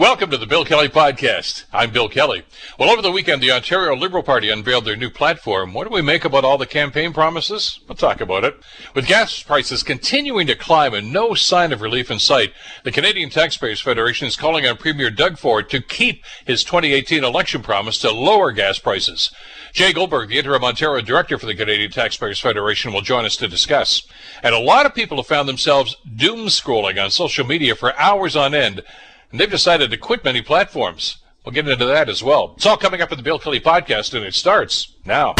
Welcome 0.00 0.30
to 0.30 0.38
the 0.38 0.46
Bill 0.46 0.64
Kelly 0.64 0.88
Podcast. 0.88 1.64
I'm 1.74 1.90
Bill 1.90 2.08
Kelly. 2.08 2.42
Well, 2.78 2.88
over 2.88 3.02
the 3.02 3.12
weekend, 3.12 3.42
the 3.42 3.52
Ontario 3.52 3.94
Liberal 3.94 4.22
Party 4.22 4.48
unveiled 4.48 4.86
their 4.86 4.96
new 4.96 5.10
platform. 5.10 5.74
What 5.74 5.86
do 5.86 5.92
we 5.92 6.00
make 6.00 6.24
about 6.24 6.42
all 6.42 6.56
the 6.56 6.64
campaign 6.64 7.12
promises? 7.12 7.80
We'll 7.86 7.96
talk 7.96 8.22
about 8.22 8.42
it. 8.42 8.58
With 8.94 9.06
gas 9.06 9.42
prices 9.42 9.82
continuing 9.82 10.46
to 10.46 10.54
climb 10.54 10.94
and 10.94 11.12
no 11.12 11.34
sign 11.34 11.70
of 11.70 11.82
relief 11.82 12.10
in 12.10 12.18
sight, 12.18 12.54
the 12.82 12.90
Canadian 12.90 13.28
Taxpayers 13.28 13.82
Federation 13.82 14.26
is 14.26 14.36
calling 14.36 14.66
on 14.66 14.78
Premier 14.78 15.10
Doug 15.10 15.36
Ford 15.36 15.68
to 15.68 15.82
keep 15.82 16.24
his 16.46 16.64
2018 16.64 17.22
election 17.22 17.60
promise 17.60 17.98
to 17.98 18.10
lower 18.10 18.52
gas 18.52 18.78
prices. 18.78 19.30
Jay 19.74 19.92
Goldberg, 19.92 20.30
the 20.30 20.38
interim 20.38 20.64
Ontario 20.64 21.04
director 21.04 21.36
for 21.36 21.44
the 21.44 21.54
Canadian 21.54 21.90
Taxpayers 21.90 22.40
Federation, 22.40 22.94
will 22.94 23.02
join 23.02 23.26
us 23.26 23.36
to 23.36 23.46
discuss. 23.46 24.08
And 24.42 24.54
a 24.54 24.60
lot 24.60 24.86
of 24.86 24.94
people 24.94 25.18
have 25.18 25.26
found 25.26 25.46
themselves 25.46 25.94
doom 26.16 26.46
scrolling 26.46 26.98
on 26.98 27.10
social 27.10 27.46
media 27.46 27.74
for 27.74 27.94
hours 28.00 28.34
on 28.34 28.54
end 28.54 28.82
and 29.30 29.40
they've 29.40 29.50
decided 29.50 29.90
to 29.90 29.96
quit 29.96 30.24
many 30.24 30.42
platforms. 30.42 31.18
We'll 31.44 31.52
get 31.52 31.68
into 31.68 31.86
that 31.86 32.08
as 32.08 32.22
well. 32.22 32.52
It's 32.56 32.66
all 32.66 32.76
coming 32.76 33.00
up 33.00 33.12
in 33.12 33.16
the 33.16 33.22
Bill 33.22 33.38
Kelly 33.38 33.60
podcast, 33.60 34.14
and 34.14 34.24
it 34.24 34.34
starts 34.34 34.96
now. 35.06 35.34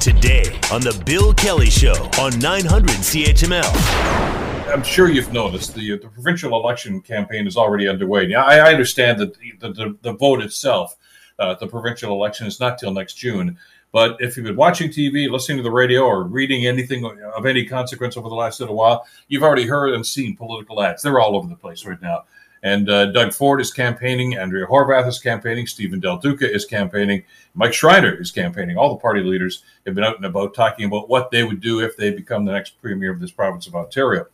Today 0.00 0.58
on 0.70 0.82
the 0.82 1.00
Bill 1.04 1.34
Kelly 1.34 1.70
Show 1.70 2.10
on 2.20 2.38
900 2.38 2.90
CHML. 2.90 4.70
I'm 4.72 4.84
sure 4.84 5.10
you've 5.10 5.32
noticed 5.32 5.74
the, 5.74 5.98
the 5.98 6.08
provincial 6.08 6.54
election 6.54 7.00
campaign 7.00 7.46
is 7.46 7.56
already 7.56 7.88
underway. 7.88 8.28
Now, 8.28 8.44
I, 8.44 8.58
I 8.58 8.72
understand 8.72 9.18
that 9.18 9.36
the, 9.38 9.72
the, 9.72 9.96
the 10.02 10.12
vote 10.12 10.42
itself, 10.42 10.96
uh, 11.40 11.54
the 11.54 11.66
provincial 11.66 12.12
election, 12.12 12.46
is 12.46 12.60
not 12.60 12.78
till 12.78 12.92
next 12.92 13.14
June. 13.14 13.58
But 13.92 14.18
if 14.20 14.36
you've 14.36 14.46
been 14.46 14.54
watching 14.54 14.90
TV, 14.90 15.28
listening 15.28 15.56
to 15.56 15.64
the 15.64 15.72
radio, 15.72 16.02
or 16.02 16.22
reading 16.22 16.66
anything 16.66 17.04
of 17.34 17.46
any 17.46 17.64
consequence 17.64 18.16
over 18.16 18.28
the 18.28 18.36
last 18.36 18.60
little 18.60 18.76
while, 18.76 19.04
you've 19.26 19.42
already 19.42 19.66
heard 19.66 19.92
and 19.92 20.06
seen 20.06 20.36
political 20.36 20.80
ads. 20.80 21.02
They're 21.02 21.18
all 21.18 21.34
over 21.34 21.48
the 21.48 21.56
place 21.56 21.84
right 21.84 22.00
now. 22.00 22.24
And 22.62 22.90
uh, 22.90 23.06
Doug 23.12 23.32
Ford 23.32 23.60
is 23.60 23.72
campaigning. 23.72 24.36
Andrea 24.36 24.66
Horwath 24.66 25.08
is 25.08 25.18
campaigning. 25.18 25.66
Stephen 25.66 25.98
Del 25.98 26.18
Duca 26.18 26.52
is 26.52 26.66
campaigning. 26.66 27.24
Mike 27.54 27.72
Schreiner 27.72 28.20
is 28.20 28.30
campaigning. 28.30 28.76
All 28.76 28.90
the 28.90 29.00
party 29.00 29.22
leaders 29.22 29.62
have 29.86 29.94
been 29.94 30.04
out 30.04 30.16
and 30.16 30.26
about 30.26 30.54
talking 30.54 30.84
about 30.84 31.08
what 31.08 31.30
they 31.30 31.42
would 31.42 31.60
do 31.60 31.80
if 31.80 31.96
they 31.96 32.10
become 32.10 32.44
the 32.44 32.52
next 32.52 32.80
premier 32.80 33.12
of 33.12 33.20
this 33.20 33.30
province 33.30 33.66
of 33.66 33.74
Ontario. 33.74 34.26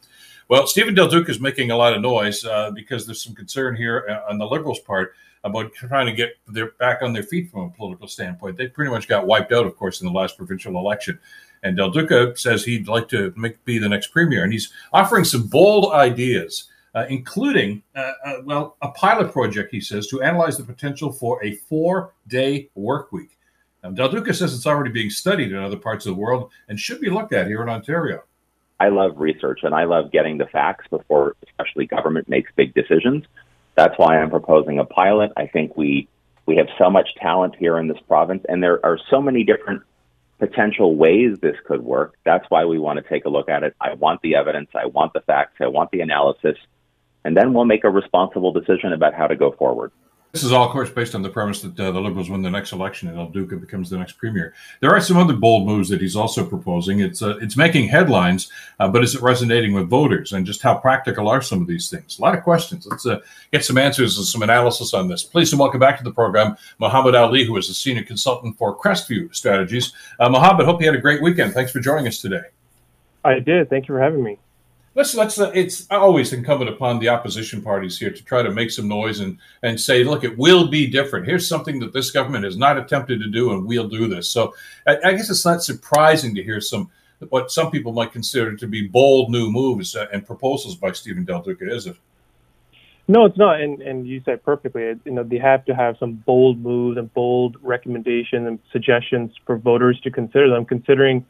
Well, 0.48 0.66
Stephen 0.66 0.94
Del 0.94 1.08
Duca 1.08 1.30
is 1.30 1.40
making 1.40 1.70
a 1.70 1.76
lot 1.76 1.94
of 1.94 2.02
noise 2.02 2.44
uh, 2.44 2.70
because 2.70 3.06
there's 3.06 3.22
some 3.22 3.34
concern 3.34 3.74
here 3.76 4.06
uh, 4.08 4.30
on 4.30 4.38
the 4.38 4.46
Liberals' 4.46 4.80
part 4.80 5.14
about 5.42 5.72
trying 5.72 6.06
to 6.06 6.12
get 6.12 6.36
their 6.48 6.72
back 6.72 7.02
on 7.02 7.12
their 7.12 7.22
feet 7.22 7.50
from 7.50 7.62
a 7.62 7.70
political 7.70 8.08
standpoint. 8.08 8.56
They 8.56 8.66
pretty 8.66 8.90
much 8.90 9.06
got 9.06 9.26
wiped 9.26 9.52
out, 9.52 9.66
of 9.66 9.76
course, 9.76 10.00
in 10.00 10.06
the 10.06 10.12
last 10.12 10.36
provincial 10.36 10.76
election. 10.76 11.18
And 11.62 11.76
Del 11.76 11.90
Duca 11.90 12.36
says 12.36 12.64
he'd 12.64 12.88
like 12.88 13.08
to 13.08 13.32
make, 13.36 13.64
be 13.64 13.78
the 13.78 13.88
next 13.88 14.08
premier, 14.08 14.44
and 14.44 14.52
he's 14.52 14.72
offering 14.92 15.24
some 15.24 15.46
bold 15.46 15.92
ideas 15.92 16.64
including, 17.08 17.82
uh, 17.94 18.12
uh, 18.24 18.34
well, 18.44 18.76
a 18.80 18.88
pilot 18.92 19.32
project, 19.32 19.70
he 19.70 19.80
says, 19.80 20.06
to 20.08 20.22
analyze 20.22 20.56
the 20.56 20.64
potential 20.64 21.12
for 21.12 21.44
a 21.44 21.54
four 21.54 22.14
day 22.28 22.70
work 22.74 23.12
week. 23.12 23.36
Now, 23.82 23.90
Del 23.90 24.08
Duca 24.08 24.32
says 24.32 24.54
it's 24.54 24.66
already 24.66 24.90
being 24.90 25.10
studied 25.10 25.52
in 25.52 25.58
other 25.58 25.76
parts 25.76 26.06
of 26.06 26.14
the 26.14 26.20
world 26.20 26.50
and 26.68 26.80
should 26.80 27.00
be 27.00 27.10
looked 27.10 27.32
at 27.32 27.46
here 27.46 27.62
in 27.62 27.68
Ontario. 27.68 28.22
I 28.80 28.88
love 28.88 29.18
research 29.18 29.60
and 29.62 29.74
I 29.74 29.84
love 29.84 30.10
getting 30.10 30.38
the 30.38 30.46
facts 30.46 30.86
before, 30.88 31.36
especially 31.46 31.86
government 31.86 32.28
makes 32.28 32.50
big 32.56 32.74
decisions. 32.74 33.24
That's 33.74 33.96
why 33.98 34.18
I'm 34.18 34.30
proposing 34.30 34.78
a 34.78 34.84
pilot. 34.84 35.32
I 35.36 35.46
think 35.46 35.76
we 35.76 36.08
we 36.46 36.56
have 36.56 36.68
so 36.78 36.88
much 36.88 37.08
talent 37.16 37.56
here 37.56 37.76
in 37.78 37.88
this 37.88 37.98
province, 38.06 38.44
and 38.48 38.62
there 38.62 38.84
are 38.86 38.98
so 39.10 39.20
many 39.20 39.42
different 39.42 39.82
potential 40.38 40.94
ways 40.94 41.38
this 41.40 41.56
could 41.66 41.82
work. 41.82 42.16
That's 42.24 42.48
why 42.50 42.64
we 42.64 42.78
want 42.78 42.98
to 43.02 43.08
take 43.08 43.24
a 43.24 43.28
look 43.28 43.48
at 43.48 43.64
it. 43.64 43.74
I 43.80 43.94
want 43.94 44.22
the 44.22 44.36
evidence. 44.36 44.70
I 44.74 44.86
want 44.86 45.12
the 45.12 45.20
facts. 45.22 45.56
I 45.60 45.66
want 45.66 45.90
the 45.90 46.02
analysis 46.02 46.56
and 47.26 47.36
then 47.36 47.52
we'll 47.52 47.64
make 47.64 47.82
a 47.82 47.90
responsible 47.90 48.52
decision 48.52 48.92
about 48.92 49.12
how 49.12 49.26
to 49.26 49.34
go 49.34 49.50
forward. 49.50 49.90
This 50.30 50.44
is 50.44 50.52
all, 50.52 50.66
of 50.66 50.70
course, 50.70 50.90
based 50.90 51.14
on 51.14 51.22
the 51.22 51.30
premise 51.30 51.62
that 51.62 51.80
uh, 51.80 51.90
the 51.90 52.00
Liberals 52.00 52.28
win 52.30 52.42
the 52.42 52.50
next 52.50 52.72
election 52.72 53.08
and 53.08 53.16
Del 53.16 53.30
Duca 53.30 53.56
becomes 53.56 53.90
the 53.90 53.96
next 53.96 54.12
premier. 54.12 54.54
There 54.80 54.90
are 54.90 55.00
some 55.00 55.16
other 55.16 55.32
bold 55.32 55.66
moves 55.66 55.88
that 55.88 56.00
he's 56.00 56.14
also 56.14 56.44
proposing. 56.44 57.00
It's 57.00 57.22
uh, 57.22 57.38
it's 57.38 57.56
making 57.56 57.88
headlines, 57.88 58.52
uh, 58.78 58.88
but 58.88 59.02
is 59.02 59.14
it 59.14 59.22
resonating 59.22 59.72
with 59.72 59.88
voters? 59.88 60.32
And 60.32 60.46
just 60.46 60.62
how 60.62 60.76
practical 60.76 61.26
are 61.26 61.40
some 61.40 61.62
of 61.62 61.66
these 61.66 61.88
things? 61.88 62.18
A 62.18 62.22
lot 62.22 62.36
of 62.36 62.44
questions. 62.44 62.86
Let's 62.86 63.06
uh, 63.06 63.20
get 63.50 63.64
some 63.64 63.78
answers 63.78 64.18
and 64.18 64.26
some 64.26 64.42
analysis 64.42 64.94
on 64.94 65.08
this. 65.08 65.24
Please 65.24 65.52
and 65.52 65.58
welcome 65.58 65.80
back 65.80 65.96
to 65.98 66.04
the 66.04 66.12
program, 66.12 66.56
Mohammed 66.78 67.14
Ali, 67.14 67.44
who 67.44 67.56
is 67.56 67.70
a 67.70 67.74
senior 67.74 68.04
consultant 68.04 68.58
for 68.58 68.76
Crestview 68.78 69.34
Strategies. 69.34 69.92
Uh, 70.20 70.28
Mohammed, 70.28 70.66
hope 70.66 70.80
you 70.80 70.86
had 70.86 70.96
a 70.96 71.00
great 71.00 71.22
weekend. 71.22 71.54
Thanks 71.54 71.72
for 71.72 71.80
joining 71.80 72.06
us 72.06 72.20
today. 72.20 72.44
I 73.24 73.40
did. 73.40 73.70
Thank 73.70 73.88
you 73.88 73.94
for 73.94 74.00
having 74.00 74.22
me 74.22 74.38
let's 74.96 75.14
let's 75.14 75.38
uh, 75.38 75.52
it's 75.54 75.86
always 75.90 76.32
incumbent 76.32 76.70
upon 76.70 76.98
the 76.98 77.08
opposition 77.08 77.62
parties 77.62 77.98
here 77.98 78.10
to 78.10 78.24
try 78.24 78.42
to 78.42 78.50
make 78.50 78.70
some 78.70 78.88
noise 78.88 79.20
and 79.20 79.38
and 79.62 79.78
say 79.78 80.02
look 80.02 80.24
it 80.24 80.36
will 80.36 80.66
be 80.68 80.88
different 80.88 81.26
here's 81.26 81.46
something 81.46 81.78
that 81.78 81.92
this 81.92 82.10
government 82.10 82.44
has 82.44 82.56
not 82.56 82.76
attempted 82.76 83.20
to 83.20 83.28
do 83.28 83.52
and 83.52 83.64
we'll 83.64 83.88
do 83.88 84.08
this 84.08 84.28
so 84.28 84.52
i, 84.88 84.96
I 85.04 85.12
guess 85.12 85.30
it's 85.30 85.44
not 85.44 85.62
surprising 85.62 86.34
to 86.34 86.42
hear 86.42 86.60
some 86.60 86.90
what 87.28 87.50
some 87.52 87.70
people 87.70 87.92
might 87.92 88.12
consider 88.12 88.56
to 88.56 88.66
be 88.66 88.88
bold 88.88 89.30
new 89.30 89.50
moves 89.50 89.94
uh, 89.94 90.06
and 90.12 90.26
proposals 90.26 90.74
by 90.74 90.92
stephen 90.92 91.24
del 91.24 91.42
duca 91.42 91.72
is 91.72 91.86
it 91.86 91.96
no, 93.08 93.24
it's 93.24 93.38
not, 93.38 93.60
and 93.60 93.80
and 93.82 94.04
you 94.04 94.20
said 94.24 94.42
perfectly. 94.42 94.82
You 94.82 95.12
know, 95.12 95.22
they 95.22 95.38
have 95.38 95.64
to 95.66 95.76
have 95.76 95.96
some 95.98 96.14
bold 96.14 96.58
moves 96.58 96.98
and 96.98 97.12
bold 97.14 97.56
recommendations 97.62 98.48
and 98.48 98.58
suggestions 98.72 99.32
for 99.44 99.56
voters 99.56 100.00
to 100.00 100.10
consider 100.10 100.50
them. 100.50 100.64
Considering 100.64 101.24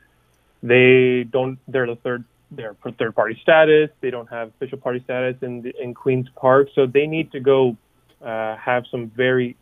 they 0.63 1.25
don't, 1.25 1.59
they're 1.69 1.87
the 1.87 1.97
third 1.97 2.25
their 2.51 2.77
third 2.99 3.15
party 3.15 3.39
status. 3.43 3.91
They 4.01 4.11
don't 4.11 4.29
have 4.31 4.49
official 4.49 4.79
party 4.79 5.01
status 5.05 5.37
in 5.43 5.63
the, 5.63 5.73
in 5.81 5.95
Queens 5.95 6.29
Park, 6.37 6.69
so 6.75 6.87
they 6.87 7.07
need 7.07 7.33
to 7.33 7.41
go 7.41 7.77
uh, 8.25 8.57
have 8.57 8.85
some 8.91 9.11
very 9.15 9.57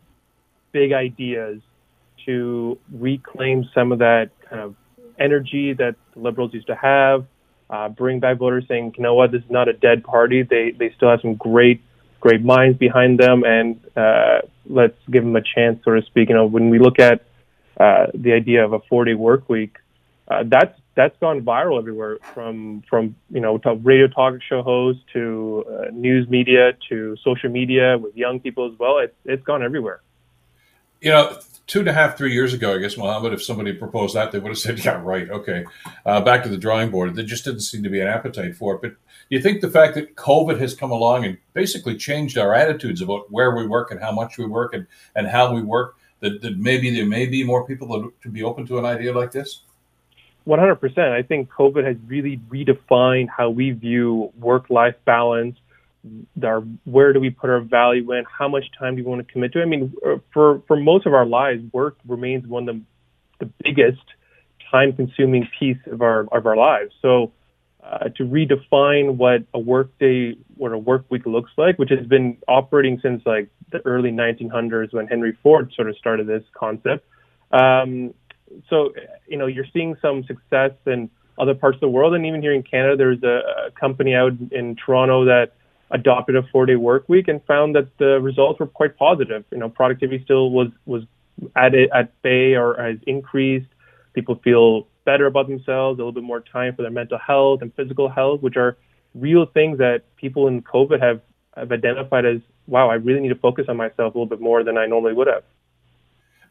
big 0.71 0.91
ideas 0.93 1.61
to 2.25 2.77
reclaim 2.91 3.65
some 3.73 3.91
of 3.91 3.99
that 3.99 4.31
kind 4.49 4.61
of 4.61 4.75
energy 5.19 5.73
that 5.73 5.95
the 6.13 6.19
liberals 6.19 6.53
used 6.53 6.67
to 6.67 6.75
have. 6.75 7.25
Uh, 7.69 7.89
bring 7.89 8.19
back 8.19 8.37
voters 8.37 8.63
saying, 8.67 8.93
you 8.95 9.03
know 9.03 9.15
what, 9.15 9.31
this 9.31 9.41
is 9.41 9.49
not 9.49 9.67
a 9.67 9.73
dead 9.73 10.03
party. 10.03 10.43
They 10.43 10.71
they 10.77 10.93
still 10.95 11.09
have 11.09 11.21
some 11.21 11.35
great 11.35 11.81
great 12.19 12.43
minds 12.43 12.77
behind 12.77 13.19
them, 13.19 13.43
and 13.43 13.79
uh, 13.95 14.41
let's 14.67 14.97
give 15.09 15.23
them 15.23 15.35
a 15.35 15.41
chance, 15.41 15.79
so 15.83 15.91
to 15.91 16.01
speak. 16.03 16.29
You 16.29 16.35
know, 16.35 16.45
when 16.45 16.69
we 16.69 16.79
look 16.79 16.99
at 16.99 17.25
uh, 17.79 18.07
the 18.13 18.33
idea 18.33 18.63
of 18.63 18.73
a 18.73 18.79
four 18.89 19.05
day 19.05 19.15
work 19.15 19.49
week, 19.49 19.77
uh, 20.27 20.43
that's 20.45 20.79
that's 20.95 21.17
gone 21.19 21.41
viral 21.41 21.77
everywhere 21.77 22.17
from 22.33 22.81
from 22.89 23.15
you 23.29 23.41
know 23.41 23.59
radio 23.83 24.07
talk 24.07 24.41
show 24.41 24.63
hosts 24.63 25.03
to 25.13 25.65
uh, 25.69 25.91
news 25.91 26.27
media 26.29 26.71
to 26.89 27.15
social 27.23 27.49
media 27.49 27.97
with 27.97 28.15
young 28.15 28.39
people 28.39 28.71
as 28.71 28.79
well. 28.79 28.97
It's 28.97 29.15
it's 29.25 29.43
gone 29.43 29.61
everywhere. 29.61 30.01
You 31.01 31.11
know, 31.11 31.37
two 31.67 31.79
and 31.79 31.89
a 31.89 31.93
half, 31.93 32.17
three 32.17 32.33
years 32.33 32.53
ago, 32.53 32.73
I 32.73 32.77
guess, 32.77 32.97
Mohammed, 32.97 33.33
if 33.33 33.43
somebody 33.43 33.73
proposed 33.73 34.15
that, 34.15 34.31
they 34.31 34.39
would 34.39 34.49
have 34.49 34.57
said, 34.57 34.83
"Yeah, 34.83 35.01
right, 35.03 35.29
okay." 35.29 35.65
Uh, 36.05 36.21
back 36.21 36.43
to 36.43 36.49
the 36.49 36.57
drawing 36.57 36.89
board. 36.89 37.15
There 37.15 37.25
just 37.25 37.43
didn't 37.43 37.61
seem 37.61 37.83
to 37.83 37.89
be 37.89 37.99
an 37.99 38.07
appetite 38.07 38.55
for 38.55 38.75
it. 38.75 38.81
But 38.81 38.91
do 38.91 39.35
you 39.35 39.41
think 39.41 39.61
the 39.61 39.69
fact 39.69 39.95
that 39.95 40.15
COVID 40.15 40.59
has 40.59 40.73
come 40.73 40.91
along 40.91 41.25
and 41.25 41.37
basically 41.53 41.97
changed 41.97 42.37
our 42.37 42.53
attitudes 42.53 43.01
about 43.01 43.31
where 43.31 43.55
we 43.55 43.67
work 43.67 43.91
and 43.91 43.99
how 43.99 44.11
much 44.11 44.37
we 44.37 44.45
work 44.45 44.73
and, 44.73 44.87
and 45.15 45.27
how 45.27 45.53
we 45.53 45.61
work, 45.61 45.95
that, 46.21 46.41
that 46.41 46.57
maybe 46.57 46.89
there 46.89 47.05
may 47.05 47.25
be 47.25 47.43
more 47.43 47.67
people 47.67 47.87
that, 47.87 48.11
to 48.21 48.29
be 48.29 48.43
open 48.43 48.65
to 48.67 48.79
an 48.79 48.85
idea 48.85 49.13
like 49.13 49.31
this? 49.31 49.63
100%. 50.47 50.97
I 50.97 51.23
think 51.23 51.49
COVID 51.49 51.85
has 51.85 51.97
really 52.07 52.39
redefined 52.49 53.27
how 53.35 53.49
we 53.49 53.71
view 53.71 54.31
work-life 54.39 54.95
balance. 55.05 55.57
Our, 56.43 56.61
where 56.83 57.13
do 57.13 57.19
we 57.19 57.31
put 57.31 57.49
our 57.49 57.61
value 57.61 58.11
in? 58.11 58.25
How 58.25 58.47
much 58.47 58.65
time 58.77 58.95
do 58.95 59.03
we 59.03 59.09
want 59.09 59.25
to 59.25 59.31
commit 59.31 59.53
to? 59.53 59.61
I 59.61 59.65
mean, 59.65 59.93
for 60.31 60.61
for 60.67 60.77
most 60.77 61.07
of 61.07 61.15
our 61.15 61.25
lives, 61.25 61.63
work 61.73 61.97
remains 62.07 62.45
one 62.45 62.69
of 62.69 62.75
the, 62.75 63.45
the 63.45 63.51
biggest 63.63 64.03
time-consuming 64.71 65.47
piece 65.59 65.79
of 65.87 66.03
our 66.03 66.27
of 66.31 66.45
our 66.45 66.55
lives. 66.55 66.91
So, 67.01 67.31
uh, 67.83 68.09
to 68.17 68.23
redefine 68.23 69.15
what 69.15 69.45
a 69.55 69.59
work 69.59 69.97
day, 69.97 70.37
what 70.57 70.73
a 70.73 70.77
work 70.77 71.05
week 71.09 71.25
looks 71.25 71.51
like, 71.57 71.79
which 71.79 71.89
has 71.89 72.05
been 72.05 72.37
operating 72.47 72.99
since 73.01 73.23
like 73.25 73.49
the 73.71 73.79
early 73.83 74.11
1900s 74.11 74.93
when 74.93 75.07
Henry 75.07 75.35
Ford 75.41 75.73
sort 75.75 75.89
of 75.89 75.97
started 75.97 76.27
this 76.27 76.43
concept. 76.55 77.03
Um, 77.51 78.13
so 78.69 78.93
you 79.27 79.37
know 79.37 79.47
you're 79.47 79.65
seeing 79.73 79.95
some 80.01 80.23
success 80.23 80.71
in 80.85 81.09
other 81.37 81.53
parts 81.53 81.75
of 81.75 81.81
the 81.81 81.89
world, 81.89 82.13
and 82.13 82.25
even 82.25 82.41
here 82.41 82.53
in 82.53 82.63
Canada, 82.63 82.95
there's 82.95 83.23
a, 83.23 83.67
a 83.67 83.71
company 83.71 84.15
out 84.15 84.33
in 84.51 84.75
Toronto 84.75 85.25
that 85.25 85.53
adopted 85.91 86.35
a 86.35 86.43
four-day 86.51 86.75
work 86.75 87.07
week 87.07 87.27
and 87.27 87.43
found 87.45 87.75
that 87.75 87.87
the 87.97 88.19
results 88.21 88.59
were 88.59 88.67
quite 88.67 88.97
positive. 88.97 89.43
You 89.51 89.57
know, 89.57 89.69
productivity 89.69 90.23
still 90.23 90.51
was 90.51 90.69
was 90.85 91.03
at 91.55 91.73
at 91.75 92.21
bay 92.21 92.55
or 92.55 92.75
has 92.81 92.97
increased. 93.05 93.67
People 94.13 94.35
feel 94.43 94.87
better 95.03 95.25
about 95.25 95.47
themselves, 95.47 95.99
a 95.99 96.01
little 96.01 96.11
bit 96.11 96.23
more 96.23 96.39
time 96.39 96.75
for 96.75 96.81
their 96.81 96.91
mental 96.91 97.19
health 97.19 97.61
and 97.61 97.73
physical 97.75 98.09
health, 98.09 98.41
which 98.41 98.55
are 98.57 98.77
real 99.13 99.45
things 99.45 99.77
that 99.77 100.03
people 100.15 100.47
in 100.47 100.61
COVID 100.61 101.01
have 101.01 101.21
have 101.55 101.71
identified 101.71 102.25
as 102.25 102.41
wow, 102.67 102.89
I 102.89 102.95
really 102.95 103.19
need 103.21 103.29
to 103.29 103.35
focus 103.35 103.65
on 103.69 103.77
myself 103.77 104.15
a 104.15 104.17
little 104.17 104.25
bit 104.25 104.41
more 104.41 104.63
than 104.63 104.77
I 104.77 104.87
normally 104.87 105.13
would 105.13 105.27
have. 105.27 105.43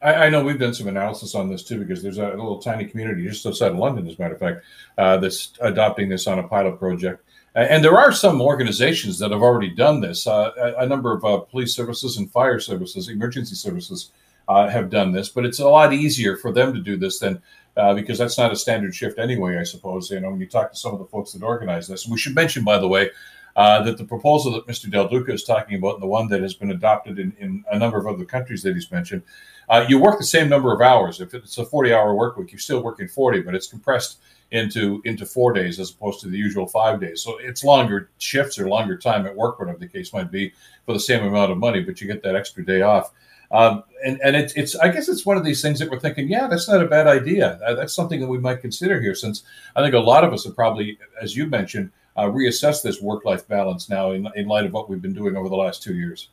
I, 0.04 0.26
I, 0.26 0.28
know 0.28 0.44
we've 0.44 0.58
done 0.58 0.74
some 0.74 0.86
analysis 0.86 1.34
on 1.34 1.48
this 1.48 1.64
too 1.64 1.78
because 1.78 2.02
there's 2.02 2.18
a, 2.18 2.28
little 2.28 2.58
tiny 2.58 2.84
community 2.84 3.26
just 3.26 3.46
outside 3.46 3.72
of 3.72 3.78
London, 3.78 4.06
as 4.06 4.18
a 4.18 4.22
matter 4.22 4.34
of 4.34 4.40
fact, 4.40 4.64
uh, 4.98 5.16
that's 5.16 5.54
adopting 5.60 6.08
this 6.08 6.26
on 6.26 6.38
a 6.38 6.46
pilot 6.46 6.78
project. 6.78 7.24
And 7.56 7.84
there 7.84 7.96
are 7.96 8.10
some 8.10 8.42
organizations 8.42 9.18
that 9.20 9.30
have 9.30 9.40
already 9.40 9.70
done 9.70 10.00
this. 10.00 10.26
Uh, 10.26 10.74
a, 10.78 10.86
number 10.86 11.14
of 11.14 11.24
uh, 11.24 11.38
police 11.38 11.74
services 11.74 12.16
and 12.16 12.30
fire 12.30 12.58
services, 12.58 13.08
emergency 13.08 13.54
services 13.54 14.10
uh, 14.48 14.68
have 14.68 14.90
done 14.90 15.12
this, 15.12 15.28
but 15.28 15.46
it's 15.46 15.60
a 15.60 15.68
lot 15.68 15.92
easier 15.92 16.36
for 16.36 16.52
them 16.52 16.74
to 16.74 16.80
do 16.80 16.96
this 16.96 17.20
than 17.20 17.40
uh, 17.76 17.94
because 17.94 18.18
that's 18.18 18.38
not 18.38 18.52
a 18.52 18.56
standard 18.56 18.94
shift 18.94 19.18
anyway, 19.18 19.56
I 19.56 19.62
suppose. 19.62 20.10
You 20.10 20.20
know, 20.20 20.30
when 20.30 20.40
you 20.40 20.48
talk 20.48 20.72
to 20.72 20.78
some 20.78 20.92
of 20.92 20.98
the 20.98 21.06
folks 21.06 21.32
that 21.32 21.42
organize 21.42 21.86
this, 21.86 22.08
we 22.08 22.18
should 22.18 22.34
mention, 22.34 22.64
by 22.64 22.78
the 22.78 22.88
way, 22.88 23.10
uh, 23.56 23.82
that 23.82 23.98
the 23.98 24.04
proposal 24.04 24.52
that 24.52 24.66
Mr. 24.66 24.90
Del 24.90 25.08
Duca 25.08 25.32
is 25.32 25.44
talking 25.44 25.78
about, 25.78 25.94
and 25.94 26.02
the 26.02 26.08
one 26.08 26.28
that 26.28 26.42
has 26.42 26.54
been 26.54 26.70
adopted 26.70 27.18
in, 27.18 27.34
in 27.38 27.64
a 27.70 27.78
number 27.78 27.98
of 27.98 28.06
other 28.06 28.24
countries 28.24 28.62
that 28.62 28.74
he's 28.74 28.90
mentioned, 28.90 29.22
uh, 29.68 29.84
you 29.88 29.98
work 29.98 30.18
the 30.18 30.24
same 30.24 30.48
number 30.48 30.72
of 30.74 30.80
hours. 30.80 31.20
If 31.20 31.34
it's 31.34 31.56
a 31.58 31.64
40 31.64 31.92
hour 31.92 32.14
work 32.14 32.36
week, 32.36 32.52
you're 32.52 32.58
still 32.58 32.82
working 32.82 33.08
40, 33.08 33.42
but 33.42 33.54
it's 33.54 33.66
compressed 33.66 34.18
into 34.50 35.02
into 35.04 35.26
four 35.26 35.52
days 35.52 35.80
as 35.80 35.90
opposed 35.90 36.20
to 36.20 36.28
the 36.28 36.38
usual 36.38 36.66
five 36.66 37.00
days. 37.00 37.22
So 37.22 37.38
it's 37.38 37.64
longer 37.64 38.10
shifts 38.18 38.58
or 38.58 38.68
longer 38.68 38.96
time 38.96 39.26
at 39.26 39.34
work, 39.34 39.58
whatever 39.58 39.78
the 39.78 39.88
case 39.88 40.12
might 40.12 40.30
be, 40.30 40.52
for 40.86 40.92
the 40.92 41.00
same 41.00 41.24
amount 41.24 41.50
of 41.50 41.58
money, 41.58 41.80
but 41.80 42.00
you 42.00 42.06
get 42.06 42.22
that 42.22 42.36
extra 42.36 42.64
day 42.64 42.82
off. 42.82 43.12
Um, 43.50 43.84
and 44.04 44.20
and 44.22 44.36
it's 44.36 44.52
it's 44.54 44.76
I 44.76 44.88
guess 44.88 45.08
it's 45.08 45.24
one 45.24 45.36
of 45.36 45.44
these 45.44 45.62
things 45.62 45.78
that 45.78 45.90
we're 45.90 46.00
thinking, 46.00 46.28
yeah, 46.28 46.46
that's 46.46 46.68
not 46.68 46.82
a 46.82 46.86
bad 46.86 47.06
idea. 47.06 47.58
That's 47.76 47.94
something 47.94 48.20
that 48.20 48.28
we 48.28 48.38
might 48.38 48.60
consider 48.60 49.00
here, 49.00 49.14
since 49.14 49.44
I 49.76 49.82
think 49.82 49.94
a 49.94 49.98
lot 49.98 50.24
of 50.24 50.32
us 50.32 50.46
are 50.46 50.52
probably, 50.52 50.98
as 51.20 51.36
you 51.36 51.46
mentioned, 51.46 51.90
uh, 52.16 52.24
reassess 52.24 52.82
this 52.82 53.00
work 53.00 53.24
life 53.24 53.46
balance 53.48 53.88
now 53.88 54.12
in, 54.12 54.28
in 54.36 54.46
light 54.46 54.66
of 54.66 54.72
what 54.72 54.88
we've 54.88 55.02
been 55.02 55.14
doing 55.14 55.36
over 55.36 55.48
the 55.48 55.56
last 55.56 55.82
two 55.82 55.94
years. 55.94 56.28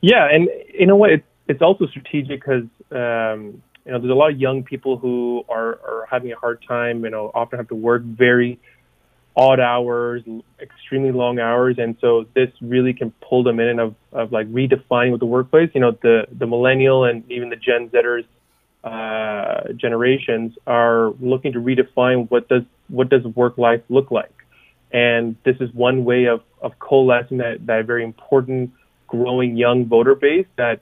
Yeah, 0.00 0.28
and 0.30 0.48
in 0.74 0.90
a 0.90 0.96
way, 0.96 1.22
it's 1.48 1.62
also 1.62 1.86
strategic 1.86 2.40
because 2.40 2.64
um, 2.90 3.62
you 3.84 3.92
know 3.92 3.98
there's 3.98 4.10
a 4.10 4.14
lot 4.14 4.32
of 4.32 4.38
young 4.38 4.62
people 4.62 4.98
who 4.98 5.44
are 5.48 5.80
are 5.84 6.06
having 6.10 6.32
a 6.32 6.36
hard 6.36 6.62
time. 6.66 7.04
You 7.04 7.10
know, 7.10 7.30
often 7.34 7.58
have 7.58 7.68
to 7.68 7.74
work 7.74 8.02
very 8.02 8.58
odd 9.36 9.60
hours, 9.60 10.22
extremely 10.60 11.10
long 11.10 11.38
hours, 11.38 11.76
and 11.78 11.96
so 12.00 12.26
this 12.34 12.50
really 12.60 12.92
can 12.92 13.12
pull 13.20 13.42
them 13.42 13.58
in 13.58 13.68
and 13.68 13.80
of, 13.80 13.94
of 14.12 14.32
like 14.32 14.46
redefining 14.52 15.10
with 15.10 15.20
the 15.20 15.26
workplace. 15.26 15.70
You 15.74 15.80
know, 15.80 15.92
the 16.02 16.26
the 16.30 16.46
millennial 16.46 17.04
and 17.04 17.30
even 17.30 17.48
the 17.48 17.56
Gen 17.56 17.88
Zers 17.88 18.24
uh, 18.84 19.72
generations 19.72 20.52
are 20.66 21.10
looking 21.20 21.52
to 21.54 21.58
redefine 21.58 22.30
what 22.30 22.48
does 22.48 22.62
what 22.88 23.08
does 23.08 23.24
work 23.24 23.58
life 23.58 23.80
look 23.88 24.10
like, 24.10 24.43
and 24.94 25.36
this 25.44 25.56
is 25.60 25.70
one 25.74 26.04
way 26.06 26.26
of 26.26 26.40
of 26.62 26.78
coalescing 26.78 27.38
that 27.38 27.66
that 27.66 27.84
very 27.84 28.04
important 28.04 28.70
growing 29.08 29.56
young 29.56 29.84
voter 29.86 30.14
base 30.14 30.46
that 30.56 30.80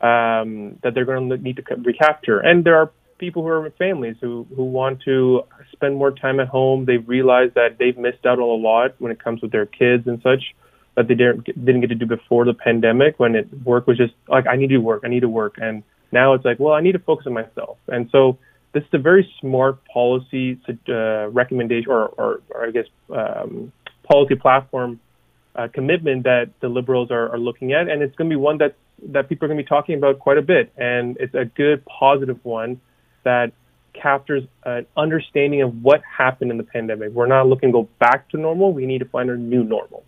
um, 0.00 0.78
that 0.82 0.94
they're 0.94 1.06
going 1.06 1.30
to 1.30 1.38
need 1.38 1.56
to 1.56 1.62
recapture. 1.82 2.38
And 2.38 2.62
there 2.62 2.76
are 2.76 2.90
people 3.18 3.42
who 3.42 3.48
are 3.48 3.70
families 3.78 4.16
who, 4.20 4.46
who 4.54 4.64
want 4.64 5.00
to 5.04 5.42
spend 5.72 5.96
more 5.96 6.10
time 6.10 6.40
at 6.40 6.48
home. 6.48 6.84
They've 6.84 7.08
realized 7.08 7.54
that 7.54 7.78
they've 7.78 7.96
missed 7.96 8.26
out 8.26 8.38
on 8.38 8.48
a 8.48 8.62
lot 8.62 8.94
when 8.98 9.10
it 9.10 9.22
comes 9.22 9.40
with 9.40 9.50
their 9.50 9.66
kids 9.66 10.06
and 10.06 10.20
such 10.20 10.54
that 10.96 11.08
they 11.08 11.14
didn't, 11.14 11.44
didn't 11.46 11.80
get 11.80 11.88
to 11.88 11.94
do 11.94 12.06
before 12.06 12.44
the 12.44 12.54
pandemic 12.54 13.18
when 13.18 13.34
it 13.34 13.48
work 13.64 13.86
was 13.86 13.96
just 13.96 14.12
like, 14.28 14.46
I 14.46 14.56
need 14.56 14.68
to 14.68 14.78
work, 14.78 15.02
I 15.04 15.08
need 15.08 15.20
to 15.20 15.28
work. 15.28 15.54
And 15.58 15.82
now 16.12 16.34
it's 16.34 16.44
like, 16.44 16.60
well, 16.60 16.74
I 16.74 16.80
need 16.80 16.92
to 16.92 16.98
focus 16.98 17.26
on 17.26 17.32
myself. 17.32 17.78
And 17.88 18.10
so 18.10 18.38
this 18.74 18.82
is 18.82 18.90
a 18.92 18.98
very 18.98 19.32
smart 19.40 19.82
policy 19.86 20.58
uh, 20.88 21.28
recommendation 21.28 21.90
or, 21.90 22.08
or, 22.08 22.42
or 22.50 22.66
I 22.66 22.70
guess 22.72 22.86
um, 23.08 23.72
policy 24.02 24.34
platform 24.34 25.00
uh, 25.54 25.68
commitment 25.72 26.24
that 26.24 26.50
the 26.60 26.68
liberals 26.68 27.10
are, 27.10 27.32
are 27.32 27.38
looking 27.38 27.72
at. 27.72 27.88
And 27.88 28.02
it's 28.02 28.14
going 28.16 28.28
to 28.28 28.34
be 28.34 28.38
one 28.38 28.58
that's 28.58 28.74
that 29.06 29.28
people 29.28 29.46
are 29.46 29.48
going 29.48 29.58
to 29.58 29.64
be 29.64 29.68
talking 29.68 29.96
about 29.96 30.18
quite 30.18 30.38
a 30.38 30.42
bit, 30.42 30.72
and 30.76 31.16
it's 31.18 31.34
a 31.34 31.44
good 31.44 31.84
positive 31.84 32.38
one 32.44 32.80
that 33.24 33.52
captures 33.92 34.44
an 34.64 34.86
understanding 34.96 35.62
of 35.62 35.82
what 35.82 36.00
happened 36.04 36.50
in 36.50 36.56
the 36.56 36.64
pandemic. 36.64 37.10
We're 37.10 37.26
not 37.26 37.46
looking 37.48 37.70
to 37.70 37.72
go 37.72 37.88
back 37.98 38.28
to 38.30 38.36
normal. 38.36 38.72
We 38.72 38.86
need 38.86 38.98
to 38.98 39.04
find 39.04 39.30
a 39.30 39.36
new 39.36 39.64
normal. 39.64 40.04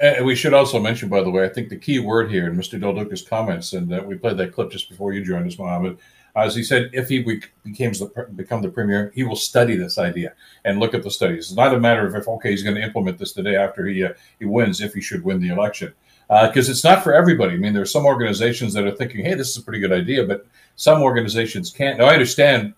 And 0.00 0.26
we 0.26 0.34
should 0.34 0.54
also 0.54 0.80
mention, 0.80 1.08
by 1.08 1.22
the 1.22 1.30
way, 1.30 1.44
I 1.44 1.48
think 1.48 1.68
the 1.68 1.76
key 1.76 2.00
word 2.00 2.30
here 2.30 2.48
in 2.48 2.56
Mr. 2.56 2.80
Del 2.80 2.94
Duca's 2.94 3.22
comments, 3.22 3.72
and 3.72 3.88
we 4.06 4.16
played 4.16 4.36
that 4.38 4.52
clip 4.52 4.70
just 4.72 4.88
before 4.88 5.12
you 5.12 5.24
joined 5.24 5.46
us, 5.46 5.58
Mohammed, 5.58 5.98
as 6.34 6.54
he 6.56 6.62
said, 6.62 6.90
if 6.92 7.08
he 7.08 7.40
becomes 7.64 7.98
the 7.98 8.26
become 8.34 8.62
the 8.62 8.68
premier, 8.68 9.12
he 9.14 9.22
will 9.22 9.36
study 9.36 9.76
this 9.76 9.98
idea 9.98 10.32
and 10.64 10.78
look 10.78 10.94
at 10.94 11.02
the 11.02 11.10
studies. 11.10 11.48
It's 11.48 11.56
not 11.56 11.74
a 11.74 11.80
matter 11.80 12.06
of 12.06 12.14
if 12.14 12.26
okay, 12.26 12.50
he's 12.50 12.62
going 12.62 12.76
to 12.76 12.82
implement 12.82 13.18
this 13.18 13.32
the 13.32 13.42
day 13.42 13.56
after 13.56 13.86
he 13.86 14.04
uh, 14.04 14.14
he 14.38 14.46
wins, 14.46 14.80
if 14.80 14.94
he 14.94 15.00
should 15.00 15.24
win 15.24 15.40
the 15.40 15.50
election 15.50 15.92
because 16.28 16.68
uh, 16.68 16.72
it's 16.72 16.84
not 16.84 17.02
for 17.02 17.14
everybody. 17.14 17.54
I 17.54 17.58
mean, 17.58 17.74
there 17.74 17.82
are 17.82 17.86
some 17.86 18.06
organizations 18.06 18.72
that 18.74 18.86
are 18.86 18.92
thinking, 18.92 19.24
"Hey, 19.24 19.34
this 19.34 19.50
is 19.50 19.58
a 19.58 19.62
pretty 19.62 19.80
good 19.80 19.92
idea," 19.92 20.26
but 20.26 20.46
some 20.76 21.02
organizations 21.02 21.70
can't. 21.70 21.98
Now, 21.98 22.06
I 22.06 22.14
understand, 22.14 22.74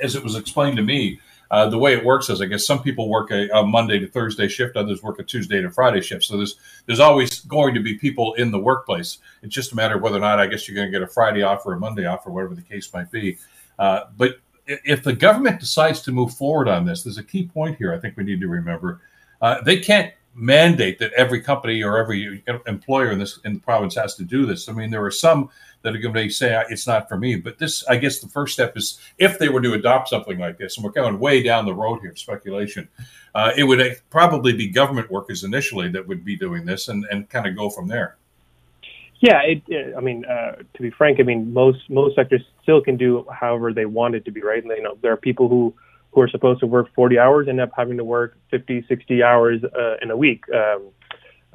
as 0.00 0.14
it 0.14 0.22
was 0.22 0.36
explained 0.36 0.76
to 0.76 0.82
me, 0.82 1.20
uh, 1.54 1.68
the 1.68 1.78
way 1.78 1.92
it 1.92 2.04
works 2.04 2.28
is, 2.28 2.40
I 2.40 2.46
guess 2.46 2.66
some 2.66 2.82
people 2.82 3.08
work 3.08 3.30
a, 3.30 3.48
a, 3.50 3.64
Monday 3.64 4.00
to 4.00 4.08
Thursday 4.08 4.48
shift, 4.48 4.74
others 4.74 5.04
work 5.04 5.20
a 5.20 5.22
Tuesday 5.22 5.62
to 5.62 5.70
Friday 5.70 6.00
shift. 6.00 6.24
So 6.24 6.36
there's 6.36 6.56
there's 6.86 6.98
always 6.98 7.38
going 7.42 7.74
to 7.74 7.80
be 7.80 7.94
people 7.94 8.34
in 8.34 8.50
the 8.50 8.58
workplace. 8.58 9.18
It's 9.40 9.54
just 9.54 9.70
a 9.70 9.76
matter 9.76 9.94
of 9.94 10.02
whether 10.02 10.16
or 10.16 10.20
not, 10.20 10.40
I 10.40 10.48
guess, 10.48 10.66
you're 10.66 10.74
going 10.74 10.90
to 10.90 10.90
get 10.90 11.00
a 11.00 11.06
Friday 11.06 11.42
off 11.42 11.64
or 11.64 11.74
a 11.74 11.78
Monday 11.78 12.06
off 12.06 12.26
or 12.26 12.32
whatever 12.32 12.56
the 12.56 12.62
case 12.62 12.92
might 12.92 13.08
be. 13.12 13.38
Uh, 13.78 14.00
but 14.16 14.40
if 14.66 15.04
the 15.04 15.12
government 15.12 15.60
decides 15.60 16.02
to 16.02 16.10
move 16.10 16.34
forward 16.34 16.66
on 16.66 16.86
this, 16.86 17.04
there's 17.04 17.18
a 17.18 17.22
key 17.22 17.46
point 17.46 17.78
here. 17.78 17.94
I 17.94 18.00
think 18.00 18.16
we 18.16 18.24
need 18.24 18.40
to 18.40 18.48
remember. 18.48 19.00
Uh, 19.40 19.62
they 19.62 19.78
can't 19.78 20.12
mandate 20.34 20.98
that 20.98 21.12
every 21.12 21.40
company 21.40 21.84
or 21.84 21.98
every 21.98 22.42
employer 22.66 23.12
in 23.12 23.20
this 23.20 23.38
in 23.44 23.54
the 23.54 23.60
province 23.60 23.94
has 23.94 24.16
to 24.16 24.24
do 24.24 24.44
this. 24.44 24.68
I 24.68 24.72
mean, 24.72 24.90
there 24.90 25.04
are 25.04 25.10
some 25.12 25.50
that 25.84 25.94
are 25.94 25.98
going 25.98 26.14
to 26.14 26.30
say 26.30 26.64
it's 26.70 26.86
not 26.86 27.08
for 27.08 27.16
me, 27.16 27.36
but 27.36 27.58
this, 27.58 27.86
I 27.86 27.96
guess, 27.96 28.18
the 28.18 28.28
first 28.28 28.54
step 28.54 28.76
is 28.76 28.98
if 29.18 29.38
they 29.38 29.50
were 29.50 29.60
to 29.60 29.74
adopt 29.74 30.08
something 30.08 30.38
like 30.38 30.58
this, 30.58 30.76
and 30.76 30.84
we're 30.84 30.90
going 30.90 31.18
way 31.20 31.42
down 31.42 31.66
the 31.66 31.74
road 31.74 32.00
here, 32.00 32.16
speculation, 32.16 32.88
uh, 33.34 33.52
it 33.56 33.64
would 33.64 34.00
probably 34.08 34.54
be 34.54 34.68
government 34.68 35.10
workers 35.10 35.44
initially 35.44 35.88
that 35.90 36.08
would 36.08 36.24
be 36.24 36.36
doing 36.36 36.64
this, 36.64 36.88
and 36.88 37.04
and 37.10 37.28
kind 37.28 37.46
of 37.46 37.54
go 37.54 37.68
from 37.68 37.86
there. 37.86 38.16
Yeah, 39.20 39.40
it, 39.42 39.94
I 39.96 40.00
mean, 40.00 40.24
uh, 40.24 40.56
to 40.74 40.82
be 40.82 40.90
frank, 40.90 41.20
I 41.20 41.22
mean, 41.22 41.52
most 41.52 41.88
most 41.88 42.16
sectors 42.16 42.42
still 42.62 42.80
can 42.80 42.96
do 42.96 43.26
however 43.30 43.72
they 43.72 43.86
want 43.86 44.14
it 44.14 44.24
to 44.24 44.30
be, 44.30 44.42
right? 44.42 44.62
And, 44.62 44.72
you 44.76 44.82
know, 44.82 44.98
there 45.02 45.12
are 45.12 45.16
people 45.16 45.48
who 45.48 45.74
who 46.12 46.20
are 46.20 46.28
supposed 46.28 46.60
to 46.60 46.66
work 46.66 46.88
40 46.94 47.18
hours 47.18 47.48
end 47.48 47.60
up 47.60 47.70
having 47.76 47.96
to 47.96 48.04
work 48.04 48.36
50, 48.50 48.84
60 48.88 49.22
hours 49.22 49.62
uh, 49.64 49.96
in 50.00 50.10
a 50.10 50.16
week. 50.16 50.44
Um, 50.54 50.90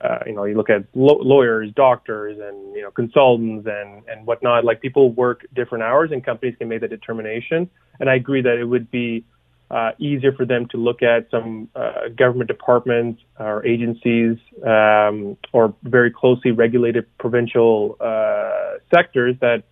uh, 0.04 0.20
you 0.26 0.34
know, 0.34 0.46
you 0.46 0.56
look 0.56 0.70
at 0.70 0.86
lo- 0.96 1.20
lawyers, 1.22 1.72
doctors, 1.76 2.38
and 2.40 2.76
you 2.76 2.82
know, 2.82 2.92
consultants 2.92 3.68
and 3.68 4.04
and 4.08 4.26
whatnot. 4.26 4.64
Like 4.64 4.82
people 4.82 5.12
work 5.12 5.46
different 5.54 5.84
hours, 5.84 6.12
and 6.12 6.24
companies 6.24 6.56
can 6.58 6.70
make 6.70 6.82
that 6.82 6.90
determination. 6.90 7.70
And 8.00 8.10
I 8.10 8.16
agree 8.16 8.42
that 8.42 8.58
it 8.58 8.66
would 8.66 8.90
be 8.90 9.26
uh, 9.72 9.92
easier 10.00 10.32
for 10.32 10.46
them 10.46 10.68
to 10.68 10.78
look 10.78 11.04
at 11.04 11.30
some 11.30 11.70
uh, 11.76 12.10
government 12.18 12.48
departments 12.48 13.22
or 13.40 13.66
agencies 13.66 14.38
um, 14.66 15.38
or 15.54 15.76
very 15.84 16.12
closely 16.12 16.52
regulated 16.52 17.06
provincial 17.18 17.98
uh, 18.00 18.78
sectors 18.94 19.36
that 19.42 19.64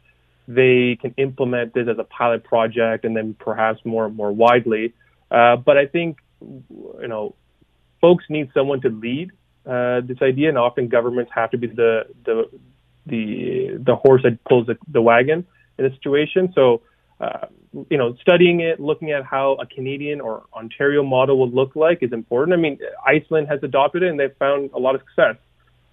they 0.48 0.98
can 1.02 1.14
implement 1.18 1.74
this 1.74 1.88
as 1.90 1.98
a 2.00 2.04
pilot 2.04 2.44
project 2.44 3.06
and 3.06 3.16
then 3.16 3.34
perhaps 3.34 3.80
more 3.86 4.10
more 4.10 4.32
widely. 4.32 4.94
Uh, 5.32 5.56
but 5.56 5.78
I 5.78 5.86
think 5.86 6.18
you 6.42 7.08
know 7.08 7.34
folks 8.02 8.26
need 8.30 8.52
someone 8.54 8.82
to 8.82 8.90
lead 8.90 9.32
uh, 9.68 10.02
this 10.02 10.18
idea, 10.22 10.50
and 10.50 10.58
often 10.58 10.88
governments 10.88 11.32
have 11.34 11.52
to 11.52 11.58
be 11.58 11.68
the 11.68 12.06
the 12.26 12.50
the 13.06 13.80
the 13.84 13.96
horse 13.96 14.22
that 14.24 14.44
pulls 14.46 14.68
the, 14.68 14.78
the 14.92 15.02
wagon 15.02 15.46
in 15.78 15.86
a 15.86 15.94
situation. 15.94 16.52
So. 16.54 16.82
Uh, 17.20 17.48
you 17.90 17.98
know, 17.98 18.16
studying 18.22 18.60
it, 18.60 18.80
looking 18.80 19.12
at 19.12 19.24
how 19.24 19.54
a 19.60 19.66
Canadian 19.66 20.22
or 20.22 20.44
Ontario 20.54 21.04
model 21.04 21.40
would 21.40 21.54
look 21.54 21.76
like 21.76 22.04
is 22.04 22.14
important. 22.14 22.58
I 22.58 22.62
mean, 22.62 22.78
Iceland 23.06 23.48
has 23.48 23.60
adopted 23.64 24.04
it 24.04 24.10
and 24.10 24.20
they've 24.20 24.36
found 24.38 24.70
a 24.74 24.78
lot 24.78 24.94
of 24.94 25.02
success. 25.02 25.36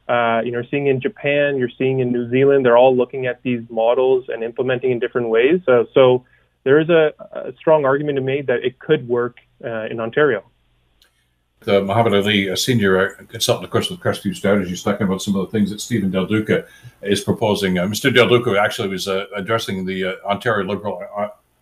Uh, 0.09 0.43
you 0.45 0.53
know, 0.53 0.63
seeing 0.71 0.87
in 0.87 1.01
Japan, 1.01 1.57
you're 1.57 1.71
seeing 1.79 2.01
in 2.01 2.13
New 2.13 2.29
Zealand, 2.31 2.65
they're 2.67 2.77
all 2.77 2.95
looking 2.95 3.27
at 3.27 3.43
these 3.43 3.63
models 3.71 4.27
and 4.29 4.45
implementing 4.45 4.91
in 4.91 4.99
different 4.99 5.31
ways. 5.31 5.61
Uh, 5.67 5.85
so 5.95 6.25
there 6.65 6.79
is 6.79 6.91
a, 6.91 7.13
a, 7.33 7.53
strong 7.59 7.87
argument 7.87 8.17
to 8.17 8.23
be 8.23 8.27
made 8.27 8.47
that 8.49 8.65
it 8.65 8.79
could 8.79 9.09
work 9.09 9.39
uh, 9.65 9.87
in 9.87 10.01
Ontario. 10.01 10.45
The 11.65 11.83
Mohammed 11.83 12.15
Ali, 12.15 12.49
a 12.49 12.57
senior 12.57 13.09
consultant, 13.29 13.65
of 13.65 13.71
course, 13.71 13.91
with 13.91 14.01
Crestview 14.01 14.35
Strategies, 14.35 14.83
talking 14.83 15.07
about 15.07 15.23
some 15.23 15.35
of 15.37 15.47
the 15.47 15.51
things 15.51 15.71
that 15.71 15.81
Stephen 15.81 16.11
Del 16.11 16.27
Duca 16.27 16.67
is 17.03 17.23
proposing. 17.23 17.79
Uh, 17.79 17.87
Mr. 17.87 18.15
Del 18.15 18.29
Duca 18.29 18.59
actually 18.61 18.89
was 18.89 19.09
uh, 19.09 19.27
addressing 19.35 19.85
the 19.87 20.05
uh, 20.05 20.13
Ontario 20.27 20.67
Liberal 20.67 21.03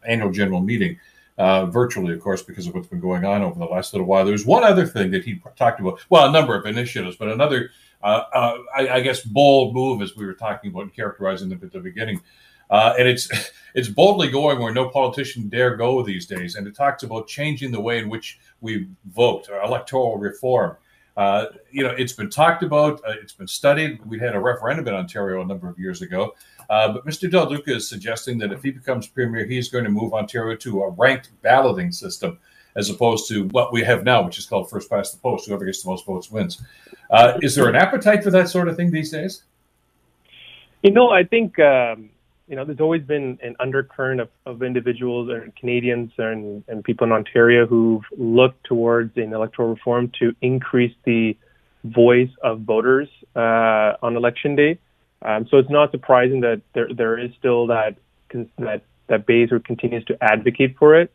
annual 0.07 0.33
general 0.33 0.61
meeting. 0.61 0.99
Uh, 1.39 1.65
virtually, 1.65 2.13
of 2.13 2.21
course, 2.21 2.43
because 2.43 2.67
of 2.67 2.75
what's 2.75 2.89
been 2.89 3.01
going 3.01 3.25
on 3.25 3.43
over 3.43 3.59
the 3.59 3.65
last 3.65 3.95
little 3.95 4.07
while. 4.07 4.25
There's 4.25 4.45
one 4.45 4.65
other 4.65 4.87
thing 4.87 5.11
that 5.13 5.25
he 5.25 5.41
talked 5.57 5.81
about. 5.81 5.99
Well, 6.11 6.29
a 6.29 6.31
number 6.31 6.55
of 6.55 6.67
initiatives, 6.67 7.17
but 7.17 7.29
another 7.29 7.71
uh, 8.03 8.25
uh, 8.33 8.59
I, 8.77 8.89
I, 8.89 9.01
guess, 9.01 9.23
bold 9.23 9.75
move 9.75 10.03
as 10.03 10.17
we 10.17 10.27
were 10.27 10.35
talking 10.35 10.71
about 10.71 10.83
and 10.83 10.95
characterizing 10.95 11.49
them 11.49 11.61
at 11.63 11.73
the 11.73 11.81
beginning. 11.81 12.21
Uh, 12.73 12.95
and 12.99 13.07
it's 13.07 13.29
it's 13.75 13.89
boldly 13.89 14.29
going 14.29 14.59
where 14.59 14.73
no 14.73 14.89
politician 14.89 15.49
dare 15.49 15.77
go 15.77 16.03
these 16.03 16.27
days. 16.27 16.57
And 16.57 16.67
it 16.67 16.75
talks 16.75 17.05
about 17.05 17.29
changing 17.29 17.71
the 17.71 17.81
way 17.81 17.99
in 17.99 18.09
which 18.09 18.41
we 18.61 18.89
vote, 19.07 19.49
electoral 19.65 20.19
reform. 20.19 20.77
Uh, 21.17 21.47
you 21.71 21.83
know, 21.83 21.91
it's 21.91 22.15
been 22.15 22.31
talked 22.31 22.63
about, 22.63 23.01
uh, 23.07 23.13
it's 23.23 23.35
been 23.35 23.47
studied. 23.47 24.05
We 24.07 24.19
had 24.19 24.35
a 24.35 24.41
referendum 24.41 24.89
in 24.89 24.95
Ontario 24.95 25.43
a 25.43 25.45
number 25.45 25.69
of 25.69 25.79
years 25.79 26.01
ago. 26.01 26.35
Uh, 26.71 26.95
but 26.95 27.07
Mr. 27.07 27.31
Del 27.31 27.47
Duca 27.47 27.77
is 27.77 27.87
suggesting 27.87 28.39
that 28.39 28.51
if 28.51 28.63
he 28.63 28.71
becomes 28.71 29.07
premier, 29.07 29.45
he's 29.45 29.69
going 29.69 29.85
to 29.85 29.91
move 29.91 30.15
Ontario 30.15 30.57
to 30.57 30.83
a 30.83 30.91
ranked 30.91 31.31
balloting 31.43 31.93
system. 31.93 32.39
as 32.75 32.89
opposed 32.89 33.29
to 33.29 33.45
what 33.49 33.71
we 33.71 33.83
have 33.83 34.03
now, 34.03 34.23
which 34.23 34.39
is 34.39 34.47
called 34.47 34.71
first 34.71 34.89
past 34.89 35.13
the 35.13 35.21
post. 35.21 35.47
Whoever 35.47 35.67
gets 35.67 35.83
the 35.83 35.91
most 35.91 36.07
votes 36.07 36.31
wins. 36.31 36.63
Uh, 37.11 37.39
is 37.43 37.55
there 37.55 37.69
an 37.69 37.75
appetite 37.75 38.25
for 38.25 38.31
that 38.31 38.49
sort 38.49 38.67
of 38.67 38.77
thing 38.77 38.91
these 38.91 39.11
days? 39.11 39.43
You 40.83 40.91
know, 40.91 41.11
I 41.11 41.25
think 41.25 41.59
um, 41.59 42.09
you 42.53 42.57
know 42.57 42.67
there's 42.67 42.81
always 42.81 43.03
been 43.03 43.39
an 43.43 43.57
undercurrent 43.61 44.21
of, 44.21 44.29
of 44.45 44.63
individuals 44.63 45.31
and 45.31 45.57
Canadians 45.57 46.13
and, 46.19 46.63
and 46.69 46.85
people 46.85 47.07
in 47.07 47.13
Ontario 47.13 47.67
who've 47.67 48.03
looked 48.15 48.63
towards 48.65 49.17
an 49.17 49.33
electoral 49.33 49.71
reform 49.71 50.13
to 50.21 50.37
increase 50.43 50.95
the 51.07 51.35
voice 51.83 52.29
of 52.43 52.61
voters 52.61 53.09
uh, 53.35 53.95
on 54.03 54.17
election 54.17 54.55
day. 54.55 54.79
Um, 55.23 55.49
so 55.51 55.57
it's 55.57 55.71
not 55.71 55.93
surprising 55.93 56.43
that 56.43 56.61
there 56.75 56.89
there 56.95 57.19
is 57.19 57.31
still 57.39 57.69
that 57.69 57.97
that 58.59 58.83
that 59.07 59.25
base 59.25 59.49
who 59.49 59.59
continues 59.59 60.05
to 60.05 60.19
advocate 60.21 60.77
for 60.79 61.01
it. 61.01 61.11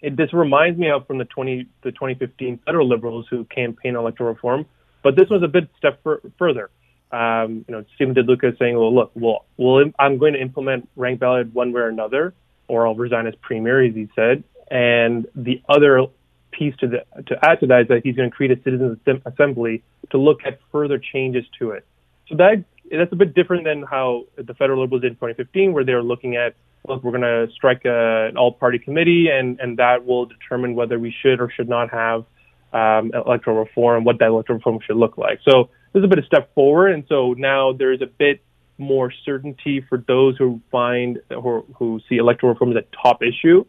It 0.00 0.16
this 0.16 0.32
reminds 0.32 0.80
me 0.80 0.90
of 0.90 1.06
from 1.06 1.18
the 1.18 1.26
20 1.26 1.68
the 1.84 1.92
2015 1.92 2.58
federal 2.66 2.88
Liberals 2.88 3.26
who 3.30 3.44
campaigned 3.44 3.96
on 3.96 4.02
electoral 4.02 4.34
reform, 4.34 4.66
but 5.04 5.14
this 5.14 5.28
was 5.30 5.44
a 5.44 5.48
bit 5.48 5.68
step 5.78 6.02
further. 6.36 6.70
Um, 7.12 7.64
you 7.66 7.74
know, 7.74 7.84
Stephen 7.94 8.14
Del 8.14 8.24
Duca 8.24 8.52
saying, 8.58 8.76
"Well, 8.76 8.94
look, 8.94 9.10
well, 9.14 9.44
well, 9.56 9.84
I'm 9.98 10.18
going 10.18 10.34
to 10.34 10.40
implement 10.40 10.88
ranked 10.96 11.20
ballot 11.20 11.52
one 11.52 11.72
way 11.72 11.80
or 11.82 11.88
another, 11.88 12.34
or 12.68 12.86
I'll 12.86 12.94
resign 12.94 13.26
as 13.26 13.34
premier," 13.42 13.82
as 13.84 13.94
he 13.94 14.08
said. 14.14 14.44
And 14.70 15.26
the 15.34 15.60
other 15.68 16.06
piece 16.52 16.76
to 16.76 16.86
the, 16.86 17.22
to 17.26 17.38
add 17.44 17.60
to 17.60 17.66
that 17.66 17.82
is 17.82 17.88
that 17.88 18.02
he's 18.04 18.16
going 18.16 18.30
to 18.30 18.36
create 18.36 18.52
a 18.52 18.62
citizens 18.62 18.98
assembly 19.26 19.82
to 20.10 20.18
look 20.18 20.40
at 20.44 20.60
further 20.70 20.98
changes 20.98 21.44
to 21.58 21.70
it. 21.70 21.84
So 22.28 22.36
that 22.36 22.64
that's 22.90 23.12
a 23.12 23.16
bit 23.16 23.34
different 23.34 23.64
than 23.64 23.82
how 23.82 24.24
the 24.36 24.54
federal 24.54 24.82
liberals 24.82 25.02
did 25.02 25.12
in 25.12 25.16
2015, 25.16 25.72
where 25.72 25.84
they 25.84 25.94
were 25.94 26.02
looking 26.02 26.36
at, 26.36 26.54
look, 26.88 27.02
we're 27.04 27.12
going 27.12 27.22
to 27.22 27.48
strike 27.54 27.84
a, 27.84 28.28
an 28.28 28.36
all-party 28.36 28.78
committee, 28.78 29.28
and 29.28 29.58
and 29.60 29.78
that 29.78 30.06
will 30.06 30.26
determine 30.26 30.74
whether 30.74 30.98
we 30.98 31.14
should 31.22 31.40
or 31.40 31.50
should 31.50 31.68
not 31.68 31.90
have 31.90 32.24
um, 32.72 33.12
electoral 33.14 33.58
reform, 33.58 34.04
what 34.04 34.18
that 34.18 34.28
electoral 34.28 34.58
reform 34.58 34.78
should 34.86 34.96
look 34.96 35.18
like. 35.18 35.40
So 35.48 35.70
there's 35.92 36.04
a 36.04 36.08
bit 36.08 36.18
of 36.18 36.24
step 36.24 36.54
forward, 36.54 36.92
and 36.92 37.04
so 37.08 37.34
now 37.34 37.72
there's 37.72 38.02
a 38.02 38.06
bit 38.06 38.40
more 38.78 39.12
certainty 39.24 39.84
for 39.88 39.98
those 40.08 40.36
who 40.36 40.60
find 40.70 41.20
or 41.30 41.64
who 41.76 42.00
see 42.08 42.16
electoral 42.16 42.52
reform 42.52 42.70
as 42.76 42.82
a 42.82 42.96
top 43.02 43.22
issue. 43.22 43.64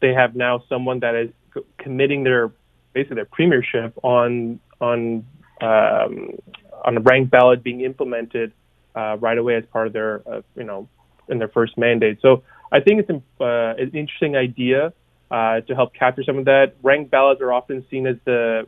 They 0.00 0.14
have 0.14 0.36
now 0.36 0.62
someone 0.68 1.00
that 1.00 1.14
is 1.14 1.30
committing 1.78 2.24
their 2.24 2.52
basically 2.92 3.16
their 3.16 3.24
premiership 3.26 3.98
on 4.02 4.60
on 4.80 5.26
um, 5.60 6.30
on 6.84 6.96
a 6.96 7.00
ranked 7.00 7.30
ballot 7.30 7.62
being 7.62 7.80
implemented 7.80 8.52
uh, 8.94 9.16
right 9.18 9.38
away 9.38 9.56
as 9.56 9.64
part 9.66 9.86
of 9.86 9.92
their 9.92 10.22
uh, 10.28 10.42
you 10.56 10.64
know 10.64 10.88
in 11.28 11.38
their 11.38 11.48
first 11.48 11.78
mandate. 11.78 12.18
So 12.20 12.42
I 12.70 12.80
think 12.80 13.00
it's 13.00 13.10
uh, 13.40 13.74
an 13.78 13.90
interesting 13.94 14.36
idea 14.36 14.92
uh, 15.30 15.60
to 15.62 15.74
help 15.74 15.94
capture 15.94 16.22
some 16.24 16.38
of 16.38 16.44
that. 16.46 16.74
Ranked 16.82 17.10
ballots 17.10 17.40
are 17.40 17.52
often 17.52 17.84
seen 17.90 18.06
as 18.06 18.16
the 18.24 18.66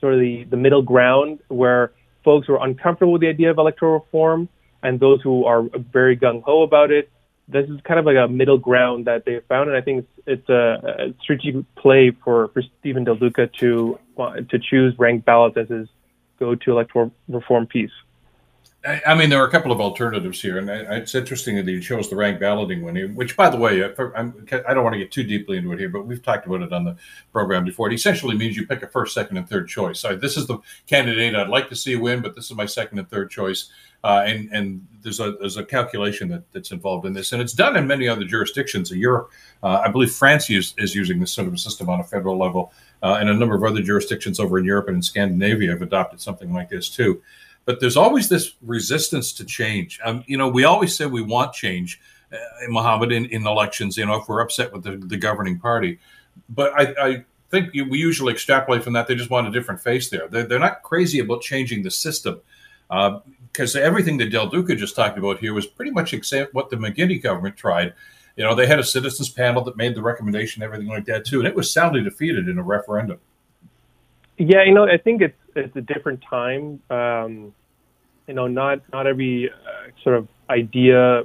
sort 0.00 0.14
of 0.14 0.20
the, 0.20 0.44
the 0.44 0.56
middle 0.56 0.82
ground 0.82 1.40
where 1.48 1.92
folks 2.24 2.46
who 2.46 2.54
are 2.54 2.64
uncomfortable 2.64 3.12
with 3.12 3.22
the 3.22 3.28
idea 3.28 3.50
of 3.50 3.58
electoral 3.58 3.94
reform 3.94 4.48
and 4.82 5.00
those 5.00 5.20
who 5.22 5.44
are 5.44 5.62
very 5.92 6.16
gung 6.16 6.42
ho 6.42 6.62
about 6.62 6.90
it 6.90 7.10
this 7.48 7.68
is 7.68 7.80
kind 7.84 8.00
of 8.00 8.06
like 8.06 8.16
a 8.16 8.28
middle 8.28 8.58
ground 8.58 9.06
that 9.06 9.24
they 9.24 9.40
found, 9.48 9.68
and 9.68 9.76
I 9.76 9.80
think 9.80 10.04
it's, 10.04 10.26
it's 10.26 10.48
a, 10.48 11.12
a, 11.12 11.22
strategic 11.22 11.62
play 11.76 12.10
for, 12.24 12.48
for 12.48 12.62
Stephen 12.80 13.04
Del 13.04 13.16
Duca 13.16 13.48
to 13.60 13.98
to 14.16 14.58
choose 14.58 14.98
ranked 14.98 15.26
ballots 15.26 15.56
as 15.56 15.68
his 15.68 15.88
go-to 16.38 16.72
electoral 16.72 17.12
reform 17.28 17.66
piece. 17.66 17.90
I 18.86 19.14
mean, 19.14 19.30
there 19.30 19.42
are 19.42 19.46
a 19.46 19.50
couple 19.50 19.72
of 19.72 19.80
alternatives 19.80 20.40
here, 20.40 20.58
and 20.58 20.70
it's 20.70 21.14
interesting 21.14 21.56
that 21.56 21.66
he 21.66 21.80
chose 21.80 22.08
the 22.08 22.16
ranked 22.16 22.40
balloting 22.40 22.82
one. 22.82 22.96
Which, 23.14 23.36
by 23.36 23.50
the 23.50 23.56
way, 23.56 23.82
I'm, 23.84 24.46
I 24.50 24.56
do 24.56 24.74
not 24.74 24.84
want 24.84 24.92
to 24.92 24.98
get 24.98 25.10
too 25.10 25.24
deeply 25.24 25.56
into 25.56 25.72
it 25.72 25.78
here, 25.78 25.88
but 25.88 26.06
we've 26.06 26.22
talked 26.22 26.46
about 26.46 26.62
it 26.62 26.72
on 26.72 26.84
the 26.84 26.96
program 27.32 27.64
before. 27.64 27.90
It 27.90 27.94
essentially 27.94 28.36
means 28.36 28.56
you 28.56 28.66
pick 28.66 28.82
a 28.82 28.86
first, 28.86 29.14
second, 29.14 29.38
and 29.38 29.48
third 29.48 29.68
choice. 29.68 29.98
So 29.98 30.14
this 30.14 30.36
is 30.36 30.46
the 30.46 30.58
candidate 30.86 31.34
I'd 31.34 31.48
like 31.48 31.68
to 31.70 31.76
see 31.76 31.96
win, 31.96 32.22
but 32.22 32.36
this 32.36 32.44
is 32.44 32.56
my 32.56 32.66
second 32.66 32.98
and 32.98 33.10
third 33.10 33.30
choice. 33.30 33.70
Uh, 34.04 34.22
and 34.24 34.48
and 34.52 34.86
there's 35.02 35.18
a 35.18 35.32
there's 35.32 35.56
a 35.56 35.64
calculation 35.64 36.28
that, 36.28 36.44
that's 36.52 36.70
involved 36.70 37.06
in 37.06 37.12
this, 37.12 37.32
and 37.32 37.42
it's 37.42 37.54
done 37.54 37.76
in 37.76 37.86
many 37.86 38.06
other 38.06 38.24
jurisdictions 38.24 38.92
in 38.92 39.00
Europe. 39.00 39.32
Uh, 39.62 39.82
I 39.84 39.88
believe 39.88 40.12
France 40.12 40.48
is, 40.48 40.74
is 40.78 40.94
using 40.94 41.18
this 41.18 41.32
sort 41.32 41.48
of 41.48 41.54
a 41.54 41.58
system 41.58 41.88
on 41.88 41.98
a 41.98 42.04
federal 42.04 42.38
level, 42.38 42.72
uh, 43.02 43.16
and 43.18 43.28
a 43.28 43.34
number 43.34 43.56
of 43.56 43.64
other 43.64 43.82
jurisdictions 43.82 44.38
over 44.38 44.58
in 44.58 44.64
Europe 44.64 44.86
and 44.86 44.96
in 44.96 45.02
Scandinavia 45.02 45.70
have 45.70 45.82
adopted 45.82 46.20
something 46.20 46.52
like 46.52 46.68
this 46.68 46.88
too 46.88 47.20
but 47.66 47.80
there's 47.80 47.96
always 47.96 48.30
this 48.30 48.52
resistance 48.62 49.32
to 49.34 49.44
change. 49.44 50.00
Um, 50.02 50.24
you 50.26 50.38
know, 50.38 50.48
we 50.48 50.64
always 50.64 50.96
say 50.96 51.04
we 51.04 51.20
want 51.20 51.52
change, 51.52 52.00
uh, 52.32 53.02
in, 53.12 53.26
in 53.26 53.46
elections. 53.46 53.98
You 53.98 54.06
know, 54.06 54.14
if 54.14 54.28
we're 54.28 54.40
upset 54.40 54.72
with 54.72 54.84
the, 54.84 54.96
the 54.96 55.18
governing 55.18 55.58
party, 55.58 55.98
but 56.48 56.72
I, 56.74 56.94
I 56.98 57.24
think 57.50 57.74
we 57.74 57.98
usually 57.98 58.32
extrapolate 58.32 58.82
from 58.82 58.92
that. 58.94 59.06
They 59.06 59.14
just 59.14 59.30
want 59.30 59.48
a 59.48 59.50
different 59.50 59.80
face 59.80 60.08
there. 60.10 60.28
They're, 60.28 60.46
they're 60.46 60.58
not 60.58 60.82
crazy 60.82 61.18
about 61.18 61.42
changing 61.42 61.82
the 61.82 61.90
system 61.90 62.40
because 62.88 63.74
uh, 63.76 63.80
everything 63.80 64.16
that 64.18 64.30
Del 64.30 64.48
Duca 64.48 64.76
just 64.76 64.94
talked 64.94 65.18
about 65.18 65.38
here 65.38 65.52
was 65.54 65.66
pretty 65.66 65.90
much 65.90 66.12
what 66.52 66.70
the 66.70 66.76
McGuinty 66.76 67.20
government 67.20 67.56
tried. 67.56 67.94
You 68.36 68.44
know, 68.44 68.54
they 68.54 68.66
had 68.66 68.78
a 68.78 68.84
citizens 68.84 69.30
panel 69.30 69.64
that 69.64 69.76
made 69.76 69.94
the 69.94 70.02
recommendation, 70.02 70.62
everything 70.62 70.88
like 70.88 71.06
that 71.06 71.24
too, 71.24 71.38
and 71.38 71.48
it 71.48 71.54
was 71.54 71.72
soundly 71.72 72.02
defeated 72.02 72.48
in 72.48 72.58
a 72.58 72.62
referendum. 72.62 73.18
Yeah, 74.38 74.64
you 74.64 74.74
know, 74.74 74.84
I 74.84 74.98
think 74.98 75.22
it's 75.22 75.36
it's 75.54 75.74
a 75.76 75.80
different 75.80 76.22
time. 76.28 76.80
Um, 76.90 77.54
you 78.26 78.34
know, 78.34 78.46
not 78.46 78.80
not 78.92 79.06
every 79.06 79.50
uh, 79.50 79.90
sort 80.02 80.16
of 80.16 80.28
idea, 80.50 81.22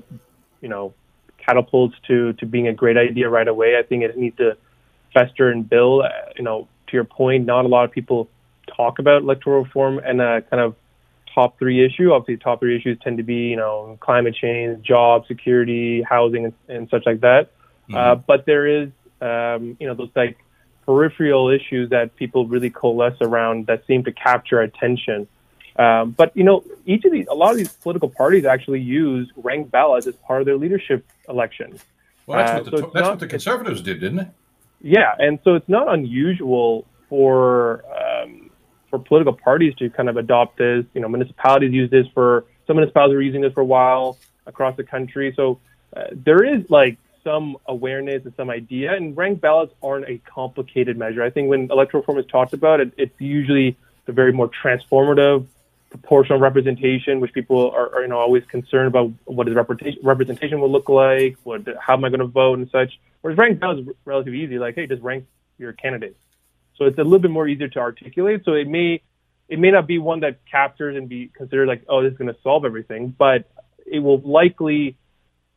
you 0.62 0.70
know, 0.70 0.94
catapults 1.38 1.96
to 2.08 2.34
to 2.34 2.46
being 2.46 2.68
a 2.68 2.74
great 2.74 2.98
idea 2.98 3.30
right 3.30 3.48
away. 3.48 3.76
I 3.78 3.84
think 3.84 4.04
it 4.04 4.18
needs 4.18 4.38
to 4.38 4.56
fester 5.14 5.50
and 5.50 5.68
build. 5.68 6.06
Uh, 6.06 6.10
you 6.38 6.44
know, 6.44 6.68
to 6.88 6.94
your 6.94 7.04
point, 7.04 7.46
not 7.46 7.66
a 7.66 7.68
lot 7.68 7.86
of 7.86 7.92
people 7.92 8.30
talk 8.76 9.00
about 9.00 9.24
electoral 9.24 9.64
reform 9.64 10.00
and 10.00 10.22
a 10.22 10.42
kind 10.44 10.62
of 10.62 10.76
top 11.34 11.58
three 11.60 11.84
issue. 11.86 12.12
Obviously, 12.12 12.38
top 12.38 12.60
three 12.60 12.78
issues 12.78 12.98
tend 13.04 13.18
to 13.18 13.24
be, 13.24 13.48
you 13.50 13.58
know, 13.58 13.98
climate 14.00 14.36
change, 14.36 14.86
job 14.86 15.26
security, 15.28 16.02
housing, 16.02 16.46
and, 16.46 16.54
and 16.68 16.90
such 16.90 17.04
like 17.06 17.22
that. 17.22 17.52
Mm-hmm. 17.90 17.96
Uh, 17.96 18.16
but 18.16 18.46
there 18.46 18.68
is, 18.68 18.90
um, 19.22 19.76
you 19.80 19.88
know, 19.88 19.96
those 19.96 20.10
like 20.16 20.38
peripheral 20.92 21.50
issues 21.50 21.90
that 21.90 22.16
people 22.18 22.46
really 22.48 22.70
coalesce 22.70 23.20
around 23.22 23.68
that 23.68 23.86
seem 23.88 24.04
to 24.04 24.12
capture 24.12 24.60
attention. 24.60 25.28
Um, 25.78 26.12
but 26.12 26.36
you 26.36 26.44
know, 26.44 26.64
each 26.86 27.06
of 27.06 27.12
these, 27.12 27.28
a 27.28 27.34
lot 27.34 27.52
of 27.52 27.58
these 27.58 27.72
political 27.72 28.10
parties 28.10 28.44
actually 28.46 28.82
use 28.82 29.32
ranked 29.38 29.72
ballots 29.72 30.06
as 30.06 30.16
part 30.28 30.42
of 30.42 30.46
their 30.46 30.58
leadership 30.58 31.06
election. 31.30 31.80
Well, 32.26 32.38
that's, 32.38 32.52
uh, 32.52 32.54
what, 32.56 32.66
the, 32.66 32.78
so 32.78 32.82
that's 32.82 32.94
not, 32.94 33.10
what 33.12 33.20
the 33.20 33.28
conservatives 33.28 33.82
did, 33.82 34.00
didn't 34.02 34.20
it? 34.20 34.28
Yeah, 34.82 35.14
and 35.18 35.40
so 35.44 35.56
it's 35.56 35.70
not 35.70 35.88
unusual 35.94 36.86
for 37.08 37.84
um, 38.00 38.50
for 38.90 39.00
political 39.00 39.34
parties 39.34 39.74
to 39.76 39.90
kind 39.90 40.10
of 40.10 40.18
adopt 40.18 40.58
this. 40.58 40.86
You 40.94 41.02
know, 41.02 41.08
municipalities 41.08 41.72
use 41.72 41.90
this 41.90 42.08
for 42.14 42.46
some 42.68 42.76
municipalities 42.76 43.16
are 43.16 43.22
using 43.22 43.42
this 43.42 43.54
for 43.54 43.62
a 43.62 43.66
while 43.66 44.18
across 44.46 44.76
the 44.76 44.84
country. 44.84 45.34
So 45.36 45.60
uh, 45.96 46.08
there 46.12 46.44
is 46.44 46.70
like 46.70 46.98
some 47.24 47.58
awareness 47.68 48.24
and 48.26 48.34
some 48.36 48.50
idea. 48.50 48.94
And 48.94 49.16
ranked 49.16 49.42
ballots 49.42 49.74
aren't 49.82 50.10
a 50.10 50.18
complicated 50.20 50.98
measure. 50.98 51.24
I 51.24 51.30
think 51.30 51.50
when 51.50 51.72
electoral 51.72 52.02
reform 52.02 52.20
is 52.20 52.26
talked 52.26 52.54
about, 52.54 52.80
it, 52.80 52.94
it's 52.98 53.20
usually 53.20 53.78
the 54.06 54.12
very 54.12 54.34
more 54.34 54.50
transformative 54.50 55.48
proportional 55.92 56.40
representation, 56.40 57.20
which 57.20 57.34
people 57.34 57.70
are, 57.72 57.94
are 57.96 58.02
you 58.02 58.08
know 58.08 58.18
always 58.18 58.44
concerned 58.46 58.88
about 58.88 59.12
what 59.26 59.48
is 59.48 59.54
representation 59.54 60.00
representation 60.04 60.60
will 60.60 60.72
look 60.72 60.90
like, 60.90 61.38
what 61.44 61.68
how 61.80 61.94
am 61.94 62.06
I 62.06 62.10
going 62.10 62.22
to 62.22 62.28
vote 62.28 62.58
and 62.58 62.70
such. 62.72 63.00
Whereas 63.22 63.38
ranked 63.38 63.60
ballots 63.60 63.88
is 63.88 63.96
relatively 64.06 64.42
easy, 64.42 64.58
like 64.58 64.76
hey, 64.76 64.88
just 64.88 65.04
rank 65.04 65.26
your 65.58 65.74
candidates. 65.74 66.20
So 66.78 66.86
it's 66.86 66.98
a 66.98 67.04
little 67.04 67.20
bit 67.20 67.30
more 67.30 67.48
easier 67.48 67.68
to 67.68 67.80
articulate. 67.80 68.44
So 68.46 68.54
it 68.54 68.68
may 68.68 69.02
it 69.50 69.60
may 69.60 69.70
not 69.70 69.86
be 69.86 70.00
one 70.00 70.22
that 70.22 70.40
captures 70.50 70.96
and 70.96 71.08
be 71.08 71.28
considered 71.28 71.68
like 71.68 71.84
oh 71.90 72.02
this 72.02 72.14
is 72.14 72.18
going 72.18 72.34
to 72.34 72.40
solve 72.42 72.66
everything, 72.66 73.14
but 73.16 73.52
it 73.86 74.00
will 74.00 74.20
likely 74.22 74.98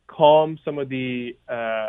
calm 0.06 0.58
some 0.64 0.78
of 0.78 0.88
the 0.88 1.36
uh, 1.48 1.86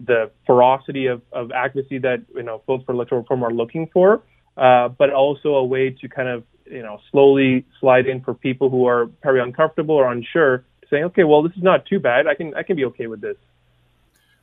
the 0.00 0.30
ferocity 0.46 1.06
of, 1.06 1.22
of 1.32 1.50
advocacy 1.52 1.98
that 1.98 2.22
you 2.34 2.42
know 2.42 2.62
folks 2.66 2.84
for 2.84 2.92
electoral 2.92 3.22
reform 3.22 3.42
are 3.42 3.52
looking 3.52 3.88
for, 3.92 4.22
uh, 4.56 4.88
but 4.88 5.10
also 5.10 5.54
a 5.54 5.64
way 5.64 5.90
to 5.90 6.08
kind 6.08 6.28
of 6.28 6.44
you 6.66 6.82
know 6.82 7.00
slowly 7.10 7.64
slide 7.80 8.06
in 8.06 8.20
for 8.20 8.34
people 8.34 8.70
who 8.70 8.86
are 8.86 9.10
very 9.22 9.40
uncomfortable 9.40 9.94
or 9.94 10.10
unsure, 10.10 10.64
saying, 10.90 11.04
okay, 11.04 11.24
well 11.24 11.42
this 11.42 11.52
is 11.56 11.62
not 11.62 11.86
too 11.86 11.98
bad. 11.98 12.26
I 12.26 12.34
can 12.34 12.54
I 12.54 12.62
can 12.62 12.76
be 12.76 12.84
okay 12.86 13.06
with 13.06 13.20
this. 13.20 13.36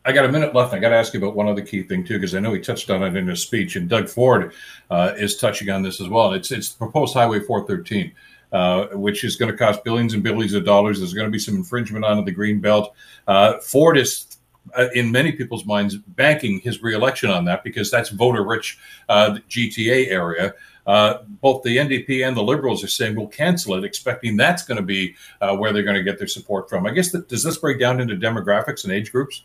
I 0.08 0.12
got 0.12 0.26
a 0.26 0.32
minute 0.32 0.54
left. 0.54 0.72
I 0.72 0.78
got 0.78 0.90
to 0.90 0.96
ask 0.96 1.16
you 1.16 1.20
about 1.20 1.36
one 1.36 1.48
other 1.48 1.64
key 1.64 1.82
thing 1.82 2.06
too, 2.06 2.14
because 2.14 2.36
I 2.36 2.40
know 2.40 2.54
he 2.54 2.60
touched 2.60 2.92
on 2.92 3.02
it 3.02 3.16
in 3.16 3.28
his 3.28 3.42
speech, 3.42 3.76
and 3.76 3.90
Doug 3.90 4.08
Ford 4.08 4.54
uh, 4.92 5.14
is 5.18 5.36
touching 5.36 5.70
on 5.72 5.82
this 5.82 6.00
as 6.00 6.08
well. 6.08 6.34
It's 6.34 6.52
it's 6.52 6.70
proposed 6.70 7.16
Highway 7.16 7.40
413. 7.40 8.14
Uh, 8.52 8.88
which 8.94 9.24
is 9.24 9.36
going 9.36 9.52
to 9.52 9.58
cost 9.58 9.84
billions 9.84 10.14
and 10.14 10.24
billions 10.24 10.54
of 10.54 10.64
dollars. 10.64 11.00
There's 11.00 11.14
going 11.14 11.28
to 11.28 11.32
be 11.32 11.40
some 11.40 11.56
infringement 11.56 12.06
on 12.06 12.24
the 12.24 12.32
green 12.32 12.62
belt. 12.62 12.96
Uh, 13.28 13.60
Ford 13.60 13.98
is, 13.98 14.38
uh, 14.78 14.88
in 14.94 15.12
many 15.12 15.32
people's 15.34 15.66
minds, 15.66 15.98
banking 15.98 16.60
his 16.60 16.82
reelection 16.82 17.30
on 17.30 17.46
that 17.46 17.64
because 17.64 17.92
that's 17.92 18.10
voter-rich 18.10 18.78
uh, 19.10 19.40
GTA 19.50 20.10
area. 20.10 20.54
Uh, 20.88 21.24
both 21.42 21.64
the 21.64 21.78
NDP 21.78 22.26
and 22.26 22.38
the 22.38 22.44
Liberals 22.44 22.84
are 22.84 22.88
saying 22.88 23.16
we'll 23.16 23.28
cancel 23.28 23.74
it, 23.74 23.84
expecting 23.84 24.38
that's 24.38 24.64
going 24.64 24.78
to 24.78 24.84
be 24.84 25.16
where 25.58 25.74
they're 25.74 25.84
going 25.84 25.98
to 25.98 26.04
get 26.04 26.20
their 26.20 26.28
support 26.28 26.70
from. 26.70 26.86
I 26.86 26.92
guess 26.92 27.12
that 27.12 27.28
does 27.28 27.44
this 27.44 27.58
break 27.58 27.80
down 27.80 28.00
into 28.00 28.16
demographics 28.16 28.84
and 28.84 28.94
age 28.94 29.12
groups? 29.12 29.44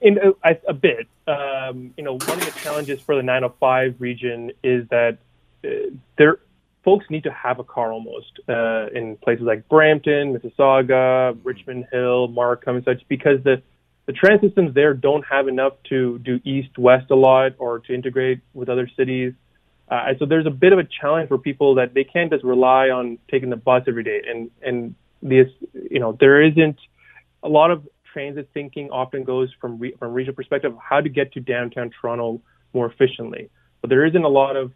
in 0.00 0.18
a, 0.18 0.56
a 0.68 0.72
bit. 0.72 1.08
Um, 1.26 1.92
you 1.96 2.04
know, 2.04 2.12
one 2.12 2.38
of 2.38 2.44
the 2.44 2.58
challenges 2.60 3.00
for 3.00 3.16
the 3.16 3.22
905 3.22 3.96
region 3.98 4.52
is 4.62 4.86
that 4.88 5.18
uh, 5.64 5.90
there 6.16 6.38
folks 6.86 7.04
need 7.10 7.24
to 7.24 7.32
have 7.32 7.58
a 7.58 7.64
car 7.64 7.92
almost 7.92 8.38
uh, 8.48 8.86
in 8.94 9.16
places 9.16 9.44
like 9.44 9.68
Brampton, 9.68 10.32
Mississauga, 10.32 11.36
Richmond 11.42 11.86
Hill, 11.92 12.28
Markham, 12.28 12.76
and 12.76 12.84
such, 12.84 13.02
because 13.08 13.42
the 13.44 13.60
the 14.06 14.12
transit 14.12 14.50
systems 14.50 14.72
there 14.72 14.94
don't 14.94 15.24
have 15.26 15.48
enough 15.48 15.72
to 15.88 16.20
do 16.20 16.40
east 16.44 16.78
west 16.78 17.10
a 17.10 17.16
lot 17.16 17.52
or 17.58 17.80
to 17.80 17.92
integrate 17.92 18.38
with 18.54 18.68
other 18.68 18.88
cities. 18.96 19.34
Uh, 19.88 20.12
so 20.20 20.26
there's 20.26 20.46
a 20.46 20.50
bit 20.50 20.72
of 20.72 20.78
a 20.78 20.84
challenge 20.84 21.26
for 21.28 21.38
people 21.38 21.74
that 21.74 21.92
they 21.92 22.04
can't 22.04 22.30
just 22.30 22.44
rely 22.44 22.88
on 22.88 23.18
taking 23.28 23.50
the 23.50 23.56
bus 23.56 23.82
every 23.88 24.04
day. 24.04 24.22
And 24.30 24.50
and 24.62 24.94
this, 25.22 25.48
you 25.90 25.98
know, 25.98 26.16
there 26.20 26.40
isn't 26.40 26.78
a 27.42 27.48
lot 27.48 27.72
of 27.72 27.86
transit 28.12 28.48
thinking 28.54 28.90
often 28.90 29.24
goes 29.24 29.52
from 29.60 29.78
re, 29.80 29.92
from 29.98 30.14
regional 30.14 30.36
perspective 30.36 30.72
how 30.80 31.00
to 31.00 31.08
get 31.08 31.32
to 31.32 31.40
downtown 31.40 31.90
Toronto 32.00 32.40
more 32.72 32.86
efficiently. 32.86 33.50
But 33.80 33.90
there 33.90 34.06
isn't 34.06 34.24
a 34.24 34.28
lot 34.28 34.54
of 34.54 34.70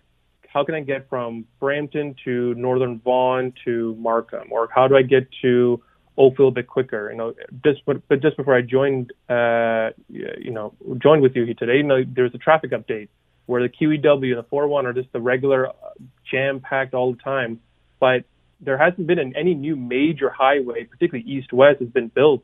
how 0.52 0.64
can 0.64 0.74
I 0.74 0.80
get 0.80 1.08
from 1.08 1.44
Brampton 1.60 2.16
to 2.24 2.54
Northern 2.54 2.98
Vaughan 2.98 3.52
to 3.64 3.94
Markham, 3.98 4.48
or 4.50 4.68
how 4.74 4.88
do 4.88 4.96
I 4.96 5.02
get 5.02 5.28
to 5.42 5.80
Oakville 6.18 6.48
a 6.48 6.50
bit 6.50 6.66
quicker? 6.66 7.10
You 7.10 7.16
know, 7.16 7.34
just 7.64 7.84
but, 7.86 8.06
but 8.08 8.20
just 8.20 8.36
before 8.36 8.56
I 8.56 8.62
joined, 8.62 9.12
uh, 9.28 9.90
you 10.08 10.50
know, 10.50 10.74
joined 10.98 11.22
with 11.22 11.36
you 11.36 11.44
here 11.44 11.54
today, 11.54 11.76
you 11.76 11.82
know, 11.84 12.02
there 12.04 12.24
was 12.24 12.34
a 12.34 12.38
traffic 12.38 12.72
update 12.72 13.08
where 13.46 13.62
the 13.62 13.68
QEW 13.68 14.30
and 14.30 14.38
the 14.38 14.46
401 14.50 14.86
are 14.86 14.92
just 14.92 15.12
the 15.12 15.20
regular 15.20 15.68
uh, 15.68 15.72
jam 16.28 16.60
packed 16.60 16.94
all 16.94 17.12
the 17.12 17.22
time, 17.22 17.60
but 18.00 18.24
there 18.60 18.76
hasn't 18.76 19.06
been 19.06 19.20
an, 19.20 19.32
any 19.36 19.54
new 19.54 19.76
major 19.76 20.30
highway, 20.30 20.84
particularly 20.84 21.30
east 21.30 21.52
west, 21.52 21.78
has 21.80 21.88
been 21.88 22.08
built. 22.08 22.42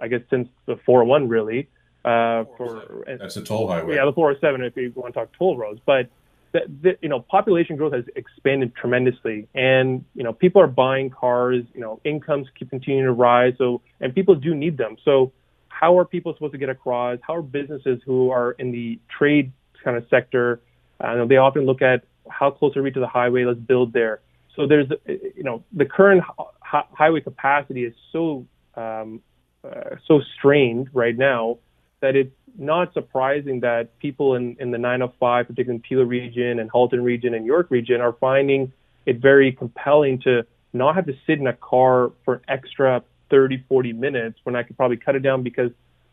I 0.00 0.08
guess 0.08 0.22
since 0.30 0.48
the 0.66 0.76
401 0.84 1.28
really. 1.28 1.68
Uh, 2.04 2.44
for 2.58 3.04
that's 3.06 3.36
a 3.36 3.42
toll 3.42 3.68
highway. 3.68 3.94
Yeah, 3.94 4.04
the 4.04 4.12
407 4.12 4.64
if 4.64 4.76
you 4.76 4.92
want 4.96 5.14
to 5.14 5.20
talk 5.20 5.30
toll 5.38 5.56
roads, 5.56 5.80
but 5.86 6.08
the, 6.54 6.60
the, 6.82 6.98
you 7.02 7.08
know, 7.08 7.20
population 7.20 7.76
growth 7.76 7.92
has 7.92 8.04
expanded 8.14 8.74
tremendously, 8.76 9.48
and 9.54 10.04
you 10.14 10.22
know, 10.22 10.32
people 10.32 10.62
are 10.62 10.68
buying 10.68 11.10
cars. 11.10 11.64
You 11.74 11.80
know, 11.80 12.00
incomes 12.04 12.46
keep 12.56 12.70
continuing 12.70 13.04
to 13.04 13.12
rise. 13.12 13.54
So, 13.58 13.82
and 14.00 14.14
people 14.14 14.36
do 14.36 14.54
need 14.54 14.78
them. 14.78 14.96
So, 15.04 15.32
how 15.68 15.98
are 15.98 16.04
people 16.04 16.32
supposed 16.32 16.52
to 16.52 16.58
get 16.58 16.68
across? 16.68 17.18
How 17.26 17.34
are 17.34 17.42
businesses 17.42 18.00
who 18.06 18.30
are 18.30 18.52
in 18.52 18.70
the 18.70 19.00
trade 19.18 19.52
kind 19.82 19.96
of 19.96 20.06
sector? 20.08 20.60
Uh, 21.00 21.24
they 21.26 21.36
often 21.36 21.66
look 21.66 21.82
at 21.82 22.04
how 22.30 22.52
close 22.52 22.76
are 22.76 22.82
we 22.82 22.92
to 22.92 23.00
the 23.00 23.08
highway? 23.08 23.44
Let's 23.44 23.58
build 23.58 23.92
there. 23.92 24.20
So 24.54 24.68
there's, 24.68 24.86
you 25.06 25.42
know, 25.42 25.64
the 25.72 25.84
current 25.84 26.22
hi- 26.62 26.86
highway 26.92 27.20
capacity 27.20 27.84
is 27.84 27.94
so 28.12 28.46
um, 28.76 29.20
uh, 29.64 29.96
so 30.06 30.20
strained 30.38 30.88
right 30.92 31.18
now 31.18 31.58
that 32.04 32.16
it's 32.16 32.36
not 32.58 32.92
surprising 32.92 33.60
that 33.60 33.98
people 33.98 34.34
in, 34.34 34.58
in 34.60 34.70
the 34.70 34.76
905, 34.76 35.46
particularly 35.46 35.76
in 35.76 35.80
Peel 35.80 36.04
region 36.04 36.58
and 36.58 36.70
Halton 36.70 37.02
region 37.02 37.32
and 37.32 37.46
York 37.46 37.68
region, 37.70 38.02
are 38.02 38.12
finding 38.12 38.70
it 39.06 39.20
very 39.20 39.52
compelling 39.52 40.20
to 40.20 40.44
not 40.74 40.96
have 40.96 41.06
to 41.06 41.14
sit 41.26 41.38
in 41.38 41.46
a 41.46 41.54
car 41.54 42.12
for 42.26 42.34
an 42.34 42.40
extra 42.46 43.02
30, 43.30 43.64
40 43.70 43.94
minutes 43.94 44.38
when 44.42 44.54
I 44.54 44.64
could 44.64 44.76
probably 44.76 44.98
cut 44.98 45.16
it 45.16 45.20
down 45.20 45.42
because 45.42 45.70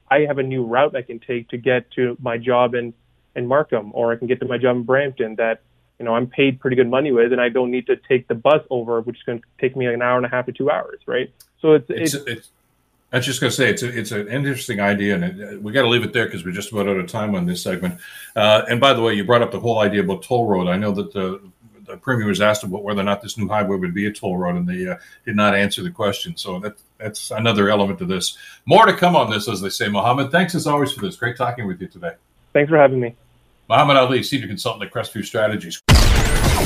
I 0.09 0.21
have 0.21 0.37
a 0.37 0.43
new 0.43 0.63
route 0.63 0.95
I 0.95 1.01
can 1.01 1.19
take 1.19 1.49
to 1.49 1.57
get 1.57 1.91
to 1.91 2.15
my 2.21 2.37
job 2.37 2.73
in, 2.73 2.93
in 3.35 3.45
Markham 3.45 3.91
or 3.93 4.13
I 4.13 4.15
can 4.15 4.27
get 4.27 4.39
to 4.39 4.45
my 4.45 4.57
job 4.57 4.77
in 4.77 4.83
Brampton 4.83 5.35
that, 5.35 5.61
you 5.99 6.05
know, 6.05 6.15
I'm 6.15 6.27
paid 6.27 6.61
pretty 6.61 6.77
good 6.77 6.89
money 6.89 7.11
with 7.11 7.33
and 7.33 7.41
I 7.41 7.49
don't 7.49 7.69
need 7.69 7.87
to 7.87 7.97
take 7.97 8.29
the 8.29 8.35
bus 8.35 8.63
over, 8.69 9.01
which 9.01 9.17
is 9.17 9.23
going 9.23 9.39
to 9.39 9.45
take 9.59 9.75
me 9.75 9.87
an 9.87 10.01
hour 10.01 10.15
and 10.15 10.25
a 10.25 10.29
half 10.29 10.45
to 10.45 10.53
two 10.53 10.71
hours, 10.71 11.01
right? 11.05 11.33
So 11.61 11.73
it's, 11.73 11.89
it's, 11.89 12.13
it's, 12.13 12.27
it's 12.27 12.49
I 13.11 13.17
was 13.17 13.25
just 13.25 13.41
going 13.41 13.51
to 13.51 13.55
say 13.55 13.69
it's 13.69 13.83
a, 13.83 13.97
it's 13.97 14.11
an 14.11 14.29
interesting 14.29 14.79
idea, 14.79 15.15
and 15.15 15.23
it, 15.23 15.55
uh, 15.55 15.59
we 15.59 15.73
got 15.73 15.81
to 15.81 15.89
leave 15.89 16.03
it 16.03 16.13
there 16.13 16.25
because 16.25 16.45
we're 16.45 16.53
just 16.53 16.71
about 16.71 16.87
out 16.87 16.97
of 16.97 17.07
time 17.07 17.35
on 17.35 17.45
this 17.45 17.61
segment. 17.61 17.99
Uh, 18.35 18.61
and 18.69 18.79
by 18.79 18.93
the 18.93 19.01
way, 19.01 19.13
you 19.13 19.25
brought 19.25 19.41
up 19.41 19.51
the 19.51 19.59
whole 19.59 19.79
idea 19.79 20.01
about 20.01 20.23
toll 20.23 20.47
road. 20.47 20.67
I 20.67 20.77
know 20.77 20.91
that 20.93 21.11
the, 21.11 21.41
the 21.85 21.97
premier 21.97 22.27
was 22.27 22.39
asked 22.39 22.63
about 22.63 22.83
whether 22.83 23.01
or 23.01 23.03
not 23.03 23.21
this 23.21 23.37
new 23.37 23.49
highway 23.49 23.75
would 23.75 23.93
be 23.93 24.05
a 24.05 24.13
toll 24.13 24.37
road, 24.37 24.55
and 24.55 24.67
they 24.67 24.87
uh, 24.87 24.95
did 25.25 25.35
not 25.35 25.53
answer 25.53 25.83
the 25.83 25.91
question. 25.91 26.37
So 26.37 26.59
that 26.59 26.77
that's 26.99 27.31
another 27.31 27.69
element 27.69 27.99
to 27.99 28.05
this. 28.05 28.37
More 28.65 28.85
to 28.85 28.93
come 28.93 29.17
on 29.17 29.29
this, 29.29 29.49
as 29.49 29.59
they 29.59 29.69
say. 29.69 29.89
Mohammed, 29.89 30.31
thanks 30.31 30.55
as 30.55 30.65
always 30.65 30.93
for 30.93 31.01
this. 31.01 31.17
Great 31.17 31.35
talking 31.35 31.67
with 31.67 31.81
you 31.81 31.87
today. 31.87 32.13
Thanks 32.53 32.69
for 32.69 32.77
having 32.77 33.01
me. 33.01 33.15
Mohammed 33.67 33.97
Ali, 33.97 34.23
senior 34.23 34.47
consultant 34.47 34.83
at 34.83 34.93
Crestview 34.93 35.25
Strategies. 35.25 35.81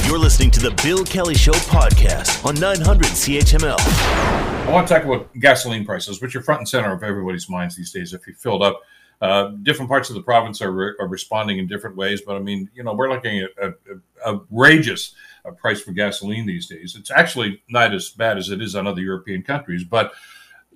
You're 0.06 0.20
listening 0.20 0.52
to 0.52 0.60
the 0.60 0.80
Bill 0.84 1.04
Kelly 1.06 1.36
Show 1.36 1.54
podcast 1.54 2.46
on 2.46 2.56
900 2.60 3.08
CHML. 3.08 4.45
I 4.66 4.72
want 4.72 4.88
to 4.88 4.94
talk 4.96 5.04
about 5.04 5.32
gasoline 5.40 5.86
prices, 5.86 6.22
which 6.22 6.36
are 6.36 6.42
front 6.42 6.62
and 6.62 6.68
center 6.68 6.92
of 6.92 7.04
everybody's 7.04 7.48
minds 7.48 7.76
these 7.76 7.92
days. 7.92 8.14
If 8.14 8.26
you 8.26 8.34
filled 8.34 8.64
up, 8.64 8.82
uh, 9.22 9.50
different 9.62 9.90
parts 9.90 10.10
of 10.10 10.16
the 10.16 10.24
province 10.24 10.60
are, 10.60 10.72
re- 10.72 10.94
are, 11.00 11.08
responding 11.08 11.60
in 11.60 11.68
different 11.68 11.96
ways. 11.96 12.22
But 12.22 12.36
I 12.36 12.40
mean, 12.40 12.70
you 12.74 12.84
know, 12.84 12.94
we're 12.94 13.10
looking 13.10 13.40
at 13.42 13.52
a, 13.62 13.68
a, 13.70 14.30
outrageous 14.30 15.14
uh, 15.46 15.52
price 15.52 15.82
for 15.82 15.92
gasoline 15.92 16.48
these 16.48 16.68
days. 16.68 16.96
It's 17.00 17.12
actually 17.12 17.62
not 17.70 17.94
as 17.94 18.10
bad 18.10 18.38
as 18.40 18.50
it 18.50 18.60
is 18.60 18.76
on 18.76 18.88
other 18.88 19.02
European 19.02 19.44
countries, 19.44 19.84
but 19.84 20.14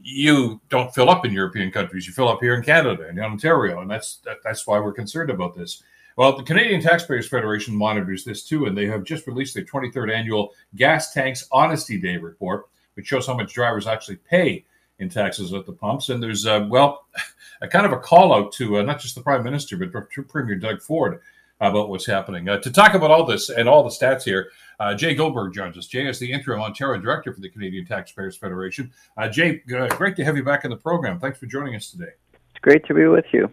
you 0.01 0.61
don't 0.69 0.93
fill 0.93 1.09
up 1.09 1.25
in 1.25 1.33
European 1.33 1.71
countries. 1.71 2.07
You 2.07 2.13
fill 2.13 2.29
up 2.29 2.39
here 2.41 2.53
in 2.53 2.63
Canada 2.63 3.07
and 3.09 3.19
Ontario, 3.19 3.81
and 3.81 3.89
that's 3.89 4.17
that, 4.17 4.37
that's 4.43 4.65
why 4.67 4.79
we're 4.79 4.93
concerned 4.93 5.31
about 5.31 5.55
this. 5.55 5.83
Well, 6.15 6.37
the 6.37 6.43
Canadian 6.43 6.81
Taxpayers 6.81 7.27
Federation 7.27 7.75
monitors 7.75 8.23
this 8.23 8.43
too, 8.43 8.65
and 8.65 8.77
they 8.77 8.85
have 8.85 9.03
just 9.03 9.25
released 9.25 9.55
their 9.55 9.65
23rd 9.65 10.13
annual 10.13 10.53
Gas 10.75 11.11
Tax 11.13 11.47
Honesty 11.51 11.99
Day 11.99 12.17
report, 12.17 12.67
which 12.99 13.07
shows 13.07 13.25
how 13.25 13.33
much 13.33 13.53
drivers 13.53 13.87
actually 13.87 14.17
pay 14.17 14.65
in 14.99 15.07
taxes 15.07 15.53
at 15.53 15.65
the 15.65 15.71
pumps. 15.71 16.09
And 16.09 16.21
there's, 16.21 16.45
uh, 16.45 16.67
well, 16.69 17.05
a 17.61 17.67
kind 17.67 17.85
of 17.85 17.93
a 17.93 17.97
call 17.97 18.33
out 18.33 18.51
to 18.55 18.79
uh, 18.79 18.81
not 18.81 18.99
just 18.99 19.15
the 19.15 19.21
Prime 19.21 19.41
Minister, 19.41 19.77
but 19.77 19.93
to 19.93 20.21
Premier 20.23 20.55
Doug 20.55 20.81
Ford 20.81 21.21
about 21.61 21.87
what's 21.87 22.05
happening. 22.05 22.49
Uh, 22.49 22.57
to 22.57 22.69
talk 22.69 22.95
about 22.95 23.09
all 23.09 23.25
this 23.25 23.49
and 23.49 23.69
all 23.69 23.83
the 23.83 23.89
stats 23.89 24.23
here, 24.23 24.49
uh, 24.81 24.93
Jay 24.93 25.15
Goldberg 25.15 25.53
joins 25.53 25.77
us. 25.77 25.87
Jay 25.87 26.05
is 26.07 26.19
the 26.19 26.29
interim 26.29 26.59
Ontario 26.59 26.99
director 26.99 27.33
for 27.33 27.39
the 27.39 27.47
Canadian 27.47 27.85
Taxpayers 27.85 28.35
Federation. 28.35 28.91
Uh, 29.15 29.29
Jay, 29.29 29.61
uh, 29.73 29.87
great 29.95 30.17
to 30.17 30.25
have 30.25 30.35
you 30.35 30.43
back 30.43 30.65
in 30.65 30.71
the 30.71 30.77
program. 30.77 31.21
Thanks 31.21 31.39
for 31.39 31.45
joining 31.45 31.73
us 31.75 31.89
today. 31.89 32.11
It's 32.33 32.59
great 32.61 32.85
to 32.87 32.93
be 32.93 33.05
with 33.05 33.25
you 33.31 33.49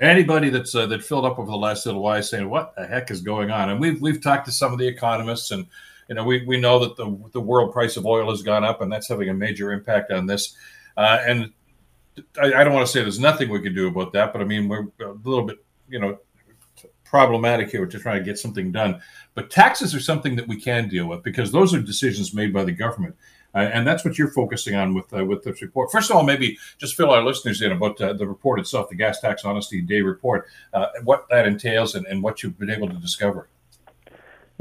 anybody 0.00 0.50
that's 0.50 0.74
uh, 0.74 0.84
that 0.84 1.02
filled 1.02 1.24
up 1.24 1.38
over 1.38 1.50
the 1.50 1.56
last 1.56 1.86
little 1.86 2.02
while 2.02 2.22
saying 2.22 2.48
what 2.48 2.74
the 2.76 2.84
heck 2.84 3.10
is 3.12 3.20
going 3.20 3.52
on 3.52 3.70
and 3.70 3.78
we've 3.78 4.02
we've 4.02 4.20
talked 4.20 4.44
to 4.44 4.50
some 4.50 4.72
of 4.72 4.78
the 4.80 4.86
economists 4.86 5.52
and 5.52 5.64
you 6.08 6.14
know 6.14 6.24
we, 6.24 6.44
we 6.46 6.58
know 6.58 6.78
that 6.78 6.96
the 6.96 7.30
the 7.32 7.40
world 7.40 7.72
price 7.72 7.96
of 7.96 8.06
oil 8.06 8.30
has 8.30 8.42
gone 8.42 8.64
up 8.64 8.80
and 8.80 8.92
that's 8.92 9.08
having 9.08 9.28
a 9.28 9.34
major 9.34 9.72
impact 9.72 10.10
on 10.10 10.26
this 10.26 10.56
uh, 10.96 11.18
and 11.26 11.52
I, 12.40 12.52
I, 12.52 12.64
don't 12.64 12.74
want 12.74 12.86
to 12.86 12.92
say 12.92 13.00
there's 13.00 13.18
nothing 13.18 13.48
we 13.48 13.60
can 13.60 13.74
do 13.74 13.88
about 13.88 14.12
that 14.12 14.32
but 14.32 14.42
i 14.42 14.44
mean 14.44 14.68
we're 14.68 14.88
a 15.00 15.12
little 15.24 15.44
bit 15.44 15.64
you 15.88 15.98
know 15.98 16.18
problematic 17.04 17.70
here 17.70 17.86
to 17.86 17.98
try 17.98 18.18
to 18.18 18.24
get 18.24 18.38
something 18.38 18.72
done 18.72 19.00
but 19.34 19.50
taxes 19.50 19.94
are 19.94 20.00
something 20.00 20.36
that 20.36 20.48
we 20.48 20.60
can 20.60 20.88
deal 20.88 21.06
with 21.06 21.22
because 21.22 21.52
those 21.52 21.74
are 21.74 21.80
decisions 21.80 22.34
made 22.34 22.52
by 22.52 22.64
the 22.64 22.72
government 22.72 23.14
uh, 23.54 23.58
and 23.58 23.86
that's 23.86 24.04
what 24.04 24.18
you're 24.18 24.30
focusing 24.30 24.74
on 24.74 24.94
with 24.94 25.12
uh, 25.12 25.24
with 25.24 25.42
this 25.44 25.60
report. 25.60 25.92
First 25.92 26.10
of 26.10 26.16
all, 26.16 26.22
maybe 26.22 26.58
just 26.78 26.96
fill 26.96 27.10
our 27.10 27.22
listeners 27.22 27.60
in 27.60 27.72
about 27.72 28.00
uh, 28.00 28.12
the 28.14 28.26
report 28.26 28.58
itself, 28.58 28.88
the 28.88 28.94
Gas 28.94 29.20
Tax 29.20 29.44
Honesty 29.44 29.82
Day 29.82 30.00
report, 30.00 30.48
uh, 30.72 30.86
what 31.04 31.26
that 31.28 31.46
entails, 31.46 31.94
and, 31.94 32.06
and 32.06 32.22
what 32.22 32.42
you've 32.42 32.58
been 32.58 32.70
able 32.70 32.88
to 32.88 32.96
discover. 32.96 33.48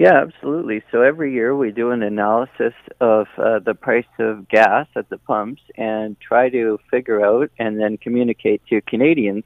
Yeah, 0.04 0.20
absolutely. 0.20 0.82
So 0.92 1.04
every 1.04 1.32
year 1.32 1.56
we 1.56 1.70
do 1.70 1.92
an 1.92 2.02
analysis 2.02 2.74
of 3.00 3.28
uh, 3.38 3.60
the 3.60 3.76
price 3.76 4.14
of 4.18 4.50
gas 4.50 4.88
at 4.96 5.08
the 5.12 5.20
pumps 5.20 5.62
and 5.78 6.20
try 6.20 6.50
to 6.50 6.80
figure 6.90 7.24
out 7.24 7.52
and 7.60 7.80
then 7.80 7.98
communicate 7.98 8.64
to 8.72 8.82
Canadians 8.82 9.44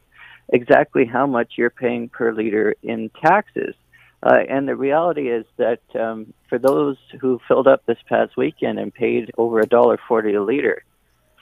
exactly 0.53 1.03
how 1.03 1.25
much 1.27 1.49
you're 1.57 1.69
paying 1.69 2.07
per 2.07 2.31
liter 2.31 2.73
in 2.83 3.11
taxes. 3.21 3.75
Uh, 4.23 4.39
and 4.47 4.65
the 4.65 4.77
reality 4.77 5.27
is 5.29 5.45
that 5.57 5.81
um, 6.05 6.33
for 6.47 6.57
those 6.57 6.95
who 7.19 7.41
filled 7.49 7.67
up 7.67 7.85
this 7.85 8.01
past 8.07 8.37
weekend 8.37 8.79
and 8.79 8.93
paid 8.93 9.31
over 9.37 9.59
a 9.59 9.67
dollar 9.67 9.99
forty 10.07 10.35
a 10.35 10.41
liter, 10.41 10.77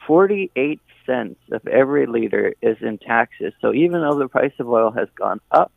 forty-eight 0.07 0.81
cents 1.05 1.39
of 1.51 1.61
every 1.67 2.07
liter 2.07 2.55
is 2.63 2.77
in 2.81 2.97
taxes. 2.97 3.53
So 3.61 3.75
even 3.75 4.01
though 4.01 4.17
the 4.17 4.27
price 4.27 4.57
of 4.57 4.67
oil 4.67 4.89
has 4.89 5.09
gone 5.13 5.39
up, 5.51 5.71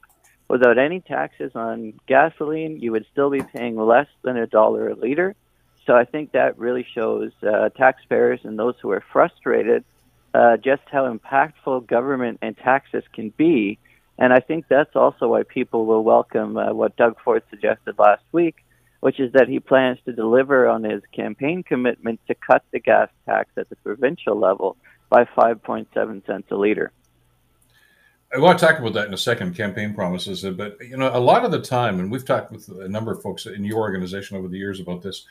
without 0.48 0.78
any 0.78 1.00
taxes 1.00 1.52
on 1.54 1.94
gasoline, 2.06 2.80
you 2.80 2.92
would 2.92 3.06
still 3.12 3.30
be 3.30 3.42
paying 3.42 3.76
less 3.76 4.09
than 4.22 4.37
a 4.37 4.46
dollar 4.46 4.90
a 4.90 4.94
liter. 4.94 5.35
So 5.87 5.94
I 5.94 6.04
think 6.04 6.32
that 6.32 6.59
really 6.59 6.87
shows 6.94 7.32
uh, 7.42 7.68
taxpayers 7.70 8.40
and 8.44 8.59
those 8.59 8.74
who 8.80 8.90
are 8.90 9.04
frustrated 9.12 9.85
uh, 10.35 10.56
just 10.56 10.82
how 10.90 11.12
impactful 11.12 11.87
government 11.87 12.38
and 12.42 12.56
taxes 12.56 13.04
can 13.12 13.30
be 13.30 13.78
and 14.18 14.32
I 14.32 14.40
think 14.40 14.66
that's 14.68 14.96
also 14.96 15.28
why 15.28 15.42
people 15.42 15.85
will 15.85 16.02
welcome 16.02 16.56
uh, 16.56 16.72
what 16.72 16.96
Doug 16.96 17.20
Ford 17.22 17.42
suggested 17.50 17.98
last 17.98 18.22
week, 18.32 18.56
which 19.00 19.20
is 19.20 19.32
that 19.32 19.48
he 19.48 19.61
plans 19.61 19.98
to 20.06 20.12
deliver 20.12 20.68
on 20.68 20.85
his 20.85 21.02
campaign 21.12 21.62
commitment 21.62 22.20
to 22.28 22.35
cut 22.35 22.64
the 22.70 22.80
gas 22.80 23.11
tax 23.26 23.50
at 23.56 23.68
the 23.68 23.76
provincial 23.76 24.38
level 24.38 24.76
by 25.11 25.24
5.7 25.24 26.26
cents 26.26 26.50
a 26.50 26.56
liter. 26.56 26.92
I 28.34 28.38
want 28.38 28.58
to 28.58 28.66
talk 28.66 28.78
about 28.78 28.92
that 28.94 29.06
in 29.06 29.14
a 29.14 29.18
second, 29.18 29.56
campaign 29.56 29.94
promises. 29.94 30.44
Uh, 30.44 30.50
but 30.50 30.78
you 30.80 30.96
know, 30.96 31.10
a 31.14 31.18
lot 31.18 31.44
of 31.44 31.50
the 31.50 31.60
time, 31.60 32.00
and 32.00 32.10
we've 32.10 32.24
talked 32.24 32.52
with 32.52 32.68
a 32.68 32.88
number 32.88 33.12
of 33.12 33.22
folks 33.22 33.46
in 33.46 33.64
your 33.64 33.78
organization 33.78 34.36
over 34.36 34.48
the 34.48 34.58
years 34.58 34.80
about 34.80 35.02
this. 35.02 35.24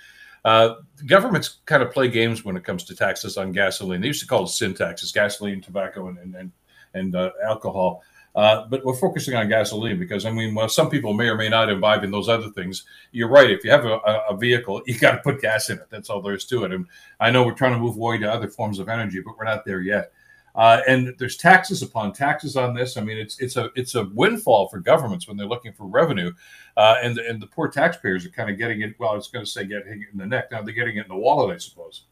Uh, 0.45 0.75
governments 1.08 1.58
kind 1.65 1.81
of 1.81 1.91
play 1.91 2.08
games 2.08 2.45
when 2.45 2.55
it 2.55 2.63
comes 2.63 2.84
to 2.84 2.95
taxes 2.95 3.36
on 3.36 3.51
gasoline. 3.51 3.99
They 3.99 4.08
used 4.08 4.21
to 4.21 4.27
call 4.27 4.43
it 4.43 4.49
sin 4.49 4.75
taxes, 4.75 5.12
gasoline, 5.12 5.60
tobacco, 5.60 6.08
and, 6.08 6.36
and, 6.36 6.51
and 6.93 7.15
uh, 7.15 7.31
alcohol. 7.43 8.03
Uh, 8.36 8.65
but 8.67 8.84
we're 8.84 8.93
focusing 8.93 9.34
on 9.34 9.47
gasoline 9.47 9.97
because 9.97 10.25
I 10.25 10.31
mean, 10.31 10.53
well, 10.53 10.67
some 10.67 10.89
people 10.89 11.13
may 11.13 11.29
or 11.29 11.36
may 11.36 11.49
not 11.49 11.69
imbibe 11.69 12.03
in 12.03 12.12
those 12.12 12.29
other 12.29 12.49
things. 12.49 12.84
You're 13.12 13.29
right. 13.29 13.49
If 13.49 13.63
you 13.63 13.71
have 13.71 13.86
a, 13.86 13.97
a 14.29 14.38
vehicle, 14.38 14.81
you 14.88 14.99
got 14.99 15.12
to 15.12 15.17
put 15.19 15.41
gas 15.41 15.69
in 15.69 15.77
it. 15.77 15.88
That's 15.89 16.10
all 16.10 16.21
there 16.21 16.36
is 16.36 16.45
to 16.45 16.65
it. 16.65 16.73
And 16.73 16.86
I 17.19 17.31
know 17.31 17.43
we're 17.43 17.53
trying 17.53 17.73
to 17.73 17.79
move 17.79 17.95
away 17.95 18.17
to 18.19 18.31
other 18.31 18.47
forms 18.47 18.79
of 18.79 18.89
energy, 18.89 19.21
but 19.21 19.38
we're 19.38 19.45
not 19.45 19.65
there 19.65 19.81
yet. 19.81 20.12
Uh, 20.56 20.82
and 20.88 21.13
there's 21.20 21.36
taxes 21.36 21.82
upon 21.82 22.13
taxes 22.13 22.56
on 22.56 22.74
this. 22.74 22.96
I 22.96 23.02
mean, 23.02 23.18
it's 23.18 23.39
it's 23.39 23.58
a 23.58 23.70
it's 23.76 23.96
a 23.96 24.06
windfall 24.13 24.70
for 24.70 24.80
governments 24.80 25.28
when 25.28 25.36
they're 25.36 25.46
looking 25.46 25.74
for 25.74 25.86
revenue, 25.86 26.32
uh, 26.78 26.96
and 27.04 27.18
and 27.18 27.41
the 27.41 27.48
poor 27.48 27.68
taxpayers 27.68 28.26
are 28.26 28.30
kind 28.30 28.50
of 28.50 28.58
getting 28.58 28.82
it. 28.82 28.96
Well, 28.98 29.12
I 29.12 29.15
was 29.15 29.28
going 29.28 29.44
to 29.44 29.52
say 29.52 29.65
getting 29.65 30.02
it 30.02 30.08
in 30.13 30.18
the 30.18 30.26
neck. 30.26 30.52
Now 30.52 30.62
they're 30.62 30.74
getting 30.74 30.98
it 30.98 31.02
in 31.04 31.10
the 31.10 31.18
wallet, 31.18 31.54
I 31.54 31.58
suppose. 31.58 32.04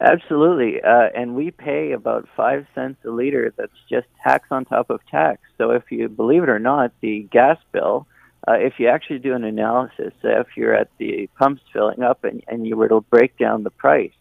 Absolutely, 0.00 0.82
uh, 0.82 1.10
and 1.14 1.36
we 1.36 1.52
pay 1.52 1.92
about 1.92 2.28
five 2.36 2.66
cents 2.74 2.98
a 3.04 3.10
liter. 3.10 3.54
That's 3.56 3.72
just 3.88 4.08
tax 4.22 4.48
on 4.50 4.64
top 4.64 4.90
of 4.90 5.00
tax. 5.06 5.40
So 5.56 5.70
if 5.70 5.84
you 5.90 6.08
believe 6.08 6.42
it 6.42 6.48
or 6.48 6.58
not, 6.58 6.92
the 7.00 7.28
gas 7.30 7.58
bill. 7.72 8.08
Uh, 8.46 8.58
if 8.58 8.74
you 8.78 8.88
actually 8.88 9.20
do 9.20 9.32
an 9.32 9.42
analysis, 9.42 10.12
if 10.22 10.48
you're 10.54 10.74
at 10.74 10.90
the 10.98 11.30
pumps 11.38 11.62
filling 11.72 12.02
up 12.02 12.24
and, 12.24 12.44
and 12.46 12.66
you 12.66 12.76
were 12.76 12.88
to 12.88 13.00
break 13.00 13.38
down 13.38 13.62
the 13.62 13.70
price, 13.70 14.12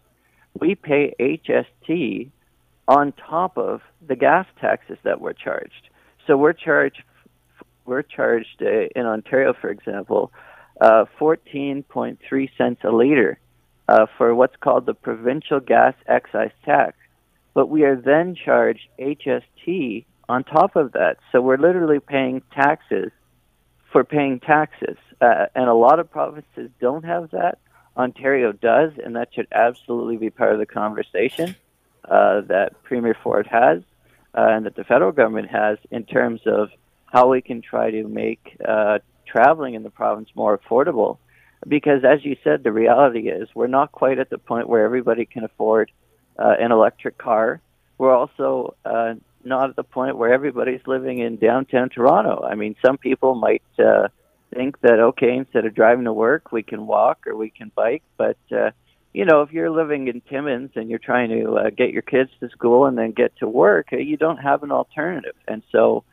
we 0.58 0.76
pay 0.76 1.13
HST 1.19 2.32
on 2.88 3.13
top 3.13 3.58
of 3.58 3.82
the 4.06 4.15
gas 4.15 4.46
taxes 4.60 4.98
that 5.04 5.22
we're 5.22 5.34
charged. 5.34 5.89
So 6.28 6.38
we're 6.38 6.54
charged 6.54 7.02
we're 7.86 8.02
charged 8.02 8.62
uh, 8.62 8.88
in 8.96 9.06
Ontario, 9.06 9.54
for 9.60 9.69
example, 9.69 10.32
uh, 10.80 11.04
14.3 11.19 12.17
cents 12.58 12.82
a 12.84 12.89
liter 12.89 13.39
uh, 13.89 14.06
for 14.17 14.34
what's 14.34 14.56
called 14.56 14.86
the 14.86 14.93
provincial 14.93 15.60
gas 15.60 15.93
excise 16.08 16.52
tax. 16.63 16.96
But 17.54 17.67
we 17.67 17.84
are 17.84 17.96
then 17.96 18.36
charged 18.36 18.88
HST 19.00 20.06
on 20.30 20.43
top 20.46 20.76
of 20.76 20.93
that. 20.93 21.17
So 21.32 21.41
we're 21.41 21.58
literally 21.58 22.00
paying 22.00 22.41
taxes 22.54 23.12
for 23.91 24.04
paying 24.04 24.39
taxes. 24.39 24.98
Uh, 25.22 25.48
and 25.54 25.69
a 25.69 25.74
lot 25.74 26.00
of 26.00 26.10
provinces 26.10 26.69
don't 26.80 27.04
have 27.04 27.32
that. 27.32 27.60
Ontario 27.96 28.52
does, 28.54 28.93
and 29.04 29.15
that 29.15 29.30
should 29.34 29.48
absolutely 29.52 30.17
be 30.17 30.30
part 30.30 30.54
of 30.54 30.60
the 30.60 30.65
conversation 30.65 31.56
uh, 32.10 32.42
that 32.42 32.82
Premier 32.84 33.16
Ford 33.24 33.48
has 33.48 33.82
uh, 34.36 34.48
and 34.50 34.66
that 34.66 34.76
the 34.76 34.84
federal 34.84 35.12
government 35.12 35.50
has 35.50 35.78
in 35.92 36.06
terms 36.06 36.42
of 36.46 36.70
how 37.06 37.30
we 37.30 37.42
can 37.42 37.62
try 37.62 37.92
to 37.92 38.08
make 38.08 38.58
uh, 38.68 39.00
traveling 39.26 39.76
in 39.76 39.84
the 39.84 39.89
province 39.89 40.30
more 40.36 40.58
affordable. 40.58 41.18
Because, 41.68 42.04
as 42.04 42.26
you 42.26 42.36
said, 42.44 42.63
the 42.63 42.72
reality 42.72 43.30
is 43.30 43.48
we're 43.56 43.68
not 43.68 43.92
quite 43.92 44.20
at 44.20 44.30
the 44.30 44.38
point 44.38 44.68
where 44.68 44.84
everybody 44.84 45.26
can 45.26 45.44
afford 45.44 45.92
uh, 46.38 46.56
an 46.60 46.72
electric 46.72 47.18
car. 47.18 47.62
We're 47.98 48.13
also 48.13 48.76
uh, 48.84 49.13
not 49.46 49.70
at 49.70 49.76
the 49.76 49.84
point 49.84 50.18
where 50.18 50.34
everybody's 50.34 50.82
living 50.88 51.20
in 51.20 51.38
downtown 51.38 51.89
Toronto. 51.89 52.44
I 52.44 52.56
mean, 52.56 52.76
some 52.84 52.98
people 52.98 53.36
might 53.36 53.63
uh, 53.80 54.10
think 54.54 54.82
that 54.82 55.00
okay, 55.00 55.38
instead 55.38 55.66
of 55.66 55.74
driving 55.74 56.06
to 56.06 56.13
work, 56.13 56.52
we 56.52 56.63
can 56.63 56.86
walk 56.86 57.28
or 57.28 57.36
we 57.36 57.50
can 57.50 57.72
bike, 57.76 58.04
but 58.18 58.38
uh, 58.52 58.72
you 59.13 59.26
know, 59.26 59.41
if 59.43 59.52
you're 59.52 59.69
living 59.69 60.08
in 60.08 60.21
Timmins 60.21 60.71
and 60.76 60.89
you're 60.89 60.99
trying 60.99 61.30
to 61.30 61.54
uh, 61.54 61.69
get 61.69 61.91
your 61.91 62.02
kids 62.02 62.32
to 62.39 62.49
school 62.49 62.86
and 62.86 62.97
then 62.97 63.12
get 63.12 63.38
to 63.38 63.47
work, 63.47 63.89
uh, 63.93 63.97
you 63.97 64.17
don't 64.17 64.38
have 64.38 64.63
an 64.63 64.71
alternative. 64.71 65.36
And 65.47 65.62
so 65.71 66.04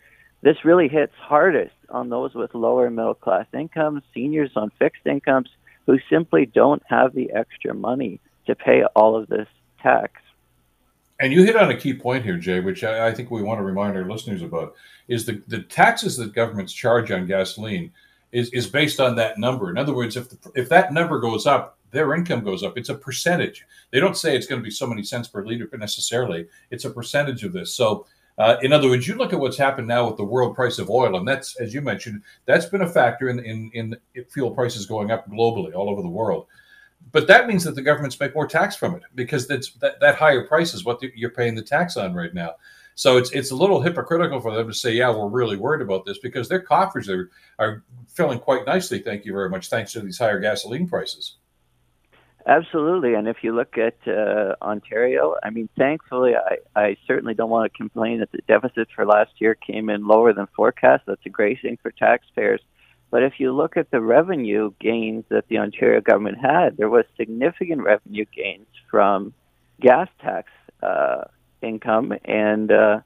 this 0.42 0.64
really 0.64 0.88
hits 0.88 1.14
hardest 1.18 1.74
on 1.88 2.10
those 2.10 2.34
with 2.34 2.54
lower 2.54 2.90
middle 2.90 3.14
class 3.14 3.46
incomes, 3.54 4.02
seniors 4.14 4.50
on 4.54 4.70
fixed 4.78 5.06
incomes 5.06 5.48
who 5.86 5.98
simply 6.10 6.44
don't 6.44 6.82
have 6.86 7.14
the 7.14 7.30
extra 7.32 7.74
money 7.74 8.20
to 8.46 8.54
pay 8.54 8.84
all 8.94 9.16
of 9.16 9.28
this 9.28 9.48
tax. 9.82 10.20
And 11.18 11.32
you 11.32 11.42
hit 11.44 11.56
on 11.56 11.70
a 11.70 11.76
key 11.76 11.94
point 11.94 12.24
here, 12.24 12.38
Jay, 12.38 12.60
which 12.60 12.84
I, 12.84 13.08
I 13.08 13.14
think 13.14 13.30
we 13.30 13.42
want 13.42 13.60
to 13.60 13.64
remind 13.64 13.96
our 13.96 14.08
listeners 14.10 14.42
about, 14.42 14.74
is 15.08 15.26
the, 15.26 15.42
the 15.48 15.62
taxes 15.62 16.16
that 16.18 16.34
governments 16.34 16.72
charge 16.72 17.10
on 17.10 17.26
gasoline 17.26 17.92
is, 18.32 18.50
is 18.50 18.66
based 18.66 19.00
on 19.00 19.16
that 19.16 19.38
number. 19.38 19.70
In 19.70 19.78
other 19.78 19.94
words, 19.94 20.16
if 20.16 20.28
the, 20.28 20.52
if 20.54 20.68
that 20.68 20.92
number 20.92 21.18
goes 21.18 21.46
up, 21.46 21.78
their 21.90 22.14
income 22.14 22.44
goes 22.44 22.62
up. 22.62 22.76
It's 22.76 22.88
a 22.88 22.94
percentage. 22.94 23.64
They 23.90 24.00
don't 24.00 24.16
say 24.16 24.36
it's 24.36 24.46
going 24.46 24.60
to 24.60 24.64
be 24.64 24.70
so 24.70 24.86
many 24.86 25.02
cents 25.02 25.28
per 25.28 25.44
liter 25.44 25.68
necessarily. 25.76 26.46
It's 26.70 26.84
a 26.84 26.90
percentage 26.90 27.44
of 27.44 27.52
this. 27.52 27.74
So, 27.74 28.06
uh, 28.38 28.56
in 28.62 28.72
other 28.72 28.88
words, 28.88 29.06
you 29.06 29.16
look 29.16 29.32
at 29.32 29.40
what's 29.40 29.58
happened 29.58 29.88
now 29.88 30.06
with 30.06 30.16
the 30.16 30.24
world 30.24 30.54
price 30.54 30.78
of 30.78 30.88
oil, 30.88 31.16
and 31.16 31.28
that's, 31.28 31.56
as 31.56 31.74
you 31.74 31.82
mentioned, 31.82 32.22
that's 32.46 32.66
been 32.66 32.82
a 32.82 32.88
factor 32.88 33.28
in, 33.28 33.40
in, 33.40 33.70
in 33.74 34.24
fuel 34.30 34.50
prices 34.50 34.86
going 34.86 35.10
up 35.10 35.28
globally, 35.28 35.74
all 35.74 35.90
over 35.90 36.00
the 36.00 36.08
world. 36.08 36.46
But 37.12 37.26
that 37.26 37.46
means 37.46 37.64
that 37.64 37.74
the 37.74 37.82
governments 37.82 38.18
make 38.18 38.34
more 38.34 38.46
tax 38.46 38.76
from 38.76 38.94
it 38.94 39.02
because 39.14 39.46
that's, 39.46 39.72
that, 39.74 40.00
that 40.00 40.14
higher 40.14 40.46
price 40.46 40.74
is 40.74 40.84
what 40.84 41.00
the, 41.00 41.12
you're 41.14 41.30
paying 41.30 41.54
the 41.54 41.62
tax 41.62 41.96
on 41.96 42.14
right 42.14 42.32
now. 42.32 42.54
So 43.00 43.16
it's 43.16 43.30
it's 43.30 43.50
a 43.50 43.56
little 43.56 43.80
hypocritical 43.80 44.40
for 44.40 44.54
them 44.54 44.68
to 44.68 44.74
say, 44.74 44.92
"Yeah, 44.92 45.08
we're 45.08 45.28
really 45.28 45.56
worried 45.56 45.80
about 45.80 46.04
this," 46.04 46.18
because 46.18 46.50
their 46.50 46.60
coffers 46.60 47.08
are 47.08 47.30
are 47.58 47.82
filling 48.08 48.38
quite 48.38 48.66
nicely. 48.66 48.98
Thank 48.98 49.24
you 49.24 49.32
very 49.32 49.48
much, 49.48 49.70
thanks 49.70 49.92
to 49.92 50.00
these 50.00 50.18
higher 50.18 50.38
gasoline 50.38 50.86
prices. 50.86 51.36
Absolutely, 52.46 53.14
and 53.14 53.28
if 53.28 53.38
you 53.42 53.54
look 53.54 53.76
at 53.76 53.96
uh, 54.08 54.54
Ontario, 54.62 55.36
I 55.44 55.50
mean, 55.50 55.68
thankfully, 55.76 56.32
I, 56.34 56.56
I 56.74 56.96
certainly 57.06 57.34
don't 57.34 57.50
want 57.50 57.70
to 57.70 57.76
complain 57.76 58.20
that 58.20 58.32
the 58.32 58.40
deficit 58.48 58.88
for 58.94 59.04
last 59.04 59.32
year 59.38 59.54
came 59.54 59.90
in 59.90 60.06
lower 60.06 60.32
than 60.32 60.46
forecast. 60.56 61.04
That's 61.06 61.24
a 61.26 61.30
great 61.30 61.60
thing 61.60 61.78
for 61.82 61.90
taxpayers. 61.90 62.60
But 63.10 63.22
if 63.24 63.34
you 63.38 63.52
look 63.52 63.76
at 63.76 63.90
the 63.90 64.00
revenue 64.00 64.72
gains 64.80 65.24
that 65.28 65.48
the 65.48 65.58
Ontario 65.58 66.00
government 66.00 66.38
had, 66.38 66.76
there 66.76 66.88
was 66.88 67.04
significant 67.16 67.82
revenue 67.82 68.24
gains 68.34 68.68
from 68.90 69.34
gas 69.80 70.08
tax 70.22 70.50
uh, 70.82 71.24
income, 71.60 72.14
and 72.24 72.72
uh, 72.72 73.00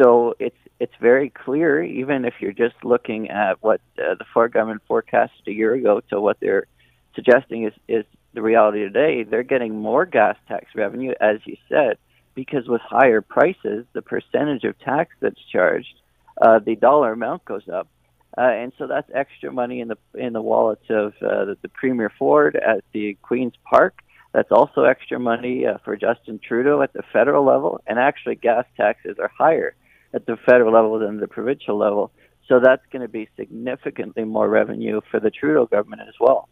so 0.00 0.34
it's 0.38 0.56
it's 0.78 0.94
very 1.00 1.30
clear. 1.30 1.82
Even 1.82 2.24
if 2.24 2.34
you're 2.40 2.52
just 2.52 2.76
looking 2.84 3.30
at 3.30 3.60
what 3.62 3.80
uh, 3.98 4.14
the 4.14 4.24
Ford 4.32 4.52
government 4.52 4.82
forecasted 4.86 5.48
a 5.48 5.52
year 5.52 5.74
ago 5.74 6.00
to 6.10 6.20
what 6.20 6.36
they're 6.40 6.66
suggesting 7.14 7.64
is 7.64 7.72
is 7.88 8.04
the 8.34 8.42
reality 8.42 8.80
today, 8.80 9.24
they're 9.24 9.42
getting 9.42 9.80
more 9.80 10.06
gas 10.06 10.36
tax 10.48 10.66
revenue, 10.74 11.12
as 11.20 11.38
you 11.44 11.56
said, 11.68 11.98
because 12.34 12.68
with 12.68 12.80
higher 12.82 13.20
prices, 13.20 13.86
the 13.92 14.02
percentage 14.02 14.64
of 14.64 14.78
tax 14.80 15.14
that's 15.20 15.40
charged, 15.50 15.94
uh, 16.40 16.58
the 16.58 16.76
dollar 16.76 17.12
amount 17.12 17.44
goes 17.44 17.68
up. 17.68 17.88
Uh, 18.36 18.42
and 18.42 18.72
so 18.78 18.86
that's 18.86 19.10
extra 19.14 19.50
money 19.50 19.80
in 19.80 19.88
the 19.88 19.96
in 20.14 20.32
the 20.32 20.42
wallets 20.42 20.84
of 20.90 21.14
uh, 21.22 21.46
the, 21.46 21.56
the 21.62 21.68
Premier 21.68 22.12
Ford 22.18 22.54
at 22.56 22.84
the 22.92 23.16
Queens 23.22 23.54
Park. 23.68 24.00
That's 24.32 24.52
also 24.52 24.84
extra 24.84 25.18
money 25.18 25.66
uh, 25.66 25.78
for 25.84 25.96
Justin 25.96 26.38
Trudeau 26.38 26.82
at 26.82 26.92
the 26.92 27.02
federal 27.12 27.44
level, 27.44 27.80
and 27.86 27.98
actually 27.98 28.36
gas 28.36 28.66
taxes 28.76 29.16
are 29.18 29.32
higher 29.36 29.74
at 30.12 30.26
the 30.26 30.36
federal 30.46 30.72
level 30.72 30.98
than 30.98 31.18
the 31.18 31.26
provincial 31.26 31.76
level. 31.76 32.12
So 32.46 32.60
that's 32.62 32.84
going 32.92 33.02
to 33.02 33.08
be 33.08 33.28
significantly 33.36 34.24
more 34.24 34.48
revenue 34.48 35.00
for 35.10 35.18
the 35.18 35.30
Trudeau 35.30 35.66
government 35.66 36.02
as 36.06 36.14
well. 36.20 36.48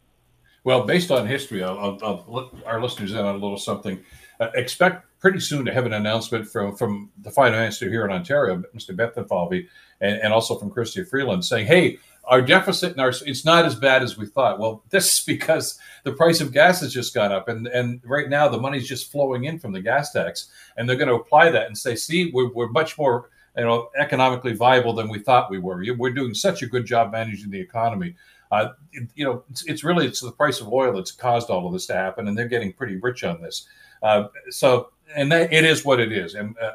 Well, 0.67 0.83
based 0.83 1.13
on 1.13 1.29
history, 1.29 1.63
I'll, 1.63 1.79
I'll, 1.79 1.99
I'll 2.03 2.25
let 2.27 2.67
our 2.67 2.83
listeners 2.83 3.13
in 3.13 3.19
on 3.19 3.37
a 3.37 3.39
little 3.39 3.57
something. 3.57 4.03
Uh, 4.41 4.49
expect 4.55 5.07
pretty 5.21 5.39
soon 5.39 5.65
to 5.65 5.73
have 5.73 5.87
an 5.87 5.93
announcement 5.93 6.49
from, 6.49 6.75
from 6.75 7.09
the 7.23 7.31
finance 7.31 7.81
minister 7.81 7.89
here 7.89 8.05
in 8.05 8.11
Ontario, 8.11 8.61
Mr. 8.75 8.91
Bethlenfalvy, 8.91 9.69
and, 10.01 10.21
and 10.21 10.33
also 10.33 10.59
from 10.59 10.73
Chrystia 10.73 11.09
Freeland, 11.09 11.45
saying, 11.45 11.69
"Hey, 11.69 11.99
our 12.25 12.43
deficit 12.43 12.91
and 12.91 13.01
our 13.01 13.11
it's 13.11 13.45
not 13.45 13.65
as 13.65 13.77
bad 13.77 14.03
as 14.03 14.19
we 14.19 14.27
thought." 14.27 14.59
Well, 14.59 14.83
this 14.91 15.21
is 15.21 15.25
because 15.25 15.79
the 16.03 16.11
price 16.11 16.41
of 16.41 16.53
gas 16.53 16.81
has 16.81 16.93
just 16.93 17.15
gone 17.15 17.31
up, 17.31 17.47
and 17.47 17.69
and 17.69 18.01
right 18.05 18.29
now 18.29 18.49
the 18.49 18.61
money's 18.61 18.89
just 18.89 19.13
flowing 19.13 19.45
in 19.45 19.61
from 19.61 19.71
the 19.71 19.81
gas 19.81 20.11
tax, 20.11 20.51
and 20.77 20.89
they're 20.89 20.97
going 20.97 21.07
to 21.07 21.15
apply 21.15 21.51
that 21.51 21.69
and 21.69 21.79
say, 21.79 21.95
"See, 21.95 22.33
we're, 22.35 22.53
we're 22.53 22.71
much 22.71 22.99
more." 22.99 23.31
You 23.57 23.65
know, 23.65 23.89
economically 23.97 24.53
viable 24.53 24.93
than 24.93 25.09
we 25.09 25.19
thought 25.19 25.51
we 25.51 25.59
were. 25.59 25.83
We're 25.97 26.13
doing 26.13 26.35
such 26.35 26.61
a 26.61 26.67
good 26.67 26.85
job 26.85 27.11
managing 27.11 27.51
the 27.51 27.59
economy 27.59 28.15
uh, 28.51 28.69
you 28.93 29.25
know, 29.25 29.43
it's, 29.51 29.65
it's, 29.67 29.85
really 29.85 30.07
it's 30.07 30.21
the 30.21 30.33
price 30.33 30.61
of 30.61 30.73
oil 30.73 30.93
that's 30.93 31.11
caused 31.11 31.51
all 31.51 31.67
of 31.67 31.73
this 31.73 31.87
to 31.87 31.95
happen, 31.95 32.29
and 32.29 32.37
they're 32.37 32.49
getting 32.49 32.73
pretty 32.73 32.97
rich 32.97 33.25
on 33.25 33.41
this. 33.43 33.67
Uh, 34.03 34.29
so, 34.51 34.91
and 35.15 35.31
that, 35.33 35.53
it 35.53 35.65
is 35.65 35.85
what 35.85 36.01
it 36.01 36.13
is, 36.13 36.35
and 36.35 36.57
uh, 36.59 36.73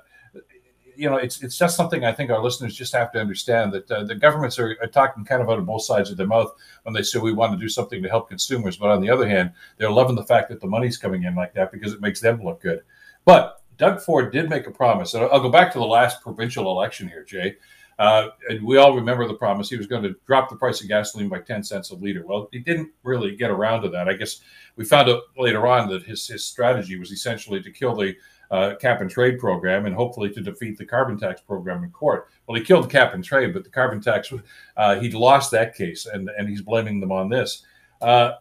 you 0.95 1.10
know, 1.10 1.15
it's 1.15 1.41
it's 1.41 1.57
just 1.57 1.75
something 1.75 2.03
I 2.03 2.12
think 2.12 2.29
our 2.29 2.41
listeners 2.41 2.75
just 2.75 2.93
have 2.93 3.12
to 3.13 3.19
understand 3.19 3.71
that 3.73 3.89
uh, 3.89 4.03
the 4.03 4.15
governments 4.15 4.60
are, 4.60 4.77
are, 4.81 4.88
talking 4.88 5.25
kind 5.25 5.41
of 5.41 5.49
out 5.49 5.57
of 5.57 5.65
both 5.65 5.84
sides 5.84 6.12
of 6.12 6.17
their 6.17 6.27
mouth 6.27 6.53
when 6.84 6.93
they 6.93 7.01
say 7.01 7.19
we 7.19 7.34
want 7.34 7.53
to 7.53 7.57
do 7.57 7.69
something 7.69 8.03
to 8.03 8.10
help 8.10 8.29
consumers, 8.29 8.77
but 8.77 8.89
on 8.89 9.01
the 9.01 9.10
other 9.10 9.27
hand, 9.27 9.51
they're 9.77 9.91
loving 9.91 10.15
the 10.15 10.23
fact 10.23 10.49
that 10.49 10.62
the 10.62 10.67
money's 10.67 10.97
coming 10.97 11.23
in 11.23 11.36
like 11.36 11.53
that 11.53 11.71
because 11.71 11.93
it 11.93 12.01
makes 12.01 12.19
them 12.19 12.43
look 12.43 12.62
good. 12.62 12.81
But 13.25 13.62
Doug 13.77 14.01
Ford 14.01 14.31
did 14.31 14.49
make 14.49 14.67
a 14.67 14.71
promise, 14.71 15.13
and 15.13 15.23
I'll 15.23 15.39
go 15.39 15.49
back 15.49 15.71
to 15.73 15.79
the 15.79 15.86
last 15.86 16.21
provincial 16.21 16.69
election 16.69 17.07
here, 17.07 17.23
Jay. 17.23 17.57
Uh, 17.99 18.30
and 18.49 18.65
we 18.65 18.77
all 18.77 18.95
remember 18.95 19.27
the 19.27 19.34
promise 19.34 19.69
he 19.69 19.77
was 19.77 19.88
going 19.88 20.04
to 20.04 20.15
drop 20.25 20.49
the 20.49 20.56
price 20.56 20.82
of 20.82 20.88
gasoline 20.88 21.30
by 21.30 21.39
10 21.39 21.63
cents 21.63 21.91
a 21.91 21.95
liter. 21.95 22.25
Well, 22.25 22.49
he 22.51 22.60
didn't 22.60 22.91
really 23.04 23.36
get 23.36 23.51
around 23.51 23.84
to 23.84 23.89
that. 23.89 24.10
I 24.10 24.13
guess 24.13 24.41
we 24.75 24.86
found 24.86 25.10
out 25.10 25.21
later 25.38 25.67
on 25.67 25.89
that 25.89 26.04
his, 26.04 26.27
his 26.27 26.43
strategy 26.43 26.97
was 26.97 27.12
essentially 27.12 27.62
to 27.62 27.71
kill 27.71 27.95
the 27.95 28.15
uh, 28.49 28.75
cap 28.75 29.01
and 29.01 29.10
trade 29.10 29.39
program 29.39 29.86
and 29.86 29.95
hopefully 29.95 30.30
to 30.30 30.41
defeat 30.41 30.77
the 30.77 30.86
carbon 30.86 31.17
tax 31.17 31.41
program 31.41 31.84
in 31.84 31.91
court. 31.91 32.27
Well, 32.45 32.58
he 32.58 32.65
killed 32.65 32.86
the 32.86 32.89
cap 32.89 33.13
and 33.13 33.23
trade, 33.23 33.54
but 33.54 33.63
the 33.63 33.69
carbon 33.69 34.01
tax, 34.01 34.32
uh, 34.77 34.99
he 34.99 35.10
lost 35.12 35.51
that 35.51 35.73
case, 35.73 36.06
and, 36.06 36.30
and 36.38 36.49
he's 36.49 36.62
blaming 36.62 36.99
them 36.99 37.12
on 37.12 37.30
this. 37.30 37.63
Uh, 38.01 38.34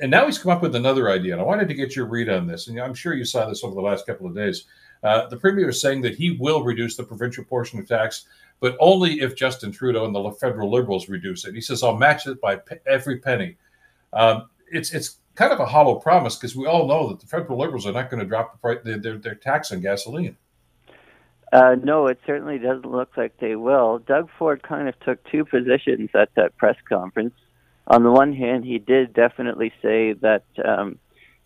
and 0.00 0.10
now 0.10 0.26
he's 0.26 0.38
come 0.38 0.52
up 0.52 0.62
with 0.62 0.74
another 0.74 1.10
idea, 1.10 1.32
and 1.32 1.40
I 1.40 1.44
wanted 1.44 1.68
to 1.68 1.74
get 1.74 1.96
your 1.96 2.06
read 2.06 2.28
on 2.28 2.46
this. 2.46 2.68
And 2.68 2.80
I'm 2.80 2.94
sure 2.94 3.14
you 3.14 3.24
saw 3.24 3.48
this 3.48 3.64
over 3.64 3.74
the 3.74 3.80
last 3.80 4.06
couple 4.06 4.26
of 4.26 4.34
days. 4.34 4.64
Uh, 5.02 5.26
the 5.28 5.36
premier 5.36 5.68
is 5.68 5.80
saying 5.80 6.02
that 6.02 6.16
he 6.16 6.32
will 6.32 6.62
reduce 6.62 6.96
the 6.96 7.04
provincial 7.04 7.44
portion 7.44 7.78
of 7.78 7.86
tax, 7.86 8.26
but 8.60 8.76
only 8.80 9.20
if 9.20 9.36
Justin 9.36 9.70
Trudeau 9.70 10.04
and 10.04 10.14
the 10.14 10.30
federal 10.32 10.70
Liberals 10.70 11.08
reduce 11.08 11.44
it. 11.44 11.54
He 11.54 11.60
says, 11.60 11.82
"I'll 11.82 11.96
match 11.96 12.26
it 12.26 12.40
by 12.40 12.60
every 12.86 13.18
penny." 13.18 13.56
Um, 14.12 14.48
it's 14.70 14.92
it's 14.92 15.18
kind 15.34 15.52
of 15.52 15.60
a 15.60 15.66
hollow 15.66 15.94
promise 15.94 16.36
because 16.36 16.56
we 16.56 16.66
all 16.66 16.88
know 16.88 17.08
that 17.08 17.20
the 17.20 17.26
federal 17.26 17.58
Liberals 17.58 17.86
are 17.86 17.92
not 17.92 18.10
going 18.10 18.20
to 18.20 18.26
drop 18.26 18.60
the 18.62 18.98
their, 19.00 19.18
their 19.18 19.34
tax 19.34 19.70
on 19.70 19.80
gasoline. 19.80 20.36
Uh, 21.52 21.76
no, 21.82 22.06
it 22.08 22.18
certainly 22.26 22.58
doesn't 22.58 22.90
look 22.90 23.16
like 23.16 23.38
they 23.38 23.56
will. 23.56 24.00
Doug 24.00 24.28
Ford 24.38 24.62
kind 24.62 24.88
of 24.88 24.98
took 25.00 25.22
two 25.30 25.44
positions 25.44 26.10
at 26.14 26.28
that 26.34 26.56
press 26.56 26.76
conference. 26.88 27.34
On 27.86 28.02
the 28.02 28.10
one 28.10 28.34
hand, 28.34 28.66
he 28.66 28.78
did 28.78 29.14
definitely 29.14 29.72
say 29.80 30.12
that 30.14 30.44
um, 30.62 30.98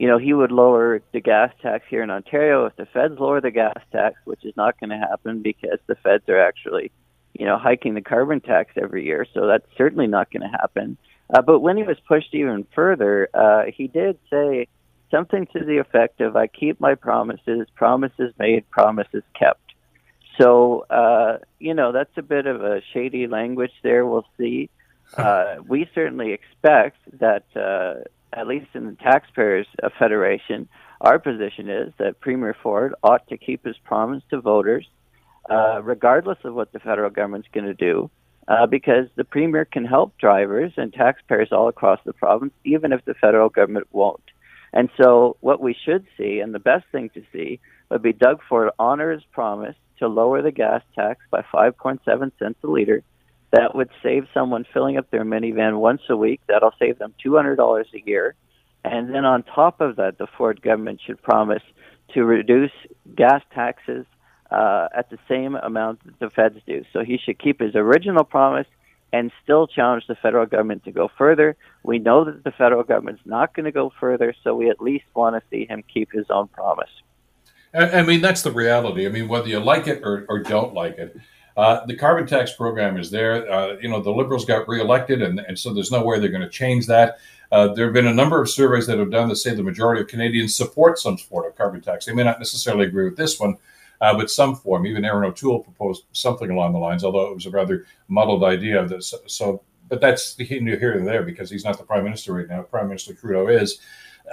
you 0.02 0.08
know, 0.08 0.18
he 0.18 0.32
would 0.32 0.50
lower 0.50 1.00
the 1.12 1.20
gas 1.20 1.52
tax 1.62 1.84
here 1.88 2.02
in 2.02 2.10
Ontario 2.10 2.66
if 2.66 2.74
the 2.74 2.86
feds 2.86 3.20
lower 3.20 3.40
the 3.40 3.52
gas 3.52 3.78
tax, 3.92 4.16
which 4.24 4.44
is 4.44 4.52
not 4.56 4.80
going 4.80 4.90
to 4.90 4.98
happen 4.98 5.42
because 5.42 5.78
the 5.86 5.94
feds 5.94 6.28
are 6.28 6.40
actually, 6.40 6.90
you 7.34 7.46
know, 7.46 7.56
hiking 7.56 7.94
the 7.94 8.00
carbon 8.00 8.40
tax 8.40 8.72
every 8.76 9.04
year. 9.04 9.24
So 9.32 9.46
that's 9.46 9.64
certainly 9.78 10.08
not 10.08 10.32
going 10.32 10.42
to 10.42 10.58
happen. 10.60 10.96
Uh, 11.32 11.40
but 11.40 11.60
when 11.60 11.76
he 11.76 11.84
was 11.84 11.98
pushed 12.08 12.34
even 12.34 12.66
further, 12.74 13.28
uh, 13.32 13.70
he 13.72 13.86
did 13.86 14.18
say 14.28 14.66
something 15.12 15.46
to 15.52 15.64
the 15.64 15.78
effect 15.78 16.20
of, 16.20 16.34
I 16.34 16.48
keep 16.48 16.80
my 16.80 16.96
promises, 16.96 17.68
promises 17.76 18.34
made, 18.40 18.68
promises 18.70 19.22
kept. 19.38 19.72
So, 20.36 20.84
uh, 20.90 21.38
you 21.60 21.74
know, 21.74 21.92
that's 21.92 22.16
a 22.16 22.22
bit 22.22 22.46
of 22.46 22.64
a 22.64 22.82
shady 22.92 23.28
language 23.28 23.70
there. 23.84 24.04
We'll 24.04 24.26
see. 24.36 24.68
Uh, 25.14 25.56
we 25.68 25.86
certainly 25.94 26.32
expect 26.32 26.96
that 27.20 27.44
uh, 27.54 28.08
at 28.32 28.46
least 28.46 28.68
in 28.74 28.86
the 28.86 28.96
taxpayers 28.96 29.66
federation, 29.98 30.68
our 31.00 31.18
position 31.18 31.68
is 31.68 31.92
that 31.98 32.20
Premier 32.20 32.56
Ford 32.62 32.94
ought 33.02 33.26
to 33.28 33.36
keep 33.36 33.64
his 33.64 33.76
promise 33.84 34.22
to 34.30 34.40
voters, 34.40 34.86
uh, 35.50 35.82
regardless 35.82 36.38
of 36.44 36.54
what 36.54 36.72
the 36.72 36.78
federal 36.78 37.10
government's 37.10 37.48
going 37.52 37.66
to 37.66 37.74
do, 37.74 38.10
uh, 38.48 38.66
because 38.66 39.06
the 39.16 39.24
Premier 39.24 39.64
can 39.64 39.84
help 39.84 40.16
drivers 40.18 40.72
and 40.76 40.92
taxpayers 40.92 41.48
all 41.52 41.68
across 41.68 41.98
the 42.04 42.12
province, 42.12 42.52
even 42.64 42.92
if 42.92 43.04
the 43.04 43.14
federal 43.14 43.48
government 43.48 43.88
won't. 43.92 44.22
And 44.72 44.88
so, 44.96 45.36
what 45.40 45.60
we 45.60 45.74
should 45.84 46.06
see, 46.16 46.40
and 46.40 46.54
the 46.54 46.58
best 46.58 46.84
thing 46.92 47.10
to 47.10 47.22
see, 47.32 47.60
would 47.90 48.02
be 48.02 48.12
Doug 48.12 48.40
Ford 48.48 48.70
honor 48.78 49.10
his 49.10 49.24
promise 49.32 49.76
to 49.98 50.08
lower 50.08 50.40
the 50.40 50.50
gas 50.50 50.82
tax 50.94 51.20
by 51.30 51.42
5.7 51.52 52.32
cents 52.38 52.58
a 52.64 52.66
liter 52.66 53.02
that 53.52 53.74
would 53.74 53.90
save 54.02 54.26
someone 54.34 54.64
filling 54.72 54.96
up 54.96 55.10
their 55.10 55.24
minivan 55.24 55.78
once 55.78 56.02
a 56.08 56.16
week. 56.16 56.40
That'll 56.48 56.74
save 56.78 56.98
them 56.98 57.14
$200 57.24 57.84
a 57.92 58.02
year. 58.06 58.34
And 58.84 59.14
then 59.14 59.24
on 59.24 59.42
top 59.42 59.80
of 59.80 59.96
that, 59.96 60.18
the 60.18 60.26
Ford 60.26 60.62
government 60.62 61.00
should 61.06 61.22
promise 61.22 61.62
to 62.14 62.24
reduce 62.24 62.72
gas 63.14 63.42
taxes 63.54 64.06
uh, 64.50 64.88
at 64.96 65.10
the 65.10 65.18
same 65.28 65.54
amount 65.54 66.04
that 66.04 66.18
the 66.18 66.30
feds 66.30 66.58
do. 66.66 66.84
So 66.92 67.04
he 67.04 67.18
should 67.18 67.38
keep 67.38 67.60
his 67.60 67.74
original 67.74 68.24
promise 68.24 68.66
and 69.12 69.30
still 69.42 69.66
challenge 69.66 70.04
the 70.08 70.14
federal 70.14 70.46
government 70.46 70.84
to 70.84 70.92
go 70.92 71.10
further. 71.18 71.56
We 71.82 71.98
know 71.98 72.24
that 72.24 72.44
the 72.44 72.50
federal 72.50 72.82
government's 72.82 73.22
not 73.24 73.54
going 73.54 73.64
to 73.64 73.72
go 73.72 73.92
further, 74.00 74.34
so 74.42 74.54
we 74.54 74.70
at 74.70 74.80
least 74.80 75.04
want 75.14 75.36
to 75.36 75.42
see 75.50 75.66
him 75.66 75.84
keep 75.92 76.10
his 76.12 76.26
own 76.30 76.48
promise. 76.48 76.90
I 77.74 78.02
mean, 78.02 78.20
that's 78.20 78.42
the 78.42 78.52
reality. 78.52 79.06
I 79.06 79.08
mean, 79.08 79.28
whether 79.28 79.48
you 79.48 79.58
like 79.58 79.86
it 79.86 80.02
or, 80.04 80.26
or 80.28 80.40
don't 80.40 80.74
like 80.74 80.98
it, 80.98 81.16
uh, 81.56 81.84
the 81.86 81.96
carbon 81.96 82.26
tax 82.26 82.52
program 82.52 82.96
is 82.96 83.10
there. 83.10 83.50
Uh, 83.50 83.76
you 83.80 83.88
know, 83.88 84.00
the 84.00 84.10
Liberals 84.10 84.44
got 84.44 84.68
reelected, 84.68 85.22
and, 85.22 85.40
and 85.40 85.58
so 85.58 85.72
there's 85.72 85.90
no 85.90 86.04
way 86.04 86.18
they're 86.18 86.30
going 86.30 86.42
to 86.42 86.48
change 86.48 86.86
that. 86.86 87.18
Uh, 87.50 87.68
there 87.74 87.84
have 87.84 87.92
been 87.92 88.06
a 88.06 88.14
number 88.14 88.40
of 88.40 88.48
surveys 88.48 88.86
that 88.86 88.98
have 88.98 89.10
done 89.10 89.28
that 89.28 89.36
say 89.36 89.54
the 89.54 89.62
majority 89.62 90.00
of 90.00 90.08
Canadians 90.08 90.56
support 90.56 90.98
some 90.98 91.18
sort 91.18 91.46
of 91.46 91.54
carbon 91.54 91.82
tax. 91.82 92.06
They 92.06 92.14
may 92.14 92.24
not 92.24 92.38
necessarily 92.38 92.86
agree 92.86 93.04
with 93.04 93.16
this 93.16 93.38
one, 93.38 93.56
uh, 94.00 94.16
but 94.16 94.30
some 94.30 94.56
form. 94.56 94.86
Even 94.86 95.04
Erin 95.04 95.28
O'Toole 95.28 95.62
proposed 95.62 96.04
something 96.12 96.50
along 96.50 96.72
the 96.72 96.78
lines, 96.78 97.04
although 97.04 97.30
it 97.30 97.34
was 97.34 97.44
a 97.44 97.50
rather 97.50 97.86
muddled 98.08 98.42
idea. 98.42 98.86
That, 98.86 99.04
so, 99.04 99.62
but 99.88 100.00
that's 100.00 100.34
here 100.38 100.92
and 100.92 101.06
there 101.06 101.22
because 101.22 101.50
he's 101.50 101.64
not 101.64 101.76
the 101.76 101.84
prime 101.84 102.04
minister 102.04 102.32
right 102.32 102.48
now. 102.48 102.62
Prime 102.62 102.88
Minister 102.88 103.12
Trudeau 103.12 103.48
is. 103.48 103.78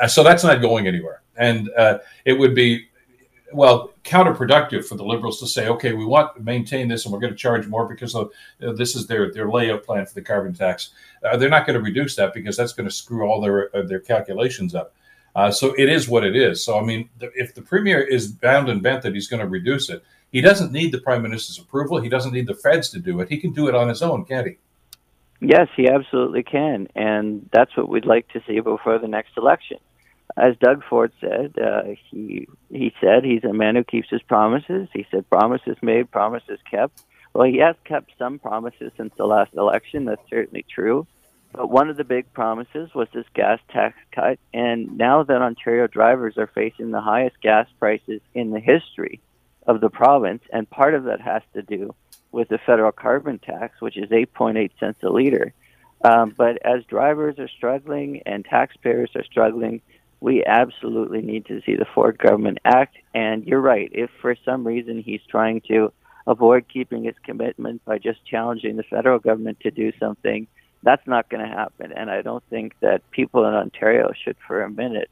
Uh, 0.01 0.07
so 0.07 0.23
that's 0.23 0.43
not 0.43 0.61
going 0.61 0.87
anywhere. 0.87 1.21
And 1.35 1.69
uh, 1.77 1.99
it 2.23 2.33
would 2.33 2.55
be 2.55 2.88
well 3.53 3.91
counterproductive 4.03 4.85
for 4.85 4.95
the 4.95 5.03
liberals 5.03 5.39
to 5.39 5.47
say, 5.47 5.67
okay, 5.67 5.93
we 5.93 6.05
want 6.05 6.35
to 6.35 6.41
maintain 6.41 6.87
this 6.87 7.05
and 7.05 7.13
we're 7.13 7.19
going 7.19 7.33
to 7.33 7.37
charge 7.37 7.67
more 7.67 7.87
because 7.87 8.15
of, 8.15 8.31
uh, 8.61 8.71
this 8.73 8.95
is 8.95 9.07
their 9.07 9.31
their 9.31 9.49
layout 9.49 9.83
plan 9.83 10.05
for 10.05 10.13
the 10.13 10.21
carbon 10.21 10.53
tax. 10.53 10.91
Uh, 11.23 11.37
they're 11.37 11.49
not 11.49 11.65
going 11.65 11.77
to 11.77 11.83
reduce 11.83 12.15
that 12.15 12.33
because 12.33 12.57
that's 12.57 12.73
going 12.73 12.87
to 12.87 12.93
screw 12.93 13.27
all 13.27 13.41
their 13.41 13.75
uh, 13.75 13.83
their 13.83 13.99
calculations 13.99 14.75
up. 14.75 14.93
Uh, 15.35 15.51
so 15.51 15.73
it 15.77 15.89
is 15.89 16.09
what 16.09 16.23
it 16.23 16.35
is. 16.35 16.63
So 16.63 16.79
I 16.79 16.83
mean, 16.83 17.09
if 17.19 17.53
the 17.53 17.61
premier 17.61 18.01
is 18.01 18.27
bound 18.27 18.69
and 18.69 18.81
bent 18.81 19.03
that 19.03 19.13
he's 19.13 19.27
going 19.27 19.41
to 19.41 19.47
reduce 19.47 19.89
it, 19.89 20.03
he 20.31 20.41
doesn't 20.41 20.71
need 20.71 20.91
the 20.91 21.01
prime 21.01 21.21
minister's 21.21 21.59
approval. 21.59 22.01
He 22.01 22.09
doesn't 22.09 22.33
need 22.33 22.47
the 22.47 22.55
feds 22.55 22.89
to 22.89 22.99
do 22.99 23.19
it. 23.19 23.29
He 23.29 23.37
can 23.37 23.53
do 23.53 23.67
it 23.67 23.75
on 23.75 23.89
his 23.89 24.01
own, 24.01 24.25
can't 24.25 24.47
he? 24.47 24.57
Yes, 25.41 25.69
he 25.77 25.87
absolutely 25.87 26.43
can, 26.43 26.87
and 26.95 27.49
that's 27.53 27.75
what 27.77 27.87
we'd 27.87 28.05
like 28.05 28.27
to 28.29 28.41
see 28.45 28.59
before 28.59 28.99
the 28.99 29.07
next 29.07 29.37
election 29.37 29.77
as 30.39 30.55
Doug 30.57 30.83
Ford 30.89 31.11
said, 31.19 31.53
uh, 31.59 31.83
he 32.09 32.47
he 32.69 32.93
said 33.01 33.23
he's 33.23 33.43
a 33.43 33.53
man 33.53 33.75
who 33.75 33.83
keeps 33.83 34.09
his 34.09 34.21
promises. 34.21 34.87
He 34.93 35.05
said 35.11 35.29
promises 35.29 35.77
made, 35.81 36.11
promises 36.11 36.59
kept. 36.69 37.03
Well, 37.33 37.47
he 37.47 37.57
has 37.57 37.75
kept 37.83 38.11
some 38.17 38.39
promises 38.39 38.91
since 38.97 39.13
the 39.17 39.25
last 39.25 39.53
election. 39.53 40.05
That's 40.05 40.27
certainly 40.29 40.65
true. 40.67 41.05
But 41.51 41.69
one 41.69 41.89
of 41.89 41.97
the 41.97 42.03
big 42.03 42.31
promises 42.33 42.93
was 42.93 43.07
this 43.13 43.25
gas 43.33 43.59
tax 43.69 43.97
cut. 44.11 44.39
And 44.53 44.97
now 44.97 45.23
that 45.23 45.41
Ontario 45.41 45.87
drivers 45.87 46.37
are 46.37 46.47
facing 46.47 46.91
the 46.91 47.01
highest 47.01 47.41
gas 47.41 47.67
prices 47.79 48.21
in 48.33 48.51
the 48.51 48.59
history 48.59 49.19
of 49.65 49.81
the 49.81 49.89
province, 49.89 50.43
and 50.53 50.69
part 50.69 50.93
of 50.93 51.05
that 51.05 51.21
has 51.21 51.41
to 51.53 51.61
do 51.61 51.93
with 52.31 52.49
the 52.49 52.59
federal 52.59 52.91
carbon 52.91 53.39
tax, 53.39 53.81
which 53.81 53.97
is 53.97 54.09
8.8 54.09 54.71
cents 54.79 54.99
a 55.03 55.09
liter. 55.09 55.53
Um, 56.03 56.33
but 56.37 56.65
as 56.65 56.85
drivers 56.85 57.39
are 57.39 57.49
struggling 57.49 58.21
and 58.25 58.45
taxpayers 58.45 59.11
are 59.15 59.23
struggling, 59.23 59.81
we 60.21 60.43
absolutely 60.43 61.21
need 61.21 61.45
to 61.45 61.61
see 61.65 61.75
the 61.75 61.85
Ford 61.93 62.17
government 62.17 62.59
act. 62.65 62.97
And 63.13 63.45
you're 63.45 63.61
right. 63.61 63.89
If 63.91 64.09
for 64.21 64.35
some 64.43 64.65
reason 64.65 65.01
he's 65.01 65.21
trying 65.29 65.61
to 65.69 65.93
avoid 66.27 66.65
keeping 66.71 67.05
his 67.05 67.15
commitment 67.23 67.83
by 67.85 67.97
just 67.97 68.25
challenging 68.25 68.75
the 68.75 68.83
federal 68.83 69.19
government 69.19 69.61
to 69.61 69.71
do 69.71 69.91
something, 69.99 70.47
that's 70.83 71.05
not 71.07 71.29
going 71.29 71.45
to 71.45 71.51
happen. 71.51 71.91
And 71.91 72.09
I 72.09 72.21
don't 72.21 72.43
think 72.49 72.73
that 72.81 73.09
people 73.11 73.45
in 73.45 73.53
Ontario 73.53 74.11
should, 74.23 74.37
for 74.45 74.61
a 74.61 74.69
minute, 74.69 75.09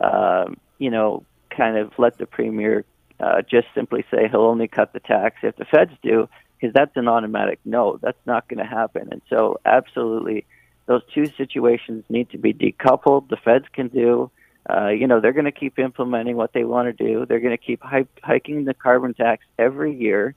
um, 0.00 0.56
you 0.78 0.90
know, 0.90 1.24
kind 1.50 1.76
of 1.76 1.92
let 1.98 2.18
the 2.18 2.26
premier 2.26 2.84
uh, 3.20 3.42
just 3.42 3.66
simply 3.74 4.04
say 4.10 4.28
he'll 4.28 4.42
only 4.42 4.68
cut 4.68 4.92
the 4.92 5.00
tax 5.00 5.36
if 5.42 5.56
the 5.56 5.64
feds 5.64 5.92
do, 6.02 6.28
because 6.58 6.74
that's 6.74 6.96
an 6.96 7.08
automatic 7.08 7.60
no. 7.64 7.98
That's 8.02 8.18
not 8.26 8.48
going 8.48 8.58
to 8.58 8.70
happen. 8.70 9.08
And 9.10 9.22
so, 9.30 9.58
absolutely, 9.64 10.44
those 10.86 11.02
two 11.14 11.26
situations 11.36 12.04
need 12.08 12.30
to 12.30 12.38
be 12.38 12.52
decoupled. 12.52 13.28
The 13.28 13.36
feds 13.36 13.66
can 13.72 13.88
do 13.88 14.30
uh, 14.68 14.88
you 14.88 15.06
know, 15.06 15.20
they're 15.20 15.32
going 15.32 15.44
to 15.44 15.52
keep 15.52 15.78
implementing 15.78 16.36
what 16.36 16.52
they 16.52 16.64
want 16.64 16.86
to 16.86 17.04
do. 17.04 17.24
They're 17.26 17.40
going 17.40 17.56
to 17.56 17.62
keep 17.62 17.82
hiking 18.22 18.64
the 18.64 18.74
carbon 18.74 19.14
tax 19.14 19.44
every 19.58 19.94
year, 19.94 20.34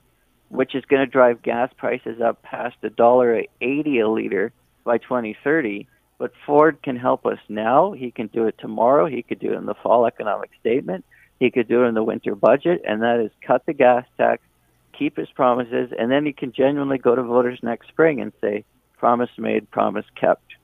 which 0.49 0.75
is 0.75 0.85
going 0.85 1.01
to 1.01 1.11
drive 1.11 1.41
gas 1.41 1.71
prices 1.77 2.21
up 2.21 2.41
past 2.43 2.75
a 2.83 2.89
dollar 2.89 3.43
eighty 3.61 3.99
a 3.99 4.07
liter 4.07 4.51
by 4.83 4.97
2030. 4.97 5.87
But 6.19 6.33
Ford 6.45 6.79
can 6.83 6.97
help 6.97 7.25
us 7.25 7.39
now. 7.47 7.93
He 7.93 8.11
can 8.11 8.27
do 8.27 8.45
it 8.45 8.55
tomorrow. 8.59 9.07
He 9.07 9.23
could 9.23 9.39
do 9.39 9.53
it 9.53 9.57
in 9.57 9.65
the 9.65 9.73
fall 9.73 10.05
economic 10.05 10.51
statement. 10.59 11.05
He 11.39 11.49
could 11.49 11.67
do 11.67 11.83
it 11.83 11.87
in 11.87 11.95
the 11.95 12.03
winter 12.03 12.35
budget, 12.35 12.81
and 12.85 13.01
that 13.01 13.19
is 13.21 13.31
cut 13.41 13.65
the 13.65 13.73
gas 13.73 14.05
tax, 14.17 14.43
keep 14.91 15.15
his 15.15 15.29
promises, 15.29 15.91
and 15.97 16.11
then 16.11 16.25
he 16.25 16.33
can 16.33 16.51
genuinely 16.51 16.97
go 16.97 17.15
to 17.15 17.23
voters 17.23 17.59
next 17.63 17.87
spring 17.87 18.19
and 18.19 18.33
say, 18.41 18.65
"Promise 18.97 19.29
made, 19.37 19.71
promise 19.71 20.05
kept." 20.15 20.55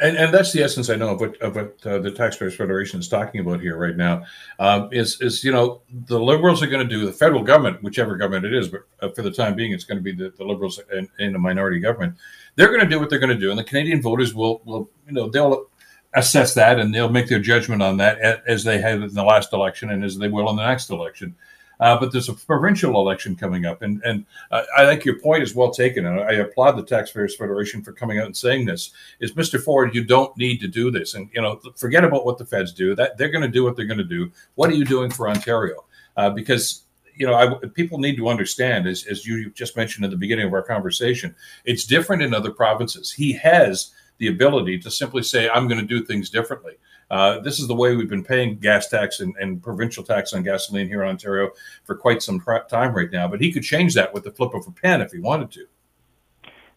And, 0.00 0.16
and 0.16 0.32
that's 0.32 0.52
the 0.52 0.62
essence 0.62 0.90
I 0.90 0.94
know 0.94 1.08
of 1.10 1.20
what, 1.20 1.36
of 1.42 1.56
what 1.56 1.84
uh, 1.84 1.98
the 1.98 2.12
Taxpayers 2.12 2.54
Federation 2.54 3.00
is 3.00 3.08
talking 3.08 3.40
about 3.40 3.60
here 3.60 3.76
right 3.76 3.96
now. 3.96 4.22
Um, 4.60 4.88
is 4.92 5.20
is 5.20 5.42
you 5.42 5.50
know 5.50 5.82
the 5.90 6.20
Liberals 6.20 6.62
are 6.62 6.68
going 6.68 6.86
to 6.86 6.94
do 6.94 7.04
the 7.04 7.12
federal 7.12 7.42
government, 7.42 7.82
whichever 7.82 8.16
government 8.16 8.46
it 8.46 8.54
is, 8.54 8.68
but 8.68 8.82
uh, 9.00 9.08
for 9.08 9.22
the 9.22 9.30
time 9.32 9.56
being, 9.56 9.72
it's 9.72 9.84
going 9.84 9.98
to 9.98 10.02
be 10.02 10.12
the, 10.12 10.30
the 10.30 10.44
Liberals 10.44 10.80
in, 10.92 11.08
in 11.18 11.34
a 11.34 11.38
minority 11.38 11.80
government. 11.80 12.14
They're 12.54 12.68
going 12.68 12.80
to 12.80 12.86
do 12.86 13.00
what 13.00 13.10
they're 13.10 13.18
going 13.18 13.34
to 13.34 13.38
do, 13.38 13.50
and 13.50 13.58
the 13.58 13.64
Canadian 13.64 14.00
voters 14.00 14.34
will 14.34 14.62
will 14.64 14.88
you 15.06 15.14
know 15.14 15.28
they'll 15.28 15.66
assess 16.14 16.54
that 16.54 16.78
and 16.78 16.94
they'll 16.94 17.10
make 17.10 17.28
their 17.28 17.40
judgment 17.40 17.82
on 17.82 17.98
that 17.98 18.18
as 18.46 18.64
they 18.64 18.80
have 18.80 19.02
in 19.02 19.14
the 19.14 19.22
last 19.22 19.52
election 19.52 19.90
and 19.90 20.04
as 20.04 20.16
they 20.16 20.28
will 20.28 20.48
in 20.48 20.56
the 20.56 20.66
next 20.66 20.90
election. 20.90 21.34
Uh, 21.80 21.98
but 21.98 22.12
there's 22.12 22.28
a 22.28 22.34
provincial 22.34 22.94
election 22.94 23.36
coming 23.36 23.64
up, 23.64 23.82
and 23.82 24.02
and 24.04 24.26
uh, 24.50 24.62
I 24.76 24.84
think 24.84 25.04
your 25.04 25.18
point 25.18 25.42
is 25.42 25.54
well 25.54 25.70
taken, 25.70 26.06
and 26.06 26.20
I 26.20 26.32
applaud 26.32 26.72
the 26.72 26.82
Taxpayers 26.82 27.36
Federation 27.36 27.82
for 27.82 27.92
coming 27.92 28.18
out 28.18 28.26
and 28.26 28.36
saying 28.36 28.66
this. 28.66 28.90
Is 29.20 29.32
Mr. 29.32 29.62
Ford, 29.62 29.94
you 29.94 30.04
don't 30.04 30.36
need 30.36 30.60
to 30.60 30.68
do 30.68 30.90
this, 30.90 31.14
and 31.14 31.30
you 31.32 31.42
know, 31.42 31.60
forget 31.76 32.04
about 32.04 32.24
what 32.26 32.38
the 32.38 32.46
feds 32.46 32.72
do. 32.72 32.94
That 32.94 33.16
they're 33.16 33.30
going 33.30 33.42
to 33.42 33.48
do 33.48 33.64
what 33.64 33.76
they're 33.76 33.86
going 33.86 33.98
to 33.98 34.04
do. 34.04 34.30
What 34.56 34.70
are 34.70 34.74
you 34.74 34.84
doing 34.84 35.10
for 35.10 35.28
Ontario? 35.28 35.84
Uh, 36.16 36.30
because 36.30 36.82
you 37.18 37.26
know, 37.26 37.34
I, 37.34 37.66
people 37.68 37.98
need 37.98 38.16
to 38.16 38.28
understand, 38.28 38.86
as, 38.86 39.04
as 39.06 39.26
you 39.26 39.50
just 39.50 39.76
mentioned 39.76 40.04
at 40.04 40.12
the 40.12 40.16
beginning 40.16 40.46
of 40.46 40.52
our 40.52 40.62
conversation, 40.62 41.34
it's 41.64 41.84
different 41.84 42.22
in 42.22 42.32
other 42.32 42.52
provinces. 42.52 43.12
He 43.12 43.32
has 43.32 43.90
the 44.18 44.28
ability 44.28 44.78
to 44.80 44.90
simply 44.90 45.22
say, 45.22 45.48
I'm 45.48 45.66
going 45.66 45.80
to 45.80 45.86
do 45.86 46.04
things 46.04 46.30
differently. 46.30 46.74
Uh, 47.10 47.40
this 47.40 47.58
is 47.58 47.66
the 47.66 47.74
way 47.74 47.96
we've 47.96 48.08
been 48.08 48.24
paying 48.24 48.58
gas 48.58 48.88
tax 48.88 49.20
and, 49.20 49.34
and, 49.40 49.62
provincial 49.62 50.04
tax 50.04 50.34
on 50.34 50.42
gasoline 50.42 50.88
here 50.88 51.02
in 51.02 51.08
Ontario 51.08 51.50
for 51.84 51.94
quite 51.94 52.22
some 52.22 52.38
time 52.68 52.94
right 52.94 53.10
now. 53.10 53.26
But 53.26 53.40
he 53.40 53.50
could 53.50 53.62
change 53.62 53.94
that 53.94 54.12
with 54.12 54.24
the 54.24 54.30
flip 54.30 54.52
of 54.52 54.66
a 54.66 54.70
pen 54.70 55.00
if 55.00 55.12
he 55.12 55.18
wanted 55.18 55.50
to. 55.52 55.66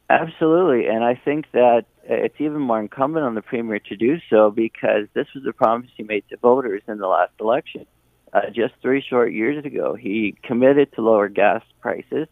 Absolutely, 0.09 0.87
and 0.87 1.03
I 1.03 1.15
think 1.15 1.45
that 1.53 1.85
it's 2.03 2.35
even 2.39 2.59
more 2.61 2.79
incumbent 2.79 3.25
on 3.25 3.35
the 3.35 3.41
premier 3.41 3.79
to 3.79 3.95
do 3.95 4.19
so 4.29 4.51
because 4.51 5.07
this 5.13 5.27
was 5.33 5.45
a 5.47 5.53
promise 5.53 5.89
he 5.95 6.03
made 6.03 6.23
to 6.29 6.37
voters 6.37 6.81
in 6.87 6.97
the 6.97 7.07
last 7.07 7.31
election. 7.39 7.85
Uh, 8.33 8.49
just 8.53 8.73
three 8.81 9.01
short 9.01 9.33
years 9.33 9.63
ago, 9.65 9.93
he 9.93 10.35
committed 10.43 10.91
to 10.93 11.01
lower 11.01 11.27
gas 11.27 11.63
prices. 11.81 12.27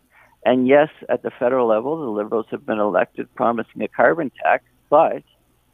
And 0.45 0.67
yes, 0.67 0.89
at 1.09 1.23
the 1.23 1.31
federal 1.31 1.67
level, 1.67 2.01
the 2.01 2.09
Liberals 2.09 2.45
have 2.51 2.65
been 2.65 2.79
elected 2.79 3.33
promising 3.35 3.81
a 3.81 3.87
carbon 3.87 4.31
tax, 4.41 4.63
but 4.89 5.23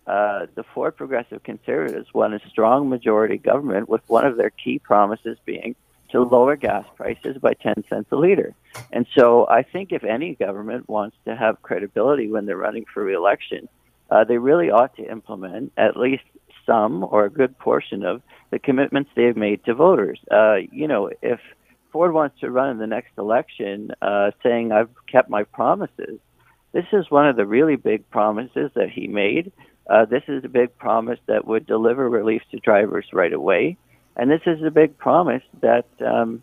uh, 0.08 0.46
the 0.56 0.64
Ford 0.74 0.96
Progressive 0.96 1.44
Conservatives 1.44 2.14
won 2.14 2.34
a 2.34 2.40
strong 2.50 2.90
majority 2.90 3.38
government 3.38 3.90
with 3.90 4.02
one 4.08 4.26
of 4.26 4.38
their 4.38 4.52
key 4.52 4.80
promises 4.80 5.38
being 5.46 5.76
to 6.12 6.22
lower 6.22 6.56
gas 6.56 6.86
prices 6.96 7.38
by 7.38 7.54
10 7.54 7.84
cents 7.90 8.12
a 8.12 8.16
liter. 8.16 8.54
And 8.92 9.08
so 9.18 9.48
I 9.50 9.64
think 9.64 9.92
if 9.92 10.04
any 10.04 10.36
government 10.36 10.88
wants 10.88 11.18
to 11.26 11.36
have 11.36 11.62
credibility 11.62 12.30
when 12.30 12.46
they're 12.46 12.58
running 12.58 12.86
for 12.94 13.04
reelection, 13.04 13.68
uh, 14.12 14.24
they 14.24 14.38
really 14.38 14.70
ought 14.70 14.96
to 14.98 15.12
implement 15.12 15.74
at 15.78 15.98
least 15.98 16.24
some 16.66 17.04
or 17.04 17.26
a 17.26 17.30
good 17.30 17.58
portion 17.58 18.04
of 18.04 18.22
the 18.52 18.60
commitments 18.60 19.10
they've 19.16 19.36
made 19.36 19.64
to 19.66 19.74
voters. 19.74 20.20
Uh, 20.32 20.58
you 20.72 20.88
know, 20.88 21.10
if 21.22 21.40
Ford 21.92 22.14
wants 22.14 22.40
to 22.42 22.52
run 22.52 22.70
in 22.70 22.78
the 22.78 22.88
next 22.88 23.12
election 23.18 23.92
uh, 24.02 24.32
saying, 24.44 24.72
I've 24.72 24.90
kept 25.08 25.30
my 25.30 25.44
promises, 25.44 26.20
this 26.72 26.86
is 26.92 27.10
one 27.10 27.28
of 27.28 27.36
the 27.36 27.46
really 27.46 27.78
big 27.78 28.10
promises 28.10 28.72
that 28.76 28.90
he 28.90 29.08
made. 29.08 29.52
Uh, 29.88 30.06
this 30.06 30.24
is 30.28 30.44
a 30.44 30.50
big 30.50 30.78
promise 30.78 31.20
that 31.28 31.46
would 31.46 31.66
deliver 31.66 32.10
relief 32.10 32.42
to 32.52 32.60
drivers 32.60 33.06
right 33.14 33.34
away. 33.34 33.78
And 34.16 34.32
this 34.32 34.42
is 34.46 34.64
a 34.64 34.72
big 34.72 34.98
promise 34.98 35.44
that, 35.62 35.86
um, 36.06 36.42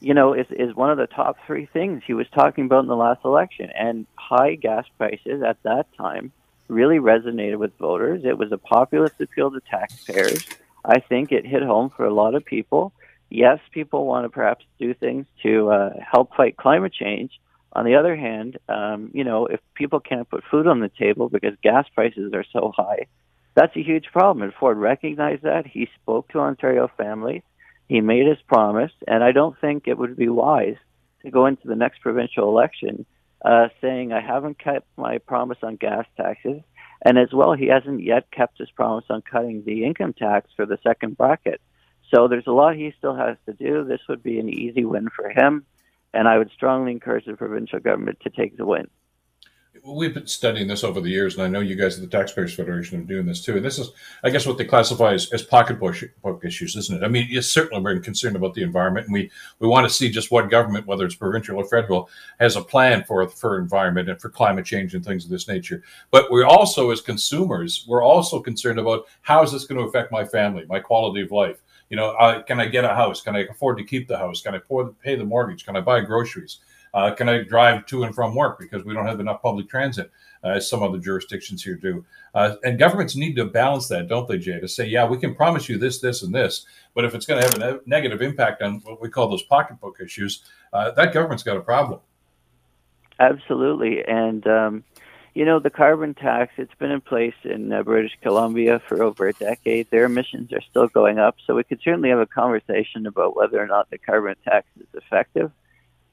you 0.00 0.14
know, 0.14 0.34
is, 0.34 0.46
is 0.50 0.74
one 0.74 0.90
of 0.90 0.98
the 0.98 1.06
top 1.06 1.36
three 1.46 1.66
things 1.66 2.02
he 2.06 2.12
was 2.12 2.26
talking 2.34 2.66
about 2.66 2.80
in 2.80 2.88
the 2.88 2.96
last 2.96 3.24
election. 3.24 3.70
And 3.70 4.06
high 4.16 4.56
gas 4.56 4.84
prices 4.98 5.42
at 5.42 5.62
that 5.62 5.86
time 5.96 6.32
really 6.68 6.98
resonated 6.98 7.58
with 7.58 7.76
voters. 7.78 8.22
It 8.24 8.36
was 8.36 8.52
a 8.52 8.58
populist 8.58 9.20
appeal 9.20 9.50
to 9.50 9.60
taxpayers. 9.60 10.46
I 10.84 11.00
think 11.00 11.32
it 11.32 11.46
hit 11.46 11.62
home 11.62 11.90
for 11.90 12.04
a 12.04 12.12
lot 12.12 12.34
of 12.34 12.44
people. 12.44 12.92
Yes, 13.30 13.58
people 13.72 14.06
want 14.06 14.24
to 14.24 14.28
perhaps 14.28 14.64
do 14.78 14.92
things 14.94 15.26
to 15.42 15.70
uh, 15.70 15.90
help 16.00 16.34
fight 16.36 16.56
climate 16.56 16.92
change. 16.92 17.32
On 17.74 17.84
the 17.84 17.96
other 17.96 18.14
hand, 18.14 18.58
um, 18.68 19.10
you 19.12 19.24
know, 19.24 19.46
if 19.46 19.60
people 19.74 20.00
can't 20.00 20.28
put 20.28 20.44
food 20.50 20.66
on 20.66 20.80
the 20.80 20.90
table 20.90 21.28
because 21.28 21.54
gas 21.62 21.86
prices 21.94 22.32
are 22.32 22.44
so 22.52 22.72
high, 22.74 23.06
that's 23.54 23.76
a 23.76 23.82
huge 23.82 24.06
problem. 24.12 24.42
And 24.42 24.54
Ford 24.54 24.78
recognized 24.78 25.42
that. 25.42 25.66
He 25.66 25.88
spoke 26.00 26.28
to 26.28 26.40
Ontario 26.40 26.90
families. 26.96 27.42
He 27.88 28.00
made 28.00 28.26
his 28.26 28.38
promise. 28.46 28.92
And 29.06 29.24
I 29.24 29.32
don't 29.32 29.58
think 29.60 29.86
it 29.86 29.98
would 29.98 30.16
be 30.16 30.28
wise 30.28 30.76
to 31.22 31.30
go 31.30 31.46
into 31.46 31.66
the 31.66 31.76
next 31.76 32.00
provincial 32.00 32.48
election 32.48 33.06
uh, 33.44 33.68
saying, 33.80 34.12
I 34.12 34.20
haven't 34.20 34.58
kept 34.58 34.86
my 34.96 35.18
promise 35.18 35.58
on 35.62 35.76
gas 35.76 36.06
taxes. 36.16 36.62
And 37.04 37.18
as 37.18 37.32
well, 37.32 37.52
he 37.52 37.66
hasn't 37.66 38.02
yet 38.02 38.30
kept 38.30 38.58
his 38.58 38.70
promise 38.70 39.04
on 39.10 39.22
cutting 39.22 39.62
the 39.64 39.84
income 39.84 40.14
tax 40.14 40.48
for 40.56 40.64
the 40.64 40.78
second 40.82 41.16
bracket. 41.16 41.60
So 42.14 42.28
there's 42.28 42.46
a 42.46 42.52
lot 42.52 42.76
he 42.76 42.94
still 42.96 43.14
has 43.14 43.36
to 43.46 43.52
do. 43.52 43.84
This 43.84 44.00
would 44.08 44.22
be 44.22 44.38
an 44.38 44.48
easy 44.48 44.84
win 44.84 45.08
for 45.14 45.28
him. 45.28 45.66
And 46.14 46.28
I 46.28 46.38
would 46.38 46.50
strongly 46.52 46.92
encourage 46.92 47.26
the 47.26 47.34
provincial 47.34 47.80
government 47.80 48.18
to 48.20 48.30
take 48.30 48.56
the 48.56 48.64
win 48.64 48.88
we've 49.84 50.14
been 50.14 50.26
studying 50.26 50.66
this 50.66 50.82
over 50.82 51.00
the 51.00 51.10
years, 51.10 51.34
and 51.34 51.42
I 51.42 51.48
know 51.48 51.60
you 51.60 51.74
guys 51.74 51.96
at 51.96 52.00
the 52.00 52.16
Taxpayers 52.16 52.54
Federation 52.54 53.00
are 53.00 53.04
doing 53.04 53.26
this 53.26 53.44
too. 53.44 53.56
And 53.56 53.64
this 53.64 53.78
is, 53.78 53.90
I 54.22 54.30
guess, 54.30 54.46
what 54.46 54.56
they 54.56 54.64
classify 54.64 55.12
as, 55.12 55.30
as 55.32 55.42
pocketbook 55.42 55.96
issues, 56.44 56.76
isn't 56.76 57.02
it? 57.02 57.04
I 57.04 57.08
mean, 57.08 57.26
yes, 57.28 57.48
certainly 57.48 57.82
we're 57.82 57.98
concerned 58.00 58.36
about 58.36 58.54
the 58.54 58.62
environment, 58.62 59.06
and 59.06 59.14
we, 59.14 59.30
we 59.58 59.68
want 59.68 59.86
to 59.86 59.94
see 59.94 60.10
just 60.10 60.30
what 60.30 60.50
government, 60.50 60.86
whether 60.86 61.04
it's 61.04 61.14
provincial 61.14 61.58
or 61.58 61.66
federal, 61.66 62.08
has 62.38 62.56
a 62.56 62.62
plan 62.62 63.04
for 63.04 63.26
for 63.28 63.58
environment 63.58 64.08
and 64.08 64.20
for 64.20 64.30
climate 64.30 64.64
change 64.64 64.94
and 64.94 65.04
things 65.04 65.24
of 65.24 65.30
this 65.30 65.48
nature. 65.48 65.82
But 66.10 66.30
we're 66.30 66.46
also, 66.46 66.90
as 66.90 67.00
consumers, 67.00 67.84
we're 67.86 68.04
also 68.04 68.40
concerned 68.40 68.78
about 68.78 69.06
how 69.22 69.42
is 69.42 69.52
this 69.52 69.66
going 69.66 69.80
to 69.80 69.86
affect 69.86 70.10
my 70.10 70.24
family, 70.24 70.64
my 70.66 70.80
quality 70.80 71.20
of 71.20 71.30
life. 71.30 71.60
You 71.94 72.00
know, 72.00 72.10
uh, 72.16 72.42
can 72.42 72.58
I 72.58 72.66
get 72.66 72.84
a 72.84 72.92
house? 72.92 73.20
Can 73.20 73.36
I 73.36 73.46
afford 73.48 73.78
to 73.78 73.84
keep 73.84 74.08
the 74.08 74.18
house? 74.18 74.42
Can 74.42 74.52
I 74.52 74.58
pay 75.00 75.14
the 75.14 75.24
mortgage? 75.24 75.64
Can 75.64 75.76
I 75.76 75.80
buy 75.80 76.00
groceries? 76.00 76.58
Uh, 76.92 77.14
can 77.14 77.28
I 77.28 77.44
drive 77.44 77.86
to 77.86 78.02
and 78.02 78.12
from 78.12 78.34
work 78.34 78.58
because 78.58 78.84
we 78.84 78.92
don't 78.94 79.06
have 79.06 79.20
enough 79.20 79.40
public 79.40 79.68
transit, 79.68 80.10
uh, 80.42 80.48
as 80.48 80.68
some 80.68 80.82
other 80.82 80.98
jurisdictions 80.98 81.62
here 81.62 81.76
do? 81.76 82.04
Uh, 82.34 82.56
and 82.64 82.80
governments 82.80 83.14
need 83.14 83.36
to 83.36 83.44
balance 83.44 83.86
that, 83.86 84.08
don't 84.08 84.26
they, 84.26 84.38
Jay? 84.38 84.58
To 84.58 84.66
say, 84.66 84.88
yeah, 84.88 85.06
we 85.06 85.18
can 85.18 85.36
promise 85.36 85.68
you 85.68 85.78
this, 85.78 86.00
this, 86.00 86.24
and 86.24 86.34
this, 86.34 86.66
but 86.94 87.04
if 87.04 87.14
it's 87.14 87.26
going 87.26 87.40
to 87.40 87.46
have 87.46 87.54
a 87.62 87.74
ne- 87.74 87.80
negative 87.86 88.22
impact 88.22 88.60
on 88.60 88.80
what 88.80 89.00
we 89.00 89.08
call 89.08 89.28
those 89.28 89.44
pocketbook 89.44 90.00
issues, 90.00 90.42
uh, 90.72 90.90
that 90.90 91.14
government's 91.14 91.44
got 91.44 91.56
a 91.56 91.60
problem. 91.60 92.00
Absolutely, 93.20 94.04
and. 94.04 94.44
Um, 94.48 94.84
you 95.34 95.44
know, 95.44 95.58
the 95.58 95.70
carbon 95.70 96.14
tax, 96.14 96.52
it's 96.58 96.74
been 96.78 96.92
in 96.92 97.00
place 97.00 97.34
in 97.42 97.72
uh, 97.72 97.82
British 97.82 98.12
Columbia 98.22 98.80
for 98.88 99.02
over 99.02 99.26
a 99.26 99.32
decade. 99.32 99.90
Their 99.90 100.04
emissions 100.04 100.52
are 100.52 100.62
still 100.70 100.86
going 100.86 101.18
up. 101.18 101.36
So 101.44 101.56
we 101.56 101.64
could 101.64 101.80
certainly 101.82 102.10
have 102.10 102.20
a 102.20 102.26
conversation 102.26 103.06
about 103.06 103.36
whether 103.36 103.60
or 103.60 103.66
not 103.66 103.90
the 103.90 103.98
carbon 103.98 104.36
tax 104.44 104.68
is 104.78 104.86
effective. 104.94 105.50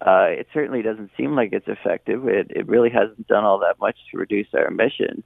Uh, 0.02 0.30
it 0.30 0.48
certainly 0.52 0.82
doesn't 0.82 1.12
seem 1.16 1.36
like 1.36 1.54
it's 1.54 1.68
effective. 1.68 2.28
It, 2.28 2.48
it 2.50 2.68
really 2.68 2.90
hasn't 2.90 3.28
done 3.28 3.44
all 3.44 3.60
that 3.60 3.80
much 3.80 3.96
to 4.10 4.18
reduce 4.18 4.48
our 4.56 4.66
emissions. 4.66 5.24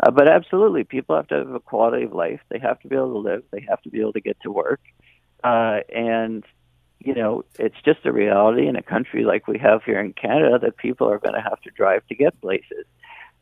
Uh, 0.00 0.10
but 0.10 0.28
absolutely, 0.28 0.82
people 0.82 1.14
have 1.14 1.28
to 1.28 1.36
have 1.36 1.54
a 1.54 1.60
quality 1.60 2.04
of 2.04 2.12
life. 2.12 2.40
They 2.48 2.58
have 2.58 2.80
to 2.80 2.88
be 2.88 2.96
able 2.96 3.12
to 3.12 3.18
live. 3.18 3.44
They 3.52 3.64
have 3.68 3.80
to 3.82 3.90
be 3.90 4.00
able 4.00 4.14
to 4.14 4.20
get 4.20 4.40
to 4.42 4.50
work. 4.50 4.80
Uh, 5.44 5.80
and, 5.94 6.42
you 6.98 7.14
know, 7.14 7.44
it's 7.56 7.80
just 7.84 8.04
a 8.04 8.12
reality 8.12 8.66
in 8.66 8.74
a 8.74 8.82
country 8.82 9.22
like 9.22 9.46
we 9.46 9.58
have 9.58 9.84
here 9.84 10.00
in 10.00 10.12
Canada 10.12 10.58
that 10.60 10.76
people 10.76 11.08
are 11.08 11.18
going 11.20 11.34
to 11.34 11.40
have 11.40 11.60
to 11.62 11.70
drive 11.70 12.04
to 12.08 12.16
get 12.16 12.40
places. 12.40 12.84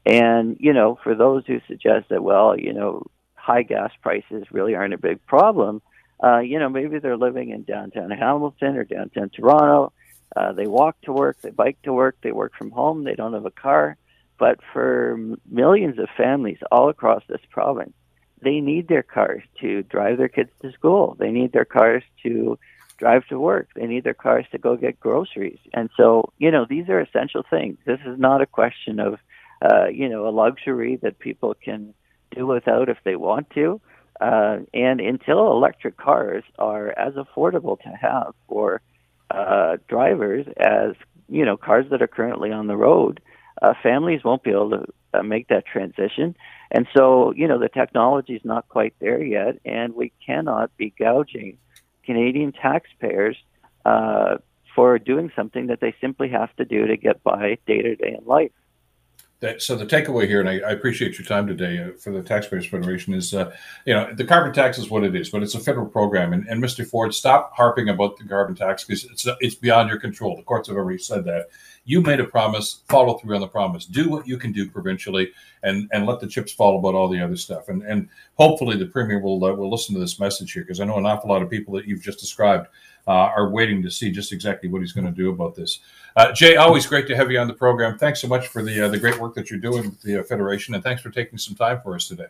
And, 0.06 0.56
you 0.60 0.72
know, 0.72 0.98
for 1.02 1.14
those 1.14 1.44
who 1.46 1.60
suggest 1.66 2.08
that, 2.10 2.22
well, 2.22 2.58
you 2.58 2.72
know, 2.72 3.06
high 3.34 3.62
gas 3.62 3.90
prices 4.02 4.44
really 4.50 4.74
aren't 4.74 4.94
a 4.94 4.98
big 4.98 5.24
problem, 5.26 5.82
uh, 6.22 6.38
you 6.38 6.58
know, 6.58 6.68
maybe 6.68 6.98
they're 6.98 7.16
living 7.16 7.50
in 7.50 7.64
downtown 7.64 8.10
Hamilton 8.10 8.76
or 8.76 8.84
downtown 8.84 9.28
Toronto 9.30 9.92
uh, 10.34 10.52
they 10.52 10.66
walk 10.66 11.00
to 11.02 11.12
work, 11.12 11.40
they 11.40 11.50
bike 11.50 11.80
to 11.82 11.92
work, 11.92 12.16
they 12.22 12.32
work 12.32 12.52
from 12.56 12.70
home, 12.70 13.04
they 13.04 13.14
don't 13.14 13.32
have 13.32 13.46
a 13.46 13.50
car. 13.50 13.96
But 14.38 14.60
for 14.72 15.18
millions 15.48 15.98
of 15.98 16.08
families 16.16 16.58
all 16.70 16.90
across 16.90 17.22
this 17.26 17.40
province, 17.50 17.94
they 18.42 18.60
need 18.60 18.86
their 18.86 19.02
cars 19.02 19.42
to 19.60 19.82
drive 19.84 20.18
their 20.18 20.28
kids 20.28 20.50
to 20.60 20.72
school. 20.72 21.16
They 21.18 21.30
need 21.30 21.52
their 21.52 21.64
cars 21.64 22.02
to 22.22 22.58
drive 22.98 23.26
to 23.28 23.38
work. 23.40 23.68
They 23.74 23.86
need 23.86 24.04
their 24.04 24.14
cars 24.14 24.44
to 24.52 24.58
go 24.58 24.76
get 24.76 25.00
groceries. 25.00 25.58
And 25.72 25.88
so, 25.96 26.32
you 26.38 26.50
know, 26.50 26.66
these 26.68 26.88
are 26.90 27.00
essential 27.00 27.44
things. 27.48 27.78
This 27.86 28.00
is 28.04 28.18
not 28.18 28.42
a 28.42 28.46
question 28.46 29.00
of, 29.00 29.18
uh, 29.62 29.86
you 29.86 30.08
know, 30.08 30.28
a 30.28 30.30
luxury 30.30 30.96
that 31.02 31.18
people 31.18 31.54
can 31.54 31.94
do 32.34 32.46
without 32.46 32.88
if 32.88 32.98
they 33.04 33.16
want 33.16 33.48
to. 33.50 33.80
Uh, 34.20 34.58
and 34.72 35.00
until 35.00 35.50
electric 35.52 35.96
cars 35.96 36.44
are 36.58 36.88
as 36.98 37.14
affordable 37.14 37.78
to 37.78 37.88
have 37.88 38.34
for 38.48 38.80
uh, 39.30 39.76
drivers 39.88 40.46
as 40.58 40.92
you 41.28 41.44
know 41.44 41.56
cars 41.56 41.86
that 41.90 42.02
are 42.02 42.06
currently 42.06 42.52
on 42.52 42.66
the 42.66 42.76
road. 42.76 43.20
Uh, 43.60 43.74
families 43.82 44.22
won't 44.22 44.42
be 44.42 44.50
able 44.50 44.70
to 44.70 44.84
uh, 45.14 45.22
make 45.22 45.48
that 45.48 45.66
transition, 45.66 46.36
and 46.70 46.86
so 46.96 47.32
you 47.34 47.48
know 47.48 47.58
the 47.58 47.68
technology 47.68 48.34
is 48.34 48.44
not 48.44 48.68
quite 48.68 48.94
there 49.00 49.22
yet, 49.22 49.58
and 49.64 49.94
we 49.94 50.12
cannot 50.24 50.74
be 50.76 50.94
gouging 50.98 51.58
Canadian 52.04 52.52
taxpayers 52.52 53.36
uh, 53.84 54.36
for 54.74 54.98
doing 54.98 55.32
something 55.34 55.66
that 55.66 55.80
they 55.80 55.94
simply 56.00 56.28
have 56.28 56.54
to 56.56 56.64
do 56.64 56.86
to 56.86 56.96
get 56.96 57.22
by 57.22 57.58
day 57.66 57.82
to 57.82 57.96
day 57.96 58.16
in 58.18 58.24
life 58.26 58.52
that, 59.40 59.60
so 59.60 59.76
the 59.76 59.84
takeaway 59.84 60.26
here, 60.26 60.40
and 60.40 60.48
I, 60.48 60.60
I 60.60 60.70
appreciate 60.70 61.18
your 61.18 61.26
time 61.26 61.46
today 61.46 61.78
uh, 61.78 61.92
for 61.98 62.10
the 62.10 62.22
Taxpayers 62.22 62.66
Federation, 62.66 63.12
is 63.12 63.34
uh, 63.34 63.54
you 63.84 63.92
know 63.92 64.12
the 64.14 64.24
carbon 64.24 64.52
tax 64.52 64.78
is 64.78 64.88
what 64.88 65.04
it 65.04 65.14
is, 65.14 65.28
but 65.28 65.42
it's 65.42 65.54
a 65.54 65.60
federal 65.60 65.86
program, 65.86 66.32
and, 66.32 66.46
and 66.48 66.62
Mr. 66.62 66.86
Ford, 66.86 67.14
stop 67.14 67.52
harping 67.54 67.90
about 67.90 68.16
the 68.16 68.24
carbon 68.24 68.54
tax 68.54 68.84
because 68.84 69.04
it's 69.04 69.26
it's 69.40 69.54
beyond 69.54 69.90
your 69.90 70.00
control. 70.00 70.36
The 70.36 70.42
courts 70.42 70.68
have 70.68 70.76
already 70.76 70.98
said 70.98 71.24
that. 71.26 71.48
You 71.84 72.00
made 72.00 72.18
a 72.18 72.24
promise, 72.24 72.82
follow 72.88 73.18
through 73.18 73.34
on 73.34 73.42
the 73.42 73.46
promise. 73.46 73.84
Do 73.84 74.08
what 74.08 74.26
you 74.26 74.38
can 74.38 74.52
do 74.52 74.70
provincially, 74.70 75.30
and 75.62 75.88
and 75.92 76.06
let 76.06 76.20
the 76.20 76.26
chips 76.26 76.52
fall 76.52 76.78
about 76.78 76.94
all 76.94 77.08
the 77.08 77.20
other 77.20 77.36
stuff. 77.36 77.68
And 77.68 77.82
and 77.82 78.08
hopefully 78.36 78.78
the 78.78 78.86
premier 78.86 79.20
will 79.20 79.44
uh, 79.44 79.52
will 79.52 79.70
listen 79.70 79.94
to 79.94 80.00
this 80.00 80.18
message 80.18 80.52
here 80.52 80.62
because 80.62 80.80
I 80.80 80.86
know 80.86 80.96
an 80.96 81.04
awful 81.04 81.28
lot 81.28 81.42
of 81.42 81.50
people 81.50 81.74
that 81.74 81.86
you've 81.86 82.02
just 82.02 82.20
described 82.20 82.68
are 83.12 83.50
waiting 83.50 83.82
to 83.82 83.90
see 83.90 84.10
just 84.10 84.32
exactly 84.32 84.68
what 84.68 84.80
he's 84.80 84.92
going 84.92 85.06
to 85.06 85.12
do 85.12 85.30
about 85.30 85.54
this. 85.54 85.80
Uh, 86.16 86.32
Jay, 86.32 86.56
always 86.56 86.86
great 86.86 87.06
to 87.08 87.16
have 87.16 87.30
you 87.30 87.38
on 87.38 87.46
the 87.46 87.54
program. 87.54 87.98
Thanks 87.98 88.20
so 88.20 88.28
much 88.28 88.48
for 88.48 88.62
the 88.62 88.86
uh, 88.86 88.88
the 88.88 88.98
great 88.98 89.18
work 89.18 89.34
that 89.34 89.50
you're 89.50 89.60
doing 89.60 89.84
with 89.84 90.02
the 90.02 90.20
uh, 90.20 90.22
Federation, 90.24 90.74
and 90.74 90.82
thanks 90.82 91.02
for 91.02 91.10
taking 91.10 91.38
some 91.38 91.54
time 91.54 91.80
for 91.82 91.94
us 91.94 92.08
today. 92.08 92.26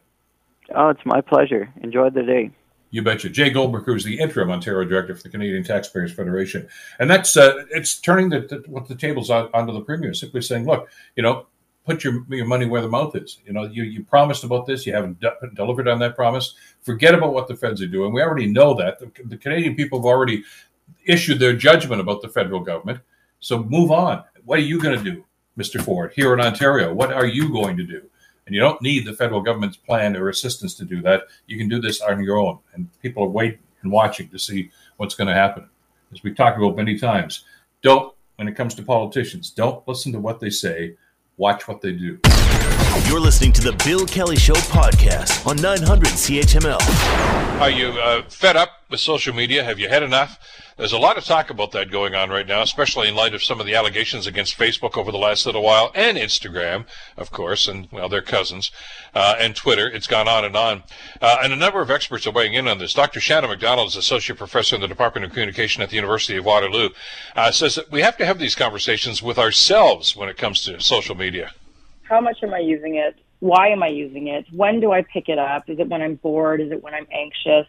Oh, 0.74 0.88
it's 0.88 1.04
my 1.06 1.20
pleasure. 1.20 1.72
Enjoy 1.82 2.10
the 2.10 2.22
day. 2.22 2.50
You 2.90 3.02
betcha. 3.02 3.28
Jay 3.28 3.50
Goldberg, 3.50 3.84
who's 3.84 4.04
the 4.04 4.18
interim 4.18 4.50
Ontario 4.50 4.88
director 4.88 5.14
for 5.14 5.22
the 5.22 5.28
Canadian 5.28 5.64
Taxpayers 5.64 6.12
Federation, 6.12 6.68
and 6.98 7.10
that's 7.10 7.36
uh, 7.36 7.64
it's 7.70 8.00
turning 8.00 8.28
the, 8.28 8.40
the, 8.40 8.62
what 8.66 8.88
the 8.88 8.94
tables 8.94 9.30
on, 9.30 9.48
onto 9.54 9.72
the 9.72 9.80
premier, 9.80 10.14
simply 10.14 10.40
saying, 10.40 10.66
look, 10.66 10.88
you 11.14 11.22
know, 11.22 11.46
put 11.86 12.02
your, 12.02 12.24
your 12.28 12.46
money 12.46 12.66
where 12.66 12.82
the 12.82 12.88
mouth 12.88 13.14
is. 13.16 13.38
You 13.46 13.52
know, 13.52 13.64
you, 13.64 13.84
you 13.84 14.04
promised 14.04 14.44
about 14.44 14.66
this, 14.66 14.84
you 14.86 14.92
haven't 14.92 15.20
de- 15.20 15.36
delivered 15.54 15.88
on 15.88 16.00
that 16.00 16.16
promise. 16.16 16.54
Forget 16.82 17.14
about 17.14 17.32
what 17.32 17.48
the 17.48 17.56
feds 17.56 17.80
are 17.80 17.86
doing. 17.86 18.12
We 18.12 18.22
already 18.22 18.46
know 18.46 18.74
that. 18.74 18.98
The, 18.98 19.10
the 19.24 19.36
Canadian 19.36 19.76
people 19.76 20.00
have 20.00 20.06
already 20.06 20.42
issued 21.06 21.38
their 21.38 21.54
judgment 21.54 22.00
about 22.00 22.22
the 22.22 22.28
federal 22.28 22.60
government. 22.60 23.00
So 23.40 23.62
move 23.62 23.90
on. 23.90 24.24
What 24.44 24.58
are 24.58 24.62
you 24.62 24.80
going 24.80 24.96
to 24.96 25.04
do, 25.04 25.24
Mr. 25.58 25.82
Ford, 25.82 26.12
here 26.14 26.32
in 26.34 26.40
Ontario? 26.40 26.92
What 26.92 27.12
are 27.12 27.26
you 27.26 27.50
going 27.50 27.76
to 27.76 27.84
do? 27.84 28.02
And 28.46 28.54
you 28.54 28.60
don't 28.60 28.80
need 28.80 29.06
the 29.06 29.12
federal 29.12 29.40
government's 29.40 29.76
plan 29.76 30.16
or 30.16 30.28
assistance 30.28 30.74
to 30.74 30.84
do 30.84 31.02
that. 31.02 31.22
You 31.46 31.58
can 31.58 31.68
do 31.68 31.80
this 31.80 32.00
on 32.00 32.22
your 32.22 32.38
own. 32.38 32.58
And 32.74 32.88
people 33.02 33.24
are 33.24 33.28
waiting 33.28 33.58
and 33.82 33.90
watching 33.90 34.28
to 34.28 34.38
see 34.38 34.70
what's 34.96 35.14
going 35.14 35.28
to 35.28 35.34
happen. 35.34 35.68
As 36.12 36.22
we've 36.22 36.36
talked 36.36 36.58
about 36.58 36.76
many 36.76 36.96
times, 36.96 37.44
don't, 37.82 38.14
when 38.36 38.46
it 38.46 38.54
comes 38.54 38.74
to 38.76 38.82
politicians, 38.82 39.50
don't 39.50 39.86
listen 39.88 40.12
to 40.12 40.20
what 40.20 40.38
they 40.38 40.50
say 40.50 40.96
Watch 41.38 41.68
what 41.68 41.82
they 41.82 41.92
do. 41.92 42.18
You're 43.06 43.20
listening 43.20 43.52
to 43.52 43.60
the 43.60 43.78
Bill 43.84 44.06
Kelly 44.06 44.36
Show 44.36 44.54
podcast 44.54 45.46
on 45.46 45.56
900 45.56 46.08
CHML. 46.08 46.80
Are 47.60 47.68
you 47.68 47.88
uh, 47.88 48.22
fed 48.30 48.56
up 48.56 48.70
with 48.88 49.00
social 49.00 49.34
media? 49.34 49.62
Have 49.62 49.78
you 49.78 49.86
had 49.86 50.02
enough? 50.02 50.38
There's 50.76 50.92
a 50.92 50.98
lot 50.98 51.16
of 51.16 51.24
talk 51.24 51.48
about 51.48 51.72
that 51.72 51.90
going 51.90 52.14
on 52.14 52.28
right 52.28 52.46
now, 52.46 52.60
especially 52.60 53.08
in 53.08 53.14
light 53.14 53.32
of 53.32 53.42
some 53.42 53.60
of 53.60 53.66
the 53.66 53.74
allegations 53.74 54.26
against 54.26 54.58
Facebook 54.58 54.98
over 54.98 55.10
the 55.10 55.16
last 55.16 55.46
little 55.46 55.62
while, 55.62 55.90
and 55.94 56.18
Instagram, 56.18 56.84
of 57.16 57.30
course, 57.30 57.66
and 57.66 57.88
well, 57.90 58.10
they're 58.10 58.20
cousins, 58.20 58.70
uh, 59.14 59.36
and 59.38 59.56
Twitter. 59.56 59.88
It's 59.88 60.06
gone 60.06 60.28
on 60.28 60.44
and 60.44 60.54
on. 60.54 60.82
Uh, 61.18 61.38
and 61.42 61.54
a 61.54 61.56
number 61.56 61.80
of 61.80 61.90
experts 61.90 62.26
are 62.26 62.30
weighing 62.30 62.52
in 62.52 62.68
on 62.68 62.76
this. 62.76 62.92
Dr. 62.92 63.20
Shannon 63.20 63.48
McDonald 63.48 63.88
is 63.88 63.96
associate 63.96 64.36
professor 64.36 64.74
in 64.74 64.82
the 64.82 64.86
Department 64.86 65.24
of 65.24 65.30
Communication 65.30 65.82
at 65.82 65.88
the 65.88 65.96
University 65.96 66.36
of 66.36 66.44
Waterloo. 66.44 66.90
Uh, 67.34 67.50
says 67.50 67.76
that 67.76 67.90
we 67.90 68.02
have 68.02 68.18
to 68.18 68.26
have 68.26 68.38
these 68.38 68.54
conversations 68.54 69.22
with 69.22 69.38
ourselves 69.38 70.14
when 70.14 70.28
it 70.28 70.36
comes 70.36 70.60
to 70.66 70.78
social 70.82 71.14
media. 71.14 71.52
How 72.02 72.20
much 72.20 72.42
am 72.42 72.52
I 72.52 72.58
using 72.58 72.96
it? 72.96 73.16
Why 73.40 73.68
am 73.68 73.82
I 73.82 73.88
using 73.88 74.28
it? 74.28 74.44
When 74.52 74.80
do 74.80 74.92
I 74.92 75.00
pick 75.10 75.30
it 75.30 75.38
up? 75.38 75.70
Is 75.70 75.78
it 75.78 75.88
when 75.88 76.02
I'm 76.02 76.16
bored? 76.16 76.60
Is 76.60 76.70
it 76.70 76.82
when 76.82 76.92
I'm 76.92 77.06
anxious? 77.10 77.66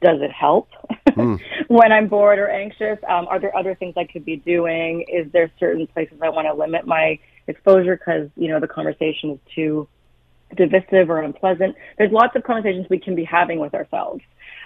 Does 0.00 0.20
it 0.22 0.32
help 0.32 0.68
mm. 1.08 1.40
when 1.68 1.92
I'm 1.92 2.08
bored 2.08 2.38
or 2.38 2.48
anxious? 2.48 2.98
Um, 3.08 3.26
are 3.28 3.38
there 3.38 3.54
other 3.56 3.74
things 3.74 3.94
I 3.96 4.04
could 4.04 4.24
be 4.24 4.36
doing? 4.36 5.04
Is 5.08 5.30
there 5.32 5.50
certain 5.58 5.86
places 5.86 6.18
I 6.22 6.30
want 6.30 6.46
to 6.46 6.54
limit 6.54 6.86
my 6.86 7.18
exposure 7.46 7.96
because 7.96 8.28
you 8.36 8.48
know 8.48 8.60
the 8.60 8.68
conversation 8.68 9.30
is 9.32 9.38
too 9.54 9.88
divisive 10.56 11.10
or 11.10 11.20
unpleasant? 11.20 11.76
There's 11.98 12.12
lots 12.12 12.34
of 12.36 12.42
conversations 12.44 12.86
we 12.88 12.98
can 12.98 13.14
be 13.14 13.24
having 13.24 13.58
with 13.58 13.74
ourselves 13.74 14.22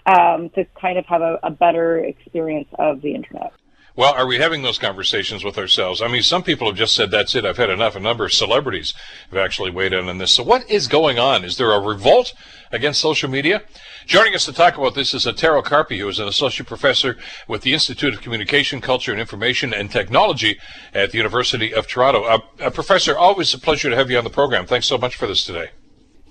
um, 0.06 0.50
to 0.50 0.64
kind 0.80 0.98
of 0.98 1.06
have 1.06 1.22
a, 1.22 1.38
a 1.42 1.50
better 1.50 1.98
experience 1.98 2.68
of 2.78 3.02
the 3.02 3.14
internet. 3.14 3.52
Well, 3.96 4.12
are 4.12 4.26
we 4.26 4.38
having 4.38 4.62
those 4.62 4.78
conversations 4.78 5.44
with 5.44 5.56
ourselves? 5.56 6.02
I 6.02 6.08
mean, 6.08 6.22
some 6.22 6.42
people 6.42 6.66
have 6.66 6.76
just 6.76 6.96
said, 6.96 7.12
that's 7.12 7.36
it, 7.36 7.44
I've 7.44 7.58
had 7.58 7.70
enough. 7.70 7.94
A 7.94 8.00
number 8.00 8.24
of 8.24 8.32
celebrities 8.32 8.92
have 9.30 9.38
actually 9.38 9.70
weighed 9.70 9.92
in 9.92 10.08
on 10.08 10.18
this. 10.18 10.32
So 10.32 10.42
what 10.42 10.68
is 10.68 10.88
going 10.88 11.20
on? 11.20 11.44
Is 11.44 11.58
there 11.58 11.70
a 11.70 11.78
revolt 11.78 12.34
against 12.72 13.00
social 13.00 13.30
media? 13.30 13.62
Joining 14.04 14.34
us 14.34 14.46
to 14.46 14.52
talk 14.52 14.76
about 14.76 14.96
this 14.96 15.14
is 15.14 15.26
Tero 15.36 15.62
Karppi, 15.62 15.98
who 15.98 16.08
is 16.08 16.18
an 16.18 16.26
associate 16.26 16.66
professor 16.66 17.16
with 17.46 17.62
the 17.62 17.72
Institute 17.72 18.12
of 18.14 18.20
Communication, 18.20 18.80
Culture, 18.80 19.12
and 19.12 19.20
Information 19.20 19.72
and 19.72 19.92
Technology 19.92 20.58
at 20.92 21.12
the 21.12 21.18
University 21.18 21.72
of 21.72 21.86
Toronto. 21.86 22.24
Uh, 22.24 22.38
uh, 22.60 22.70
professor, 22.70 23.16
always 23.16 23.54
a 23.54 23.58
pleasure 23.60 23.90
to 23.90 23.96
have 23.96 24.10
you 24.10 24.18
on 24.18 24.24
the 24.24 24.30
program. 24.30 24.66
Thanks 24.66 24.86
so 24.86 24.98
much 24.98 25.14
for 25.14 25.28
this 25.28 25.44
today. 25.44 25.70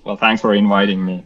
Well, 0.04 0.16
thanks 0.16 0.42
for 0.42 0.52
inviting 0.52 1.02
me. 1.02 1.24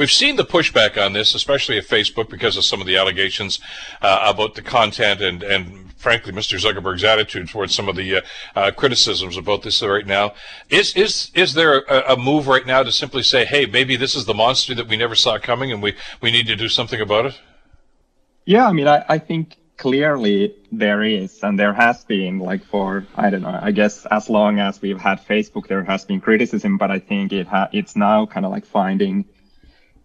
We've 0.00 0.10
seen 0.10 0.36
the 0.36 0.46
pushback 0.46 0.96
on 0.96 1.12
this, 1.12 1.34
especially 1.34 1.76
at 1.76 1.84
Facebook, 1.84 2.30
because 2.30 2.56
of 2.56 2.64
some 2.64 2.80
of 2.80 2.86
the 2.86 2.96
allegations 2.96 3.60
uh, 4.00 4.32
about 4.34 4.54
the 4.54 4.62
content 4.62 5.20
and, 5.20 5.42
and 5.42 5.92
frankly, 5.92 6.32
Mr. 6.32 6.58
Zuckerberg's 6.58 7.04
attitude 7.04 7.50
towards 7.50 7.74
some 7.74 7.86
of 7.86 7.96
the 7.96 8.16
uh, 8.16 8.20
uh, 8.56 8.70
criticisms 8.70 9.36
about 9.36 9.60
this 9.62 9.82
right 9.82 10.06
now. 10.06 10.32
Is 10.70 10.96
is 10.96 11.30
is 11.34 11.52
there 11.52 11.80
a, 11.80 12.14
a, 12.14 12.16
move 12.16 12.48
right 12.48 12.66
now 12.66 12.82
to 12.82 12.90
simply 12.90 13.22
say, 13.22 13.44
hey, 13.44 13.66
maybe 13.66 13.94
this 13.94 14.14
is 14.14 14.24
the 14.24 14.32
monster 14.32 14.74
that 14.74 14.88
we 14.88 14.96
never 14.96 15.14
saw 15.14 15.38
coming, 15.38 15.70
and 15.70 15.82
we 15.82 15.94
we 16.22 16.30
need 16.30 16.46
to 16.46 16.56
do 16.56 16.70
something 16.70 17.02
about 17.02 17.26
it? 17.26 17.38
Yeah, 18.46 18.66
I 18.66 18.72
mean, 18.72 18.88
I, 18.88 19.04
I 19.06 19.18
think 19.18 19.58
clearly 19.76 20.54
there 20.72 21.02
is, 21.02 21.42
and 21.42 21.58
there 21.58 21.74
has 21.74 22.06
been, 22.06 22.38
like 22.38 22.64
for 22.64 23.06
I 23.16 23.28
don't 23.28 23.42
know, 23.42 23.60
I 23.62 23.70
guess 23.70 24.06
as 24.10 24.30
long 24.30 24.60
as 24.60 24.80
we've 24.80 24.98
had 24.98 25.20
Facebook, 25.20 25.66
there 25.66 25.84
has 25.84 26.06
been 26.06 26.22
criticism, 26.22 26.78
but 26.78 26.90
I 26.90 27.00
think 27.00 27.34
it 27.34 27.46
ha- 27.46 27.68
it's 27.70 27.96
now 27.96 28.24
kind 28.24 28.46
of 28.46 28.50
like 28.50 28.64
finding 28.64 29.26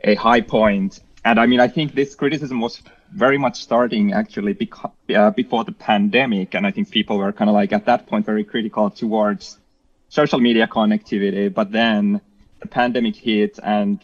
a 0.06 0.16
high 0.16 0.42
point. 0.42 1.02
And 1.26 1.40
I 1.40 1.48
mean, 1.48 1.60
I 1.60 1.68
think 1.68 1.96
this 1.96 2.16
criticism 2.16 2.62
was 2.62 2.82
very 3.12 3.38
much 3.38 3.62
starting 3.62 4.14
actually 4.14 4.54
beca- 4.54 4.92
uh, 5.14 5.32
before 5.32 5.64
the 5.64 5.72
pandemic. 5.72 6.54
And 6.54 6.66
I 6.66 6.72
think 6.72 6.92
people 6.92 7.18
were 7.18 7.34
kind 7.34 7.50
of 7.50 7.56
like 7.56 7.74
at 7.74 7.86
that 7.86 8.08
point 8.08 8.26
very 8.26 8.44
critical 8.44 8.90
towards 8.90 9.58
social 10.10 10.40
media 10.40 10.68
connectivity. 10.68 11.52
But 11.54 11.72
then 11.72 12.22
the 12.60 12.68
pandemic 12.68 13.16
hit 13.16 13.60
and, 13.64 14.00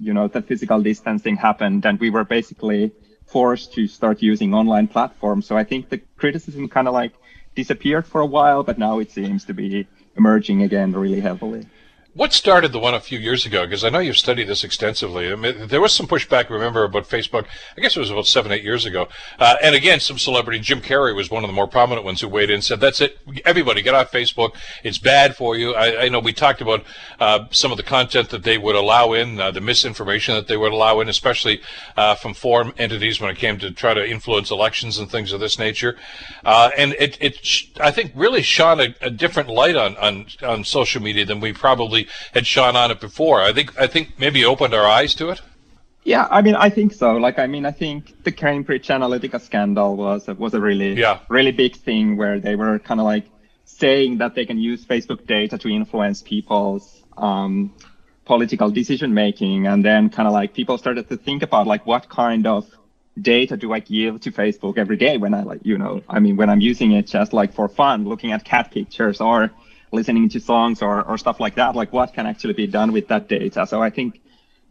you 0.00 0.12
know, 0.12 0.26
the 0.26 0.42
physical 0.42 0.82
distancing 0.82 1.36
happened 1.36 1.86
and 1.86 2.00
we 2.00 2.10
were 2.10 2.24
basically 2.24 2.92
forced 3.26 3.72
to 3.74 3.86
start 3.86 4.20
using 4.20 4.54
online 4.54 4.88
platforms. 4.88 5.46
So 5.46 5.56
I 5.56 5.64
think 5.64 5.88
the 5.88 5.98
criticism 6.16 6.68
kind 6.68 6.88
of 6.88 6.94
like 6.94 7.12
disappeared 7.54 8.06
for 8.06 8.20
a 8.20 8.26
while, 8.26 8.64
but 8.64 8.76
now 8.78 8.98
it 8.98 9.12
seems 9.12 9.44
to 9.44 9.54
be 9.54 9.86
emerging 10.16 10.62
again 10.62 10.92
really 10.92 11.20
heavily. 11.20 11.66
What 12.14 12.32
started 12.32 12.70
the 12.70 12.78
one 12.78 12.94
a 12.94 13.00
few 13.00 13.18
years 13.18 13.44
ago? 13.44 13.64
Because 13.64 13.82
I 13.82 13.88
know 13.88 13.98
you've 13.98 14.16
studied 14.16 14.46
this 14.46 14.62
extensively. 14.62 15.32
I 15.32 15.34
mean, 15.34 15.66
there 15.66 15.80
was 15.80 15.92
some 15.92 16.06
pushback, 16.06 16.48
remember, 16.48 16.84
about 16.84 17.08
Facebook. 17.08 17.46
I 17.76 17.80
guess 17.80 17.96
it 17.96 17.98
was 17.98 18.10
about 18.10 18.28
seven, 18.28 18.52
eight 18.52 18.62
years 18.62 18.86
ago. 18.86 19.08
Uh, 19.36 19.56
and 19.60 19.74
again, 19.74 19.98
some 19.98 20.16
celebrity, 20.16 20.60
Jim 20.60 20.80
Carrey 20.80 21.12
was 21.12 21.28
one 21.28 21.42
of 21.42 21.48
the 21.48 21.54
more 21.54 21.66
prominent 21.66 22.04
ones 22.04 22.20
who 22.20 22.28
weighed 22.28 22.50
in 22.50 22.54
and 22.54 22.64
said, 22.64 22.78
that's 22.78 23.00
it. 23.00 23.18
Everybody 23.44 23.82
get 23.82 23.96
off 23.96 24.12
Facebook. 24.12 24.54
It's 24.84 24.96
bad 24.96 25.34
for 25.34 25.56
you. 25.56 25.74
I, 25.74 26.04
I 26.04 26.08
know 26.08 26.20
we 26.20 26.32
talked 26.32 26.60
about 26.60 26.84
uh, 27.18 27.46
some 27.50 27.72
of 27.72 27.78
the 27.78 27.82
content 27.82 28.30
that 28.30 28.44
they 28.44 28.58
would 28.58 28.76
allow 28.76 29.12
in, 29.12 29.40
uh, 29.40 29.50
the 29.50 29.60
misinformation 29.60 30.36
that 30.36 30.46
they 30.46 30.56
would 30.56 30.72
allow 30.72 31.00
in, 31.00 31.08
especially 31.08 31.62
uh, 31.96 32.14
from 32.14 32.32
foreign 32.32 32.72
entities 32.78 33.20
when 33.20 33.28
it 33.28 33.38
came 33.38 33.58
to 33.58 33.72
try 33.72 33.92
to 33.92 34.08
influence 34.08 34.52
elections 34.52 34.98
and 34.98 35.10
things 35.10 35.32
of 35.32 35.40
this 35.40 35.58
nature. 35.58 35.96
Uh, 36.44 36.70
and 36.78 36.94
it, 37.00 37.18
it, 37.20 37.64
I 37.80 37.90
think, 37.90 38.12
really 38.14 38.42
shone 38.42 38.78
a, 38.78 38.94
a 39.00 39.10
different 39.10 39.48
light 39.48 39.74
on, 39.74 39.96
on, 39.96 40.26
on 40.44 40.62
social 40.62 41.02
media 41.02 41.24
than 41.24 41.40
we 41.40 41.52
probably 41.52 42.03
had 42.32 42.46
shone 42.46 42.76
on 42.76 42.90
it 42.90 43.00
before. 43.00 43.40
I 43.40 43.52
think 43.52 43.78
I 43.80 43.86
think 43.86 44.18
maybe 44.18 44.44
opened 44.44 44.74
our 44.74 44.86
eyes 44.86 45.14
to 45.16 45.30
it. 45.30 45.40
Yeah, 46.04 46.28
I 46.30 46.42
mean, 46.42 46.54
I 46.54 46.68
think 46.68 46.92
so. 46.92 47.16
Like, 47.16 47.38
I 47.38 47.46
mean, 47.46 47.64
I 47.64 47.70
think 47.70 48.24
the 48.24 48.32
Cambridge 48.32 48.88
Analytica 48.88 49.40
scandal 49.40 49.96
was 49.96 50.26
was 50.26 50.52
a 50.52 50.60
really 50.60 50.94
yeah. 50.94 51.20
really 51.28 51.52
big 51.52 51.76
thing 51.76 52.16
where 52.16 52.38
they 52.38 52.56
were 52.56 52.78
kind 52.78 53.00
of 53.00 53.06
like 53.06 53.24
saying 53.64 54.18
that 54.18 54.34
they 54.34 54.44
can 54.44 54.58
use 54.58 54.84
Facebook 54.84 55.26
data 55.26 55.56
to 55.58 55.68
influence 55.68 56.22
people's 56.22 57.02
um, 57.16 57.72
political 58.26 58.70
decision 58.70 59.14
making, 59.14 59.66
and 59.66 59.82
then 59.82 60.10
kind 60.10 60.28
of 60.28 60.34
like 60.34 60.52
people 60.52 60.76
started 60.76 61.08
to 61.08 61.16
think 61.16 61.42
about 61.42 61.66
like 61.66 61.86
what 61.86 62.10
kind 62.10 62.46
of 62.46 62.68
data 63.20 63.56
do 63.56 63.72
I 63.72 63.78
give 63.78 64.20
to 64.22 64.32
Facebook 64.32 64.76
every 64.76 64.96
day 64.96 65.16
when 65.16 65.34
I 65.34 65.42
like 65.44 65.60
you 65.62 65.78
know 65.78 66.02
I 66.08 66.18
mean 66.18 66.36
when 66.36 66.50
I'm 66.50 66.60
using 66.60 66.92
it 66.92 67.06
just 67.06 67.32
like 67.32 67.54
for 67.54 67.68
fun, 67.68 68.04
looking 68.06 68.32
at 68.32 68.44
cat 68.44 68.70
pictures 68.72 69.22
or 69.22 69.50
listening 69.94 70.28
to 70.30 70.40
songs 70.40 70.82
or, 70.82 71.02
or 71.02 71.16
stuff 71.18 71.40
like 71.40 71.54
that, 71.56 71.74
like 71.74 71.92
what 71.92 72.12
can 72.14 72.26
actually 72.26 72.54
be 72.54 72.66
done 72.66 72.92
with 72.92 73.08
that 73.08 73.28
data. 73.28 73.66
So 73.66 73.82
I 73.82 73.90
think 73.90 74.20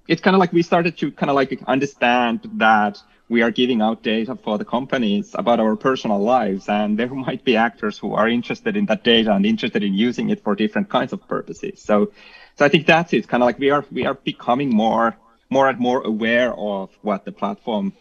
it's 0.07 0.21
kind 0.21 0.35
of 0.35 0.39
like 0.39 0.53
we 0.53 0.61
started 0.61 0.97
to 0.97 1.11
kind 1.11 1.29
of 1.29 1.35
like 1.35 1.61
understand 1.67 2.49
that 2.55 3.01
we 3.29 3.41
are 3.41 3.51
giving 3.51 3.81
out 3.81 4.03
data 4.03 4.35
for 4.35 4.57
the 4.57 4.65
companies 4.65 5.31
about 5.33 5.59
our 5.59 5.75
personal 5.75 6.19
lives 6.19 6.67
and 6.67 6.99
there 6.99 7.07
might 7.27 7.43
be 7.43 7.55
actors 7.55 7.97
who 7.97 8.13
are 8.13 8.27
interested 8.27 8.75
in 8.75 8.85
that 8.87 9.03
data 9.03 9.31
and 9.31 9.45
interested 9.45 9.83
in 9.83 9.93
using 9.93 10.29
it 10.29 10.43
for 10.43 10.55
different 10.55 10.89
kinds 10.89 11.13
of 11.13 11.27
purposes. 11.27 11.81
So 11.81 12.11
so 12.55 12.65
i 12.65 12.69
think 12.69 12.85
that's 12.85 13.13
it. 13.13 13.27
Kind 13.27 13.41
of 13.41 13.45
like 13.45 13.59
we 13.59 13.71
are 13.71 13.85
we 13.91 14.05
are 14.05 14.13
becoming 14.13 14.69
more 14.69 15.15
more 15.49 15.69
and 15.69 15.79
more 15.79 16.01
aware 16.01 16.53
of 16.53 16.89
what 17.01 17.25
the 17.25 17.31
platform 17.31 17.93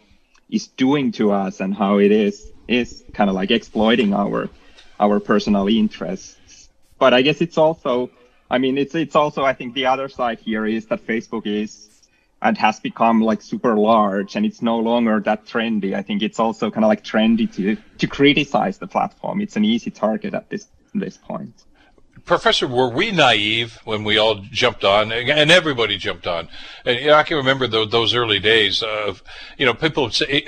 is 0.49 0.67
doing 0.67 1.11
to 1.13 1.31
us 1.31 1.59
and 1.59 1.73
how 1.73 1.97
it 1.99 2.11
is 2.11 2.51
is 2.67 3.03
kind 3.13 3.29
of 3.29 3.35
like 3.35 3.51
exploiting 3.51 4.13
our 4.13 4.49
our 4.99 5.19
personal 5.19 5.67
interests 5.67 6.37
but 7.03 7.13
I 7.13 7.21
guess 7.21 7.41
it's 7.41 7.57
also, 7.57 8.09
I 8.49 8.59
mean, 8.59 8.77
it's 8.77 8.95
it's 8.95 9.17
also 9.17 9.43
I 9.43 9.51
think 9.51 9.73
the 9.73 9.87
other 9.87 10.07
side 10.07 10.39
here 10.39 10.65
is 10.65 10.85
that 10.85 11.05
Facebook 11.05 11.45
is 11.45 11.71
and 12.41 12.57
has 12.57 12.79
become 12.79 13.19
like 13.19 13.41
super 13.41 13.75
large 13.75 14.37
and 14.37 14.45
it's 14.45 14.61
no 14.61 14.77
longer 14.79 15.19
that 15.19 15.45
trendy. 15.45 15.93
I 15.95 16.01
think 16.01 16.21
it's 16.21 16.39
also 16.39 16.71
kind 16.71 16.85
of 16.85 16.87
like 16.87 17.03
trendy 17.03 17.47
to 17.55 17.75
to 17.97 18.07
criticize 18.07 18.77
the 18.77 18.87
platform. 18.87 19.41
It's 19.41 19.57
an 19.57 19.65
easy 19.65 19.91
target 19.91 20.33
at 20.33 20.49
this 20.49 20.65
this 20.95 21.17
point. 21.17 21.55
Professor, 22.25 22.67
were 22.67 22.87
we 22.87 23.11
naive 23.11 23.79
when 23.83 24.05
we 24.05 24.17
all 24.17 24.35
jumped 24.35 24.85
on, 24.85 25.11
and 25.11 25.51
everybody 25.51 25.97
jumped 25.97 26.25
on? 26.25 26.47
And 26.85 26.97
you 26.97 27.07
know, 27.07 27.15
I 27.15 27.23
can 27.23 27.35
remember 27.35 27.67
the, 27.67 27.85
those 27.85 28.15
early 28.15 28.39
days 28.39 28.81
of, 28.81 29.21
you 29.57 29.65
know, 29.65 29.73
people 29.73 30.03
would 30.03 30.13
say, 30.13 30.41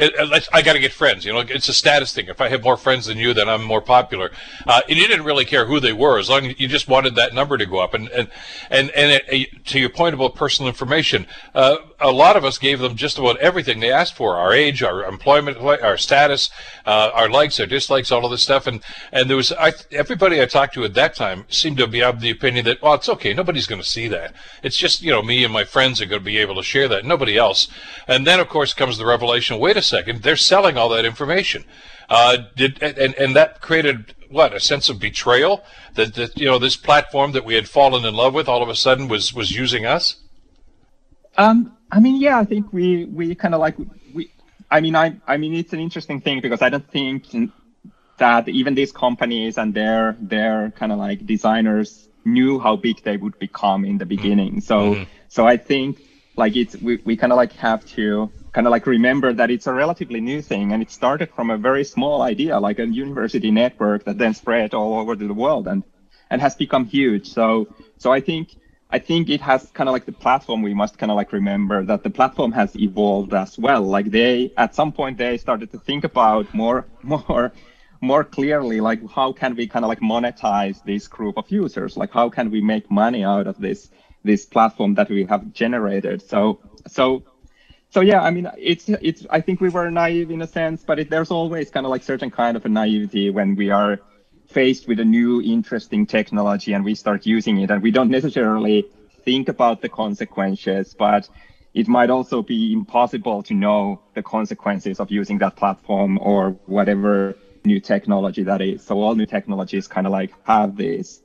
"I 0.54 0.62
got 0.62 0.74
to 0.74 0.80
get 0.80 0.94
friends." 0.94 1.26
You 1.26 1.34
know, 1.34 1.40
it's 1.40 1.68
a 1.68 1.74
status 1.74 2.14
thing. 2.14 2.28
If 2.28 2.40
I 2.40 2.48
have 2.48 2.64
more 2.64 2.78
friends 2.78 3.08
than 3.08 3.18
you, 3.18 3.34
then 3.34 3.50
I'm 3.50 3.62
more 3.62 3.82
popular. 3.82 4.32
Uh, 4.66 4.82
and 4.88 4.98
you 4.98 5.06
didn't 5.06 5.26
really 5.26 5.44
care 5.44 5.66
who 5.66 5.82
they 5.82 5.92
were, 5.92 6.18
as 6.18 6.30
long 6.30 6.46
as 6.46 6.58
you 6.58 6.70
just 6.70 6.88
wanted 6.88 7.16
that 7.16 7.34
number 7.34 7.58
to 7.58 7.66
go 7.66 7.80
up. 7.80 7.94
And 7.94 8.08
and 8.08 8.30
and 8.70 8.90
and 8.92 9.22
it, 9.28 9.66
to 9.66 9.78
your 9.78 9.90
point 9.90 10.16
about 10.16 10.34
personal 10.34 10.70
information, 10.70 11.28
uh, 11.54 11.76
a 12.00 12.12
lot 12.12 12.38
of 12.38 12.46
us 12.46 12.58
gave 12.58 12.80
them 12.80 12.96
just 12.96 13.20
about 13.20 13.38
everything 13.40 13.82
they 13.82 13.92
asked 13.92 14.16
for: 14.16 14.38
our 14.38 14.54
age, 14.54 14.82
our 14.82 15.04
employment, 15.04 15.58
our 15.58 15.98
status, 15.98 16.50
uh, 16.86 17.12
our 17.14 17.28
likes, 17.28 17.60
our 17.60 17.66
dislikes, 17.66 18.14
all 18.14 18.24
of 18.24 18.32
this 18.32 18.44
stuff. 18.44 18.66
And 18.66 18.82
and 19.12 19.30
there 19.30 19.36
was 19.36 19.52
I, 19.52 19.74
everybody 19.92 20.42
I 20.42 20.46
talked 20.46 20.74
to 20.76 20.86
at 20.86 20.94
that 20.94 21.16
time 21.16 21.44
seem 21.66 21.76
to 21.76 21.88
be 21.88 22.04
of 22.04 22.20
the 22.20 22.30
opinion 22.30 22.64
that, 22.66 22.80
well, 22.80 22.94
it's 22.94 23.10
okay. 23.10 23.34
Nobody's 23.34 23.66
going 23.66 23.82
to 23.82 23.88
see 23.88 24.08
that. 24.10 24.36
It's 24.62 24.78
just, 24.78 25.02
you 25.02 25.10
know, 25.10 25.24
me 25.24 25.44
and 25.44 25.52
my 25.52 25.64
friends 25.64 26.00
are 26.00 26.06
going 26.06 26.22
to 26.22 26.26
be 26.26 26.38
able 26.38 26.56
to 26.56 26.64
share 26.64 26.88
that. 26.90 27.06
Nobody 27.06 27.38
else. 27.38 27.68
And 28.08 28.28
then, 28.28 28.40
of 28.40 28.50
course, 28.50 28.72
comes 28.76 29.00
the 29.00 29.06
revelation, 29.06 29.58
wait 29.58 29.76
a 29.76 29.82
second, 29.82 30.22
they're 30.22 30.36
selling 30.36 30.78
all 30.78 30.90
that 30.90 31.06
information. 31.06 31.66
Uh, 32.08 32.38
did, 32.56 32.84
and, 32.84 33.16
and 33.16 33.36
that 33.36 33.62
created 33.62 34.14
what 34.30 34.54
a 34.54 34.60
sense 34.60 34.90
of 34.90 35.00
betrayal 35.00 35.64
that, 35.96 36.14
that 36.14 36.38
you 36.38 36.46
know 36.46 36.60
this 36.60 36.76
platform 36.76 37.32
that 37.32 37.44
we 37.46 37.56
had 37.56 37.68
fallen 37.68 38.06
in 38.06 38.14
love 38.14 38.34
with 38.34 38.48
all 38.48 38.62
of 38.62 38.70
a 38.70 38.76
sudden 38.76 39.08
was 39.08 39.34
was 39.34 39.52
using 39.52 39.86
us 39.86 40.18
um 41.38 41.76
i 41.92 42.00
mean 42.00 42.20
yeah 42.20 42.38
i 42.38 42.44
think 42.44 42.72
we 42.74 43.06
we 43.06 43.34
kind 43.34 43.54
of 43.54 43.60
like 43.60 43.76
we 44.14 44.30
i 44.70 44.82
mean 44.82 44.96
i 44.96 45.16
i 45.28 45.38
mean 45.38 45.54
it's 45.56 45.74
an 45.74 45.80
interesting 45.80 46.20
thing 46.20 46.42
because 46.42 46.62
i 46.62 46.70
don't 46.70 46.90
think 46.92 47.24
that 48.18 48.48
even 48.48 48.76
these 48.76 48.92
companies 48.92 49.58
and 49.58 49.74
their 49.74 50.16
their 50.20 50.72
kind 50.72 50.92
of 50.92 50.98
like 50.98 51.26
designers 51.26 52.08
knew 52.24 52.60
how 52.60 52.76
big 52.76 53.04
they 53.04 53.18
would 53.18 53.38
become 53.40 53.86
in 53.86 53.98
the 53.98 54.06
beginning. 54.06 54.54
Mm-hmm. 54.54 54.72
So 54.72 54.78
mm-hmm. 54.94 55.04
so 55.28 55.48
I 55.48 55.58
think 55.58 56.02
like 56.36 56.56
it's 56.56 56.76
we, 56.76 57.02
we 57.06 57.16
kind 57.18 57.32
of 57.32 57.38
like 57.38 57.54
have 57.54 57.86
to 57.86 58.32
kind 58.52 58.68
of 58.68 58.72
like 58.72 58.88
remember 58.88 59.34
that 59.34 59.52
it's 59.52 59.68
a 59.68 59.74
relatively 59.74 60.22
new 60.22 60.42
thing 60.42 60.72
and 60.72 60.82
it 60.82 60.90
started 60.90 61.30
from 61.30 61.50
a 61.50 61.58
very 61.58 61.84
small 61.84 62.22
idea 62.22 62.58
like 62.60 62.80
a 62.80 62.88
university 62.88 63.52
network 63.52 64.06
that 64.06 64.18
then 64.18 64.34
spread 64.34 64.74
all 64.74 65.00
over 65.00 65.16
the 65.16 65.34
world 65.34 65.68
and 65.68 65.84
and 66.30 66.42
has 66.42 66.56
become 66.56 66.86
huge. 66.86 67.28
So 67.28 67.68
so 67.98 68.12
I 68.12 68.22
think 68.22 68.56
I 68.90 69.00
think 69.00 69.30
it 69.30 69.42
has 69.42 69.70
kind 69.72 69.90
of 69.90 69.94
like 69.94 70.06
the 70.06 70.12
platform 70.12 70.62
we 70.62 70.74
must 70.74 70.98
kind 70.98 71.12
of 71.12 71.16
like 71.16 71.34
remember 71.34 71.84
that 71.86 72.04
the 72.04 72.10
platform 72.10 72.52
has 72.54 72.76
evolved 72.76 73.34
as 73.34 73.58
well. 73.58 73.82
Like 73.82 74.12
they 74.12 74.54
at 74.58 74.76
some 74.76 74.92
point 74.92 75.18
they 75.18 75.38
started 75.38 75.72
to 75.72 75.80
think 75.80 76.04
about 76.04 76.54
more 76.54 76.86
more 77.04 77.52
more 78.02 78.24
clearly 78.24 78.82
like 78.82 79.00
how 79.10 79.32
can 79.32 79.56
we 79.56 79.68
kind 79.68 79.86
of 79.86 79.90
like 79.90 80.02
monetize 80.02 80.84
this 80.84 81.08
group 81.08 81.38
of 81.38 81.50
users? 81.50 81.98
Like 81.98 82.12
how 82.12 82.30
can 82.30 82.52
we 82.52 82.62
make 82.62 82.90
money 82.92 83.24
out 83.24 83.48
of 83.48 83.60
this 83.60 83.90
this 84.24 84.46
platform 84.46 84.96
that 84.96 85.10
we 85.10 85.26
have 85.26 85.54
generated? 85.54 86.22
So 86.22 86.60
so 86.88 87.24
so 87.90 88.02
yeah 88.02 88.22
i 88.22 88.30
mean 88.30 88.50
it's 88.58 88.90
it's 88.90 89.26
i 89.30 89.40
think 89.40 89.62
we 89.62 89.70
were 89.70 89.90
naive 89.90 90.30
in 90.30 90.42
a 90.42 90.48
sense 90.48 90.84
but 90.84 91.00
it, 91.00 91.10
there's 91.10 91.32
always 91.32 91.70
kind 91.70 91.86
of 91.86 91.90
like 91.90 92.04
certain 92.04 92.30
kind 92.30 92.58
of 92.58 92.66
a 92.66 92.70
naivety 92.70 93.30
when 93.30 93.56
we 93.56 93.70
are 93.70 94.00
faced 94.48 94.88
with 94.88 95.00
a 95.00 95.06
new 95.06 95.42
interesting 95.42 96.06
technology 96.06 96.74
and 96.74 96.84
we 96.84 96.94
start 96.94 97.26
using 97.26 97.60
it 97.60 97.72
and 97.72 97.82
we 97.82 97.92
don't 97.92 98.10
necessarily 98.10 98.86
think 99.24 99.48
about 99.50 99.82
the 99.82 99.90
consequences 99.90 100.94
but 100.94 101.30
it 101.74 101.88
might 101.88 102.10
also 102.10 102.42
be 102.42 102.72
impossible 102.72 103.44
to 103.44 103.54
know 103.54 104.02
the 104.14 104.24
consequences 104.24 105.00
of 105.00 105.12
using 105.12 105.38
that 105.38 105.56
platform 105.56 106.20
or 106.22 106.52
whatever 106.66 107.36
new 107.66 107.80
technology 107.80 108.44
that 108.44 108.62
is. 108.62 108.84
So 108.84 109.02
all 109.02 109.16
new 109.16 109.26
technologies 109.26 109.88
kind 109.88 110.08
of 110.08 110.14
like 110.14 110.34
have 110.46 110.76
this 110.76 111.22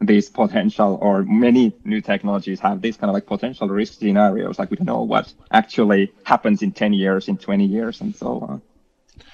this 0.00 0.28
potential 0.28 0.98
or 1.00 1.22
many 1.22 1.72
new 1.84 2.00
technologies 2.00 2.58
have 2.60 2.82
these 2.82 2.96
kind 2.96 3.08
of 3.08 3.14
like 3.14 3.26
potential 3.26 3.68
risk 3.68 4.00
scenarios 4.00 4.58
like 4.58 4.70
we 4.70 4.76
don't 4.76 4.86
know 4.86 5.02
what 5.02 5.32
actually 5.52 6.12
happens 6.24 6.62
in 6.62 6.72
10 6.72 6.92
years 6.92 7.28
in 7.28 7.36
20 7.36 7.64
years 7.64 8.00
and 8.00 8.16
so 8.16 8.40
on 8.40 8.62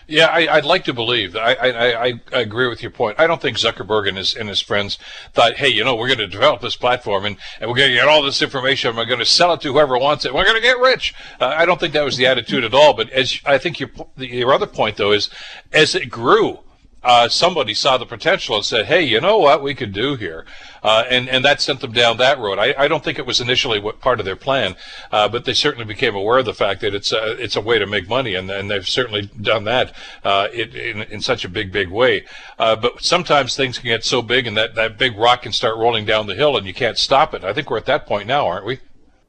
yeah, 0.09 0.27
I, 0.27 0.57
would 0.57 0.65
like 0.65 0.85
to 0.85 0.95
believe. 0.95 1.37
I, 1.37 1.53
I, 1.53 2.21
I, 2.33 2.41
agree 2.41 2.67
with 2.67 2.83
your 2.83 2.91
point. 2.91 3.21
I 3.21 3.27
don't 3.27 3.43
think 3.43 3.59
Zuckerberg 3.59 4.09
and 4.09 4.17
his 4.17 4.35
and 4.35 4.49
his 4.49 4.63
friends 4.63 4.99
thought, 5.35 5.59
hey, 5.59 5.69
you 5.69 5.85
know, 5.85 5.95
we're 5.95 6.07
going 6.07 6.19
to 6.19 6.27
develop 6.27 6.63
this 6.63 6.77
platform 6.77 7.27
and, 7.27 7.37
and 7.61 7.71
we're 7.71 7.77
going 7.77 7.91
to 7.91 7.95
get 7.95 8.09
all 8.09 8.23
this 8.23 8.41
information. 8.41 8.97
We're 8.97 9.05
going 9.05 9.19
to 9.19 9.27
sell 9.27 9.53
it 9.53 9.61
to 9.61 9.73
whoever 9.73 9.99
wants 9.99 10.25
it. 10.25 10.33
We're 10.33 10.45
going 10.45 10.57
to 10.57 10.63
get 10.63 10.79
rich. 10.79 11.15
Uh, 11.39 11.55
I 11.55 11.67
don't 11.67 11.79
think 11.79 11.93
that 11.93 12.05
was 12.05 12.17
the 12.17 12.27
attitude 12.27 12.65
at 12.65 12.73
all. 12.73 12.95
But 12.95 13.11
as 13.11 13.39
I 13.45 13.59
think 13.59 13.79
your 13.79 13.91
your 14.17 14.53
other 14.53 14.67
point 14.67 14.97
though 14.97 15.13
is, 15.13 15.29
as 15.73 15.95
it 15.95 16.09
grew, 16.09 16.61
uh, 17.03 17.29
somebody 17.29 17.75
saw 17.75 17.97
the 17.97 18.07
potential 18.07 18.57
and 18.57 18.65
said, 18.65 18.87
"Hey, 18.87 19.03
you 19.03 19.21
know 19.21 19.39
what 19.39 19.63
we 19.63 19.75
could 19.75 19.93
do 19.93 20.17
here," 20.17 20.45
uh, 20.83 21.05
and 21.09 21.29
and 21.29 21.45
that 21.45 21.61
sent 21.61 21.81
them 21.81 21.93
down 21.93 22.17
that 22.17 22.39
road. 22.39 22.59
I, 22.59 22.75
I 22.77 22.89
don't 22.89 23.05
think 23.05 23.19
it 23.19 23.27
was 23.27 23.41
initially 23.41 23.79
what 23.79 24.01
part 24.01 24.19
of 24.19 24.27
their 24.27 24.37
plan, 24.37 24.75
uh, 25.13 25.29
but 25.29 25.45
they 25.45 25.55
certainly 25.55 25.85
became 25.85 26.17
aware 26.17 26.39
of 26.39 26.45
the 26.45 26.55
fact 26.55 26.81
that 26.81 26.95
it's 26.95 27.13
a 27.13 27.41
it's 27.43 27.55
a 27.55 27.61
way 27.61 27.79
to 27.79 27.87
make 27.87 28.09
money, 28.09 28.35
and 28.35 28.51
and 28.51 28.69
they've 28.69 28.89
certainly 28.89 29.31
done 29.41 29.65
that 29.65 29.95
uh, 30.25 30.49
in, 30.53 30.71
in, 30.71 31.03
in 31.03 31.21
such 31.21 31.45
a 31.45 31.49
big 31.49 31.71
big 31.71 31.89
way. 31.89 32.25
Uh, 32.59 32.75
but 32.75 33.03
sometimes 33.03 33.55
things 33.55 33.79
can 33.79 33.89
get 33.89 34.05
so 34.05 34.21
big, 34.21 34.47
and 34.47 34.57
that 34.57 34.75
that 34.75 34.99
big 34.99 35.17
rock 35.17 35.43
can 35.43 35.53
start 35.53 35.77
rolling 35.77 36.05
down 36.05 36.27
the 36.27 36.35
hill, 36.35 36.57
and 36.57 36.67
you 36.67 36.75
can't 36.75 36.99
stop 36.99 37.33
it. 37.33 37.45
I 37.45 37.53
think 37.53 37.71
we're 37.71 37.79
at 37.79 37.87
that 37.87 38.07
point 38.07 38.27
now, 38.27 38.47
aren't 38.47 38.67
we? 38.67 38.81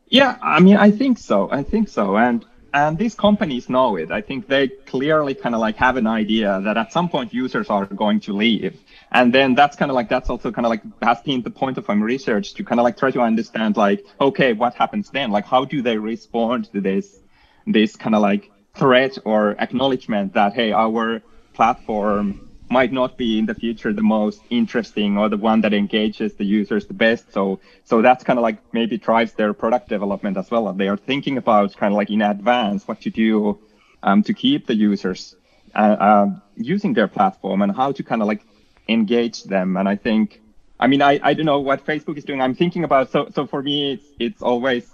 Yeah, 0.08 0.38
I 0.42 0.60
mean, 0.60 0.76
I 0.76 0.90
think 0.90 1.20
so. 1.20 1.52
I 1.52 1.62
think 1.62 1.88
so, 1.88 2.18
and 2.18 2.44
and 2.74 2.98
these 2.98 3.16
companies 3.16 3.70
know 3.70 3.96
it. 3.96 4.12
I 4.12 4.22
think 4.22 4.48
they 4.48 4.68
clearly 4.68 5.34
kind 5.34 5.56
of 5.56 5.62
like 5.62 5.76
have 5.78 5.98
an 5.98 6.08
idea 6.08 6.62
that 6.64 6.78
at 6.78 6.92
some 6.92 7.10
point 7.10 7.34
users 7.34 7.70
are 7.70 7.86
going 7.86 8.20
to 8.22 8.34
leave. 8.34 8.80
And 9.12 9.34
then 9.34 9.56
that's 9.56 9.76
kind 9.76 9.90
of 9.90 9.96
like, 9.96 10.10
that's 10.10 10.30
also 10.30 10.52
kind 10.52 10.66
of 10.66 10.70
like 10.70 10.84
has 11.02 11.22
been 11.22 11.42
the 11.42 11.50
point 11.50 11.78
of 11.78 11.88
my 11.88 11.96
research 11.96 12.54
to 12.56 12.64
kind 12.64 12.80
of 12.80 12.84
like 12.84 12.98
try 12.98 13.12
to 13.12 13.22
understand 13.22 13.78
like, 13.78 14.06
okay, 14.22 14.54
what 14.54 14.76
happens 14.76 15.10
then? 15.10 15.32
Like, 15.32 15.46
how 15.46 15.66
do 15.66 15.82
they 15.82 15.98
respond 15.98 16.72
to 16.74 16.82
this, 16.82 17.20
this 17.66 17.96
kind 17.96 18.16
of 18.16 18.22
like 18.22 18.52
threat 18.76 19.18
or 19.26 19.56
acknowledgement 19.60 20.34
that, 20.34 20.54
hey, 20.54 20.72
our 20.72 21.22
platform 21.54 22.49
might 22.70 22.92
not 22.92 23.18
be 23.18 23.40
in 23.40 23.46
the 23.46 23.56
future 23.56 23.92
the 23.92 24.02
most 24.02 24.42
interesting 24.50 25.18
or 25.18 25.28
the 25.28 25.38
one 25.38 25.62
that 25.62 25.74
engages 25.74 26.34
the 26.36 26.46
users 26.46 26.86
the 26.86 26.94
best. 26.94 27.34
So 27.34 27.60
so 27.84 28.02
that's 28.02 28.24
kind 28.24 28.38
of 28.38 28.44
like 28.44 28.58
maybe 28.74 28.98
drives 28.98 29.34
their 29.34 29.54
product 29.54 29.90
development 29.90 30.38
as 30.38 30.52
well. 30.52 30.72
They 30.74 30.88
are 30.88 30.98
thinking 30.98 31.38
about 31.38 31.76
kind 31.76 31.94
of 31.94 31.98
like 31.98 32.10
in 32.10 32.22
advance 32.22 32.88
what 32.88 33.02
to 33.02 33.10
do 33.10 33.60
um, 34.04 34.24
to 34.24 34.34
keep 34.34 34.68
the 34.68 34.76
users 34.76 35.36
uh, 35.76 35.78
uh, 35.78 36.28
using 36.56 36.94
their 36.94 37.08
platform 37.08 37.62
and 37.62 37.76
how 37.76 37.92
to 37.92 38.04
kind 38.04 38.22
of 38.22 38.28
like 38.28 38.42
engage 38.88 39.44
them. 39.44 39.78
And 39.78 39.88
I 39.88 39.96
think, 39.96 40.42
I 40.80 40.88
mean, 40.88 41.02
I, 41.02 41.20
I 41.22 41.34
don't 41.34 41.46
know 41.46 41.60
what 41.60 41.86
Facebook 41.86 42.18
is 42.18 42.24
doing. 42.24 42.42
I'm 42.42 42.56
thinking 42.56 42.84
about 42.84 43.12
so 43.12 43.30
so 43.34 43.48
for 43.48 43.62
me, 43.62 43.94
it's 43.94 44.06
it's 44.20 44.42
always 44.42 44.90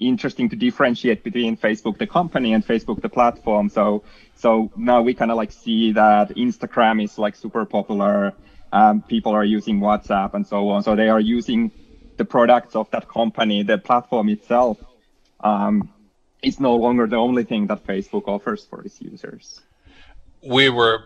interesting 0.00 0.48
to 0.48 0.56
differentiate 0.56 1.22
between 1.22 1.56
Facebook 1.56 1.98
the 1.98 2.06
company 2.06 2.52
and 2.54 2.66
Facebook 2.66 3.02
the 3.02 3.08
platform. 3.08 3.68
So 3.68 4.02
so 4.34 4.70
now 4.76 5.02
we 5.02 5.14
kind 5.14 5.30
of 5.30 5.36
like 5.36 5.52
see 5.52 5.92
that 5.92 6.30
Instagram 6.30 7.04
is 7.04 7.18
like 7.18 7.36
super 7.36 7.64
popular. 7.64 8.32
Um, 8.72 9.02
people 9.02 9.32
are 9.32 9.44
using 9.44 9.80
WhatsApp 9.80 10.34
and 10.34 10.46
so 10.46 10.68
on. 10.70 10.82
So 10.82 10.96
they 10.96 11.08
are 11.08 11.20
using 11.20 11.70
the 12.16 12.24
products 12.24 12.76
of 12.76 12.90
that 12.90 13.08
company. 13.08 13.62
The 13.62 13.78
platform 13.78 14.28
itself 14.28 14.78
um, 15.40 15.90
is 16.42 16.60
no 16.60 16.76
longer 16.76 17.06
the 17.06 17.16
only 17.16 17.44
thing 17.44 17.66
that 17.66 17.86
Facebook 17.86 18.28
offers 18.28 18.64
for 18.64 18.82
its 18.82 19.00
users. 19.00 19.60
We 20.42 20.70
were 20.70 21.04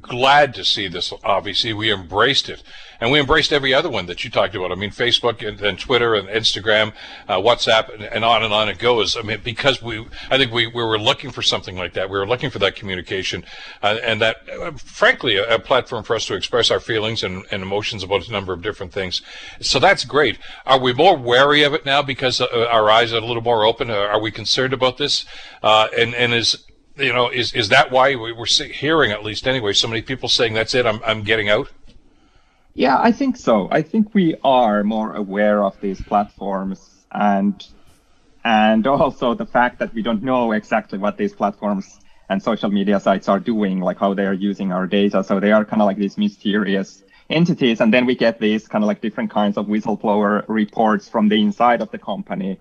glad 0.00 0.54
to 0.54 0.64
see 0.64 0.88
this. 0.88 1.12
Obviously, 1.24 1.72
we 1.72 1.92
embraced 1.92 2.48
it, 2.48 2.62
and 3.00 3.10
we 3.10 3.18
embraced 3.20 3.52
every 3.52 3.74
other 3.74 3.90
one 3.90 4.06
that 4.06 4.24
you 4.24 4.30
talked 4.30 4.54
about. 4.54 4.72
I 4.72 4.74
mean, 4.74 4.90
Facebook 4.90 5.46
and, 5.46 5.60
and 5.60 5.78
Twitter 5.78 6.14
and 6.14 6.28
Instagram, 6.28 6.92
uh, 7.28 7.36
WhatsApp, 7.38 7.92
and, 7.92 8.02
and, 8.02 8.24
on 8.24 8.42
and 8.42 8.52
on 8.52 8.68
it 8.68 8.78
goes. 8.78 9.16
I 9.16 9.22
mean, 9.22 9.40
because 9.42 9.82
we, 9.82 10.06
I 10.30 10.38
think 10.38 10.52
we, 10.52 10.66
we 10.66 10.82
were 10.82 10.98
looking 10.98 11.30
for 11.30 11.42
something 11.42 11.76
like 11.76 11.94
that. 11.94 12.10
We 12.10 12.18
were 12.18 12.26
looking 12.26 12.50
for 12.50 12.58
that 12.60 12.76
communication, 12.76 13.44
uh, 13.82 13.98
and 14.02 14.20
that, 14.20 14.36
uh, 14.60 14.72
frankly, 14.72 15.36
a, 15.36 15.56
a, 15.56 15.58
platform 15.58 16.04
for 16.04 16.16
us 16.16 16.26
to 16.26 16.34
express 16.34 16.70
our 16.70 16.80
feelings 16.80 17.22
and, 17.22 17.44
and, 17.50 17.62
emotions 17.62 18.02
about 18.02 18.28
a 18.28 18.32
number 18.32 18.52
of 18.52 18.62
different 18.62 18.92
things. 18.92 19.22
So 19.60 19.78
that's 19.78 20.04
great. 20.04 20.38
Are 20.66 20.78
we 20.78 20.92
more 20.92 21.16
wary 21.16 21.62
of 21.62 21.72
it 21.74 21.86
now 21.86 22.02
because 22.02 22.40
uh, 22.40 22.68
our 22.70 22.90
eyes 22.90 23.12
are 23.12 23.18
a 23.18 23.26
little 23.26 23.42
more 23.42 23.64
open? 23.64 23.90
Are 23.90 24.20
we 24.20 24.30
concerned 24.30 24.72
about 24.72 24.98
this? 24.98 25.24
Uh, 25.62 25.88
and 25.96 26.14
and 26.14 26.34
is 26.34 26.64
you 26.96 27.12
know, 27.12 27.28
is 27.28 27.52
is 27.54 27.68
that 27.70 27.90
why 27.90 28.14
we 28.14 28.32
were 28.32 28.46
hearing 28.46 29.12
at 29.12 29.24
least 29.24 29.46
anyway 29.46 29.72
so 29.72 29.88
many 29.88 30.02
people 30.02 30.28
saying 30.28 30.54
that's 30.54 30.74
it, 30.74 30.86
I'm 30.86 31.00
I'm 31.04 31.22
getting 31.22 31.48
out? 31.48 31.70
Yeah, 32.74 32.98
I 32.98 33.12
think 33.12 33.36
so. 33.36 33.68
I 33.70 33.82
think 33.82 34.14
we 34.14 34.36
are 34.42 34.82
more 34.82 35.14
aware 35.14 35.62
of 35.62 35.78
these 35.80 36.00
platforms 36.00 37.04
and 37.10 37.64
and 38.44 38.86
also 38.86 39.34
the 39.34 39.46
fact 39.46 39.78
that 39.78 39.94
we 39.94 40.02
don't 40.02 40.22
know 40.22 40.52
exactly 40.52 40.98
what 40.98 41.16
these 41.16 41.32
platforms 41.32 42.00
and 42.28 42.42
social 42.42 42.70
media 42.70 42.98
sites 42.98 43.28
are 43.28 43.38
doing, 43.38 43.80
like 43.80 43.98
how 43.98 44.14
they 44.14 44.26
are 44.26 44.32
using 44.32 44.72
our 44.72 44.86
data. 44.86 45.22
So 45.22 45.38
they 45.38 45.52
are 45.52 45.64
kind 45.64 45.82
of 45.82 45.86
like 45.86 45.98
these 45.98 46.16
mysterious 46.18 47.02
entities. 47.30 47.80
And 47.80 47.92
then 47.92 48.06
we 48.06 48.16
get 48.16 48.40
these 48.40 48.66
kind 48.66 48.82
of 48.82 48.88
like 48.88 49.00
different 49.00 49.30
kinds 49.30 49.56
of 49.56 49.66
whistleblower 49.66 50.44
reports 50.48 51.08
from 51.08 51.28
the 51.28 51.40
inside 51.40 51.80
of 51.80 51.90
the 51.90 51.98
company 51.98 52.58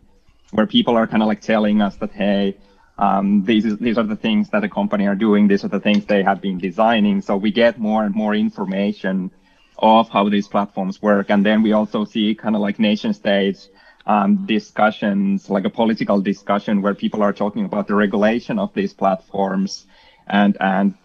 where 0.52 0.68
people 0.68 0.98
are 0.98 1.08
kind 1.08 1.24
of 1.24 1.28
like 1.28 1.42
telling 1.42 1.82
us 1.82 1.96
that, 1.98 2.12
hey, 2.12 2.58
um, 2.98 3.44
these 3.44 3.78
these 3.78 3.98
are 3.98 4.04
the 4.04 4.16
things 4.16 4.50
that 4.50 4.62
the 4.62 4.70
company 4.70 5.08
are 5.08 5.16
doing. 5.16 5.48
These 5.48 5.64
are 5.64 5.70
the 5.70 5.80
things 5.80 6.06
they 6.06 6.24
have 6.24 6.42
been 6.42 6.58
designing. 6.58 7.22
So 7.22 7.38
we 7.38 7.52
get 7.52 7.80
more 7.80 8.04
and 8.04 8.14
more 8.14 8.36
information 8.36 9.32
of 9.78 10.10
how 10.10 10.30
these 10.30 10.48
platforms 10.48 11.02
work, 11.02 11.30
and 11.30 11.46
then 11.46 11.64
we 11.64 11.74
also 11.74 12.06
see 12.06 12.36
kind 12.36 12.56
of 12.56 12.62
like 12.62 12.80
nation 12.80 13.14
states 13.14 13.70
um, 14.06 14.46
discussions, 14.46 15.50
like 15.50 15.66
a 15.66 15.70
political 15.70 16.22
discussion 16.22 16.82
where 16.82 16.94
people 16.94 17.22
are 17.22 17.34
talking 17.34 17.66
about 17.66 17.88
the 17.88 17.96
regulation 17.96 18.60
of 18.60 18.74
these 18.74 18.94
platforms, 18.94 19.86
and 20.28 20.58
and 20.60 20.96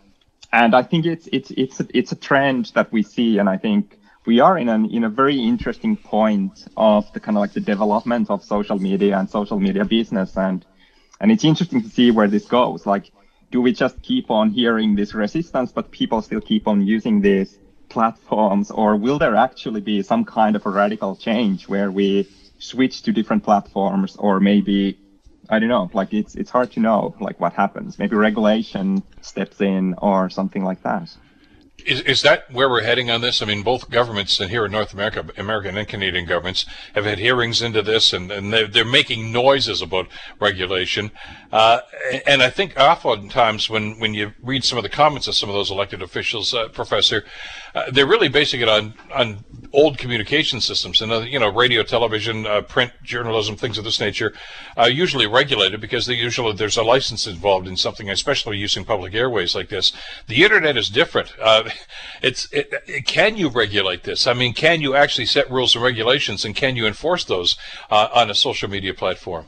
and 0.53 0.75
I 0.75 0.83
think 0.83 1.07
it's 1.07 1.29
it's 1.33 1.51
it's 1.51 1.81
a, 1.81 1.87
it's 1.95 2.13
a 2.13 2.17
trend 2.17 2.73
that 2.75 2.93
we 2.93 3.03
see, 3.03 3.39
and 3.39 3.49
I 3.49 3.57
think 3.57 3.99
we 4.27 4.41
are 4.41 4.59
in 4.59 4.69
an 4.69 4.87
in 4.87 5.05
a 5.05 5.09
very 5.09 5.39
interesting 5.39 5.97
point 5.97 6.67
of 6.77 7.13
the 7.13 7.21
kind 7.21 7.37
of 7.37 7.41
like 7.41 7.53
the 7.53 7.61
development 7.61 8.31
of 8.31 8.43
social 8.43 8.79
media 8.79 9.19
and 9.19 9.29
social 9.29 9.61
media 9.61 9.85
business 9.85 10.37
and 10.37 10.65
and 11.21 11.31
it's 11.31 11.45
interesting 11.45 11.83
to 11.83 11.89
see 11.89 12.11
where 12.11 12.29
this 12.29 12.47
goes. 12.47 12.87
Like, 12.87 13.11
do 13.51 13.61
we 13.61 13.73
just 13.73 14.01
keep 14.03 14.31
on 14.31 14.51
hearing 14.51 14.97
this 14.97 15.15
resistance, 15.15 15.73
but 15.73 15.91
people 15.91 16.23
still 16.23 16.41
keep 16.41 16.67
on 16.67 16.87
using 16.87 17.21
these 17.21 17.59
platforms, 17.89 18.71
or 18.71 18.97
will 18.97 19.19
there 19.19 19.37
actually 19.37 19.81
be 19.81 20.03
some 20.03 20.25
kind 20.25 20.57
of 20.57 20.67
a 20.67 20.71
radical 20.71 21.17
change 21.17 21.69
where 21.69 21.91
we 21.91 22.29
switch 22.59 23.03
to 23.03 23.13
different 23.13 23.45
platforms, 23.45 24.17
or 24.17 24.41
maybe 24.41 24.99
I 25.49 25.61
don't 25.61 25.69
know, 25.69 25.89
like 25.95 26.13
it's 26.13 26.35
it's 26.35 26.51
hard 26.51 26.73
to 26.73 26.81
know 26.81 27.15
like 27.21 27.39
what 27.39 27.53
happens. 27.53 27.99
Maybe 27.99 28.17
regulation 28.17 29.03
steps 29.21 29.61
in 29.61 29.95
or 29.99 30.29
something 30.29 30.65
like 30.65 30.83
that. 30.83 31.15
Is, 31.87 32.01
is 32.01 32.23
that 32.23 32.51
where 32.51 32.69
we're 32.69 32.83
heading 32.83 33.11
on 33.11 33.21
this? 33.21 33.41
I 33.41 33.47
mean, 33.47 33.63
both 33.63 33.89
governments 33.91 34.41
and 34.41 34.51
here 34.51 34.67
in 34.67 34.73
North 34.73 34.93
America, 34.93 35.25
American 35.39 35.77
and 35.77 35.87
Canadian 35.87 36.27
governments 36.27 36.67
have 36.95 37.05
had 37.05 37.19
hearings 37.19 37.63
into 37.63 37.81
this, 37.81 38.13
and, 38.13 38.31
and 38.33 38.53
they're, 38.53 38.67
they're 38.67 38.85
making 38.85 39.31
noises 39.31 39.81
about 39.83 40.09
regulation. 40.41 41.13
Uh, 41.53 41.79
and 42.27 42.43
I 42.43 42.51
think 42.51 42.77
oftentimes 42.77 43.71
when, 43.71 44.01
when 44.01 44.15
you 44.15 44.33
read 44.43 44.65
some 44.65 44.79
of 44.79 44.83
the 44.83 44.91
comments 44.91 45.29
of 45.29 45.37
some 45.37 45.49
of 45.49 45.55
those 45.55 45.71
elected 45.71 46.03
officials, 46.03 46.53
uh, 46.53 46.69
Professor, 46.69 47.25
uh, 47.77 47.91
they're 47.91 48.07
really 48.07 48.29
basing 48.29 48.63
it 48.63 48.69
on 48.71 48.95
on 49.15 49.45
old 49.75 49.99
communication 49.99 50.63
systems 50.63 51.03
and 51.03 51.13
uh, 51.13 51.21
you 51.21 51.39
know 51.39 51.53
radio, 51.53 51.83
television, 51.83 52.47
uh, 52.47 52.63
print 52.63 52.91
journalism, 53.03 53.55
things 53.55 53.77
of 53.77 53.85
this 53.85 54.01
nature, 54.01 54.33
are 54.79 54.89
usually 54.89 55.27
regulated 55.27 55.79
because 55.79 56.07
they 56.07 56.15
usually 56.15 56.55
there's 56.55 56.79
a 56.79 56.83
license 56.83 57.27
involved 57.27 57.69
in 57.69 57.77
something, 57.77 58.09
especially 58.09 58.57
using 58.57 58.83
public 58.83 59.15
airways 59.15 59.55
like 59.55 59.69
this. 59.69 59.93
The 60.27 60.43
internet 60.43 60.79
is 60.79 60.89
different. 60.89 61.35
Uh, 61.39 61.69
it's 62.23 62.51
it, 62.51 62.73
it, 62.87 63.07
can 63.07 63.37
you 63.37 63.51
regulate 63.51 64.05
this? 64.05 64.27
I 64.27 64.33
mean, 64.33 64.55
can 64.55 64.81
you 64.81 64.95
actually 64.95 65.27
set 65.27 65.51
rules 65.51 65.75
and 65.75 65.85
regulations, 65.85 66.47
and 66.47 66.57
can 66.57 66.77
you 66.77 66.87
enforce 66.87 67.25
those 67.25 67.59
uh, 67.91 68.09
on 68.15 68.31
a 68.31 68.35
social 68.35 68.71
media 68.71 68.95
platform? 68.95 69.45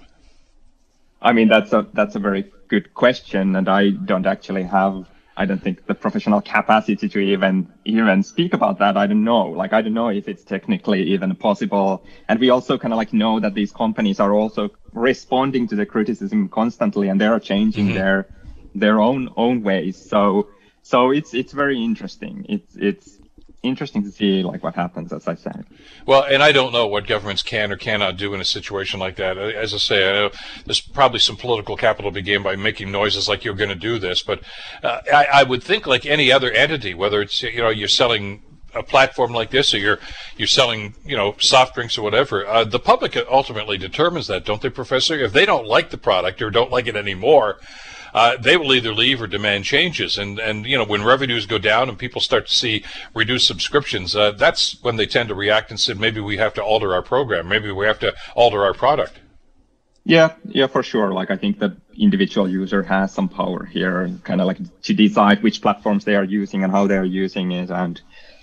I 1.23 1.33
mean, 1.33 1.49
that's 1.49 1.73
a 1.73 1.87
that's 1.95 2.15
a 2.15 2.21
very 2.21 2.45
good 2.69 2.93
question, 2.93 3.57
and 3.57 3.71
I 3.71 3.91
don't 3.91 4.27
actually 4.27 4.65
have 4.65 5.07
I 5.39 5.47
don't 5.47 5.63
think 5.63 5.87
the 5.87 5.95
professional 5.95 6.41
capacity 6.41 7.09
to 7.09 7.19
even 7.21 7.73
even 7.85 8.25
speak 8.25 8.55
about 8.55 8.81
that. 8.81 8.97
I 8.97 9.07
don't 9.07 9.23
know. 9.23 9.47
Like 9.47 9.73
I 9.73 9.81
don't 9.83 9.95
know 9.95 10.09
if 10.09 10.27
it's 10.29 10.43
technically 10.43 11.03
even 11.15 11.35
possible. 11.37 12.05
And 12.29 12.41
we 12.41 12.51
also 12.51 12.77
kind 12.77 12.93
of 12.93 12.97
like 12.97 13.13
know 13.13 13.39
that 13.39 13.55
these 13.55 13.71
companies 13.71 14.19
are 14.19 14.33
also 14.33 14.71
responding 14.93 15.69
to 15.69 15.77
the 15.77 15.87
criticism 15.87 16.49
constantly, 16.49 17.09
and 17.09 17.21
they 17.21 17.27
are 17.27 17.39
changing 17.39 17.87
mm-hmm. 17.87 17.95
their 17.95 18.29
their 18.75 19.01
own 19.01 19.31
own 19.37 19.63
ways. 19.63 19.97
So 19.97 20.49
so 20.83 21.13
it's 21.13 21.33
it's 21.35 21.53
very 21.53 21.85
interesting. 21.85 22.45
It's 22.49 22.75
it's 22.75 23.18
interesting 23.63 24.03
to 24.05 24.11
see 24.11 24.43
like 24.43 24.63
what 24.63 24.75
happens, 24.75 25.13
as 25.13 25.27
I 25.27 25.35
said. 25.35 25.67
Well, 26.07 26.25
and 26.25 26.43
I 26.43 26.53
don't 26.53 26.73
know 26.73 26.87
what 26.87 27.07
governments 27.07 27.43
can 27.43 27.73
or 27.73 27.77
cannot 27.77 28.17
do 28.17 28.35
in 28.35 28.41
a 28.41 28.45
situation 28.45 29.01
like 29.01 29.17
that. 29.17 29.37
As 29.37 29.75
I 29.75 29.79
say, 29.79 30.09
I 30.09 30.13
know 30.13 30.31
there's 30.65 30.81
probably 30.81 31.19
some 31.19 31.37
political 31.37 31.77
capital 31.77 32.11
to 32.11 32.15
be 32.15 32.23
gained 32.23 32.45
by 32.45 32.57
making 32.57 32.93
noises 32.93 33.29
like 33.29 33.45
you're 33.45 33.55
going 33.55 33.71
to 33.71 33.75
do 33.75 33.99
this, 33.99 34.23
but 34.23 34.41
uh, 34.83 35.01
I, 35.13 35.27
I 35.35 35.43
would 35.43 35.63
think 35.63 35.87
like 35.87 36.07
any 36.07 36.31
other 36.31 36.51
entity, 36.53 36.95
whether 36.95 37.21
it's 37.21 37.43
you 37.43 37.59
know 37.59 37.71
you're 37.71 37.89
selling 37.89 38.43
a 38.75 38.83
platform 38.83 39.33
like 39.33 39.51
this 39.51 39.73
or 39.75 39.79
you're 39.79 39.99
you're 40.37 40.47
selling 40.47 40.95
you 41.05 41.17
know 41.17 41.35
soft 41.39 41.75
drinks 41.75 41.97
or 41.97 42.03
whatever 42.03 42.47
uh, 42.47 42.65
the 42.65 42.79
public 42.79 43.17
ultimately 43.31 43.79
determines 43.79 44.27
that 44.27 44.45
don't 44.45 44.61
they 44.61 44.69
professor 44.69 45.15
if 45.15 45.33
they 45.33 45.47
don't 45.47 45.67
like 45.67 45.89
the 45.89 45.97
product 45.97 46.43
or 46.43 46.51
don't 46.51 46.71
like 46.71 46.87
it 46.87 46.95
anymore 46.95 47.59
uh, 48.19 48.37
they 48.37 48.57
will 48.57 48.75
either 48.75 48.93
leave 48.93 49.23
or 49.23 49.29
demand 49.29 49.65
changes. 49.65 50.19
And, 50.19 50.41
and, 50.41 50.67
you 50.67 50.77
know, 50.77 50.85
when 50.93 51.05
revenues 51.05 51.47
go 51.47 51.59
down 51.59 51.89
and 51.89 51.97
people 51.97 52.21
start 52.21 52.49
to 52.49 52.55
see 52.63 52.85
reduced 53.15 53.47
subscriptions, 53.47 54.17
uh, 54.17 54.33
that's 54.33 54.63
when 54.83 54.97
they 54.97 55.07
tend 55.07 55.29
to 55.29 55.37
react 55.37 55.71
and 55.71 55.79
say, 55.79 55.95
maybe 55.95 56.21
we 56.21 56.37
have 56.39 56.53
to 56.55 56.63
alter 56.63 56.93
our 56.97 57.03
program. 57.03 57.47
Maybe 57.49 57.71
we 57.71 57.87
have 57.87 58.01
to 58.01 58.13
alter 58.35 58.65
our 58.65 58.75
product. 58.75 59.21
Yeah, 60.05 60.33
yeah, 60.45 60.67
for 60.67 60.83
sure. 60.83 61.13
Like 61.13 61.31
I 61.31 61.37
think 61.37 61.61
the 61.61 61.77
individual 61.97 62.49
user 62.49 62.83
has 62.83 63.13
some 63.13 63.29
power 63.29 63.67
here, 63.67 64.11
kind 64.25 64.41
of 64.41 64.47
like 64.47 64.59
to 64.83 64.95
decide 64.95 65.43
which 65.43 65.63
platforms 65.63 66.05
they 66.05 66.17
are 66.17 66.25
using 66.25 66.65
and 66.65 66.73
how 66.73 66.87
they 66.89 66.97
are 66.97 67.13
using 67.25 67.53
it, 67.53 67.71
and 67.71 68.01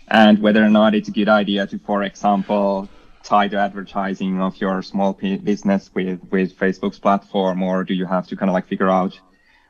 and 0.08 0.36
whether 0.44 0.64
or 0.64 0.70
not 0.70 0.94
it's 0.94 1.10
a 1.10 1.12
good 1.20 1.28
idea 1.28 1.66
to, 1.68 1.80
for 1.80 2.04
example, 2.04 2.88
tie 3.24 3.48
the 3.48 3.58
advertising 3.58 4.40
of 4.48 4.62
your 4.62 4.84
small 4.84 5.14
business 5.52 5.90
with 5.96 6.20
with 6.30 6.56
Facebook's 6.56 7.00
platform, 7.00 7.64
or 7.64 7.84
do 7.84 7.94
you 7.96 8.06
have 8.06 8.28
to 8.28 8.36
kind 8.36 8.50
of 8.52 8.54
like 8.54 8.68
figure 8.68 8.92
out 9.02 9.20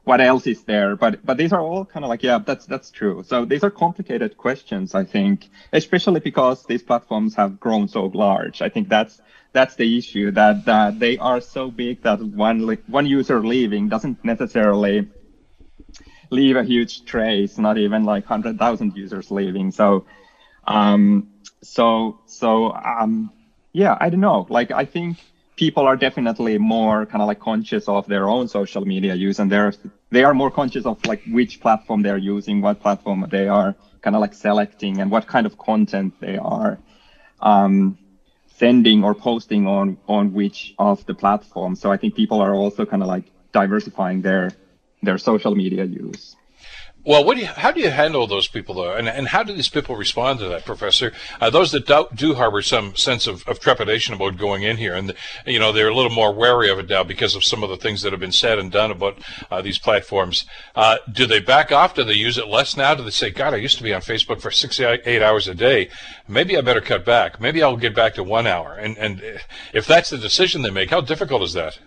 what 0.05 0.21
else 0.21 0.47
is 0.47 0.63
there? 0.63 0.95
But 0.95 1.25
but 1.25 1.37
these 1.37 1.51
are 1.51 1.61
all 1.61 1.85
kind 1.85 2.05
of 2.05 2.09
like 2.09 2.23
yeah, 2.23 2.39
that's 2.39 2.65
that's 2.65 2.91
true. 2.91 3.23
So 3.23 3.45
these 3.45 3.63
are 3.63 3.71
complicated 3.71 4.37
questions, 4.37 4.95
I 4.95 5.03
think, 5.03 5.49
especially 5.73 6.19
because 6.21 6.65
these 6.65 6.83
platforms 6.83 7.35
have 7.35 7.59
grown 7.59 7.87
so 7.87 8.05
large. 8.05 8.61
I 8.61 8.69
think 8.69 8.87
that's 8.87 9.21
that's 9.51 9.75
the 9.75 9.97
issue 9.97 10.31
that 10.31 10.65
that 10.65 10.99
they 10.99 11.17
are 11.17 11.41
so 11.41 11.71
big 11.71 12.03
that 12.03 12.21
one 12.21 12.77
one 12.87 13.05
user 13.07 13.45
leaving 13.45 13.89
doesn't 13.89 14.23
necessarily 14.23 15.07
leave 16.29 16.55
a 16.55 16.63
huge 16.63 17.05
trace. 17.05 17.57
Not 17.57 17.77
even 17.77 18.03
like 18.03 18.25
hundred 18.25 18.57
thousand 18.59 18.95
users 18.95 19.31
leaving. 19.31 19.71
So 19.71 20.05
um 20.67 21.29
so 21.61 22.19
so 22.25 22.73
um 22.73 23.31
yeah, 23.73 23.97
I 23.99 24.09
don't 24.09 24.21
know. 24.21 24.45
Like 24.49 24.71
I 24.71 24.85
think 24.85 25.17
people 25.55 25.85
are 25.87 25.95
definitely 25.95 26.57
more 26.57 27.05
kind 27.05 27.21
of 27.21 27.27
like 27.27 27.39
conscious 27.39 27.87
of 27.87 28.05
their 28.07 28.27
own 28.27 28.47
social 28.47 28.85
media 28.85 29.15
use 29.15 29.39
and 29.39 29.51
they're 29.51 29.73
they 30.11 30.23
are 30.23 30.33
more 30.33 30.51
conscious 30.51 30.85
of 30.85 31.03
like 31.05 31.21
which 31.27 31.59
platform 31.59 32.01
they're 32.01 32.17
using 32.17 32.61
what 32.61 32.81
platform 32.81 33.25
they 33.29 33.47
are 33.47 33.75
kind 34.01 34.15
of 34.15 34.21
like 34.21 34.33
selecting 34.33 34.99
and 34.99 35.09
what 35.09 35.25
kind 35.27 35.45
of 35.45 35.57
content 35.57 36.13
they 36.19 36.37
are 36.37 36.77
um, 37.41 37.97
sending 38.47 39.03
or 39.03 39.13
posting 39.13 39.67
on 39.67 39.97
on 40.07 40.33
which 40.33 40.73
of 40.77 41.05
the 41.05 41.13
platforms. 41.13 41.79
So 41.81 41.91
i 41.91 41.97
think 41.97 42.15
people 42.15 42.41
are 42.41 42.53
also 42.53 42.85
kind 42.85 43.01
of 43.01 43.07
like 43.07 43.25
diversifying 43.51 44.21
their 44.21 44.51
their 45.01 45.17
social 45.17 45.55
media 45.55 45.85
use 45.85 46.35
well, 47.05 47.23
what 47.23 47.35
do 47.35 47.41
you, 47.41 47.47
how 47.47 47.71
do 47.71 47.79
you 47.79 47.91
handle 47.91 48.25
those 48.25 48.47
people, 48.47 48.75
though? 48.75 48.95
And, 48.95 49.07
and 49.07 49.27
how 49.27 49.43
do 49.43 49.53
these 49.53 49.69
people 49.69 49.95
respond 49.95 50.39
to 50.39 50.49
that, 50.49 50.65
Professor? 50.65 51.11
Uh, 51.39 51.51
those 51.51 51.71
that 51.71 51.85
do, 51.85 52.07
do 52.15 52.33
harbor 52.33 52.63
some 52.63 52.95
sense 52.95 53.27
of, 53.27 53.47
of 53.47 53.59
trepidation 53.59 54.15
about 54.15 54.37
going 54.37 54.63
in 54.63 54.77
here, 54.77 54.95
and, 54.95 55.13
you 55.45 55.59
know, 55.59 55.71
they're 55.71 55.89
a 55.89 55.95
little 55.95 56.11
more 56.11 56.33
wary 56.33 56.69
of 56.69 56.79
it 56.79 56.89
now 56.89 57.03
because 57.03 57.35
of 57.35 57.43
some 57.43 57.63
of 57.63 57.69
the 57.69 57.77
things 57.77 58.01
that 58.01 58.11
have 58.11 58.19
been 58.19 58.31
said 58.31 58.57
and 58.57 58.71
done 58.71 58.89
about 58.89 59.19
uh, 59.51 59.61
these 59.61 59.77
platforms. 59.77 60.45
Uh, 60.75 60.97
do 61.11 61.27
they 61.27 61.39
back 61.39 61.71
off? 61.71 61.93
Do 61.93 62.03
they 62.03 62.13
use 62.13 62.39
it 62.39 62.47
less 62.47 62.75
now? 62.75 62.95
Do 62.95 63.03
they 63.03 63.11
say, 63.11 63.29
God, 63.29 63.53
I 63.53 63.57
used 63.57 63.77
to 63.77 63.83
be 63.83 63.93
on 63.93 64.01
Facebook 64.01 64.41
for 64.41 64.49
six, 64.49 64.79
eight 64.79 65.21
hours 65.21 65.47
a 65.47 65.53
day. 65.53 65.89
Maybe 66.27 66.57
I 66.57 66.61
better 66.61 66.81
cut 66.81 67.05
back. 67.05 67.39
Maybe 67.39 67.61
I'll 67.61 67.77
get 67.77 67.93
back 67.93 68.15
to 68.15 68.23
one 68.23 68.47
hour. 68.47 68.73
And, 68.73 68.97
and 68.97 69.21
if 69.73 69.85
that's 69.85 70.09
the 70.09 70.17
decision 70.17 70.63
they 70.63 70.71
make, 70.71 70.89
how 70.89 71.01
difficult 71.01 71.43
is 71.43 71.53
that? 71.53 71.77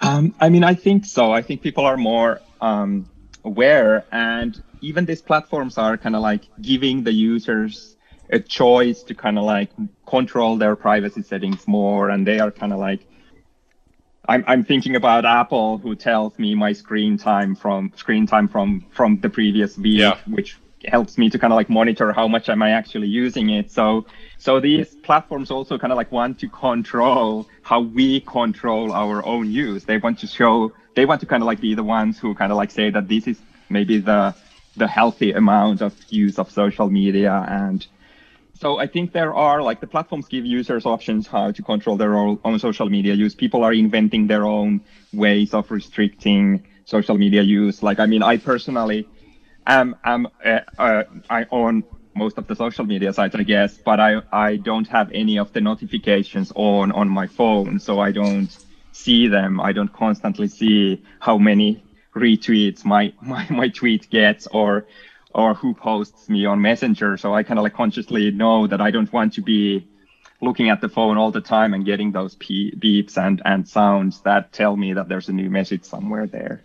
Um, 0.00 0.34
I 0.40 0.48
mean, 0.48 0.64
I 0.64 0.72
think 0.72 1.04
so. 1.04 1.30
I 1.30 1.42
think 1.42 1.60
people 1.60 1.84
are 1.84 1.98
more, 1.98 2.40
um, 2.62 3.09
aware 3.44 4.04
and 4.12 4.62
even 4.80 5.04
these 5.04 5.22
platforms 5.22 5.78
are 5.78 5.96
kind 5.96 6.16
of 6.16 6.22
like 6.22 6.48
giving 6.60 7.04
the 7.04 7.12
users 7.12 7.96
a 8.30 8.38
choice 8.38 9.02
to 9.02 9.14
kind 9.14 9.38
of 9.38 9.44
like 9.44 9.70
control 10.06 10.56
their 10.56 10.76
privacy 10.76 11.22
settings 11.22 11.66
more 11.66 12.10
and 12.10 12.26
they 12.26 12.38
are 12.38 12.50
kind 12.50 12.72
of 12.72 12.78
like 12.78 13.06
I'm, 14.28 14.44
I'm 14.46 14.64
thinking 14.64 14.96
about 14.96 15.24
apple 15.24 15.78
who 15.78 15.94
tells 15.94 16.38
me 16.38 16.54
my 16.54 16.72
screen 16.72 17.18
time 17.18 17.54
from 17.54 17.92
screen 17.96 18.26
time 18.26 18.48
from 18.48 18.86
from 18.90 19.20
the 19.20 19.30
previous 19.30 19.76
week 19.76 20.00
yeah. 20.00 20.18
which 20.26 20.56
helps 20.84 21.18
me 21.18 21.28
to 21.28 21.38
kind 21.38 21.52
of 21.52 21.56
like 21.56 21.68
monitor 21.68 22.12
how 22.12 22.26
much 22.26 22.48
am 22.48 22.62
i 22.62 22.70
actually 22.70 23.06
using 23.06 23.50
it 23.50 23.70
so 23.70 24.06
so 24.38 24.60
these 24.60 24.94
platforms 24.96 25.50
also 25.50 25.78
kind 25.78 25.92
of 25.92 25.96
like 25.96 26.10
want 26.10 26.38
to 26.38 26.48
control 26.48 27.46
how 27.62 27.80
we 27.80 28.20
control 28.20 28.92
our 28.92 29.24
own 29.26 29.50
use 29.50 29.84
they 29.84 29.98
want 29.98 30.18
to 30.18 30.26
show 30.26 30.72
they 30.94 31.04
want 31.04 31.20
to 31.20 31.26
kind 31.26 31.42
of 31.42 31.46
like 31.46 31.60
be 31.60 31.74
the 31.74 31.84
ones 31.84 32.18
who 32.18 32.34
kind 32.34 32.50
of 32.50 32.56
like 32.56 32.70
say 32.70 32.90
that 32.90 33.08
this 33.08 33.26
is 33.26 33.40
maybe 33.68 33.98
the 33.98 34.34
the 34.76 34.86
healthy 34.86 35.32
amount 35.32 35.82
of 35.82 35.94
use 36.08 36.38
of 36.38 36.50
social 36.50 36.88
media 36.88 37.44
and 37.48 37.86
so 38.60 38.78
I 38.78 38.86
think 38.86 39.12
there 39.12 39.34
are 39.34 39.62
like 39.62 39.80
the 39.80 39.86
platforms 39.86 40.28
give 40.28 40.44
users 40.44 40.84
options 40.84 41.26
how 41.26 41.50
to 41.50 41.62
control 41.62 41.96
their 41.96 42.14
own, 42.14 42.58
social 42.58 42.90
media 42.90 43.14
use. 43.14 43.34
People 43.34 43.64
are 43.64 43.72
inventing 43.72 44.26
their 44.26 44.44
own 44.44 44.82
ways 45.14 45.54
of 45.54 45.70
restricting 45.70 46.66
social 46.84 47.16
media 47.16 47.40
use. 47.40 47.82
Like 47.82 47.98
I 48.00 48.04
mean, 48.04 48.22
I 48.22 48.36
personally 48.36 49.08
am 49.66 49.96
am 50.04 50.28
uh, 50.44 50.60
uh, 50.78 51.02
I 51.28 51.46
own 51.50 51.84
most 52.14 52.38
of 52.38 52.46
the 52.46 52.56
social 52.56 52.84
media 52.84 53.12
sites, 53.12 53.34
I 53.34 53.42
guess, 53.42 53.78
but 53.78 54.00
I 54.00 54.22
I 54.32 54.56
don't 54.56 54.88
have 54.88 55.10
any 55.12 55.38
of 55.38 55.52
the 55.52 55.60
notifications 55.60 56.52
on 56.54 56.92
on 56.92 57.08
my 57.08 57.26
phone, 57.26 57.78
so 57.78 58.00
I 58.00 58.12
don't 58.12 58.50
see 58.92 59.28
them. 59.28 59.60
I 59.60 59.72
don't 59.72 59.92
constantly 59.92 60.48
see 60.48 61.02
how 61.20 61.38
many 61.38 61.82
retweets 62.14 62.84
my, 62.84 63.12
my, 63.22 63.46
my 63.50 63.68
tweet 63.68 64.10
gets 64.10 64.46
or, 64.48 64.86
or 65.34 65.54
who 65.54 65.74
posts 65.74 66.28
me 66.28 66.44
on 66.46 66.60
Messenger. 66.60 67.16
So 67.16 67.34
I 67.34 67.42
kind 67.42 67.58
of 67.58 67.64
like 67.64 67.74
consciously 67.74 68.30
know 68.30 68.66
that 68.66 68.80
I 68.80 68.90
don't 68.90 69.12
want 69.12 69.34
to 69.34 69.42
be 69.42 69.86
looking 70.42 70.70
at 70.70 70.80
the 70.80 70.88
phone 70.88 71.18
all 71.18 71.30
the 71.30 71.40
time 71.40 71.74
and 71.74 71.84
getting 71.84 72.12
those 72.12 72.34
beeps 72.34 73.18
and, 73.18 73.42
and 73.44 73.68
sounds 73.68 74.22
that 74.22 74.52
tell 74.52 74.76
me 74.76 74.94
that 74.94 75.08
there's 75.08 75.28
a 75.28 75.32
new 75.32 75.50
message 75.50 75.84
somewhere 75.84 76.26
there. 76.26 76.62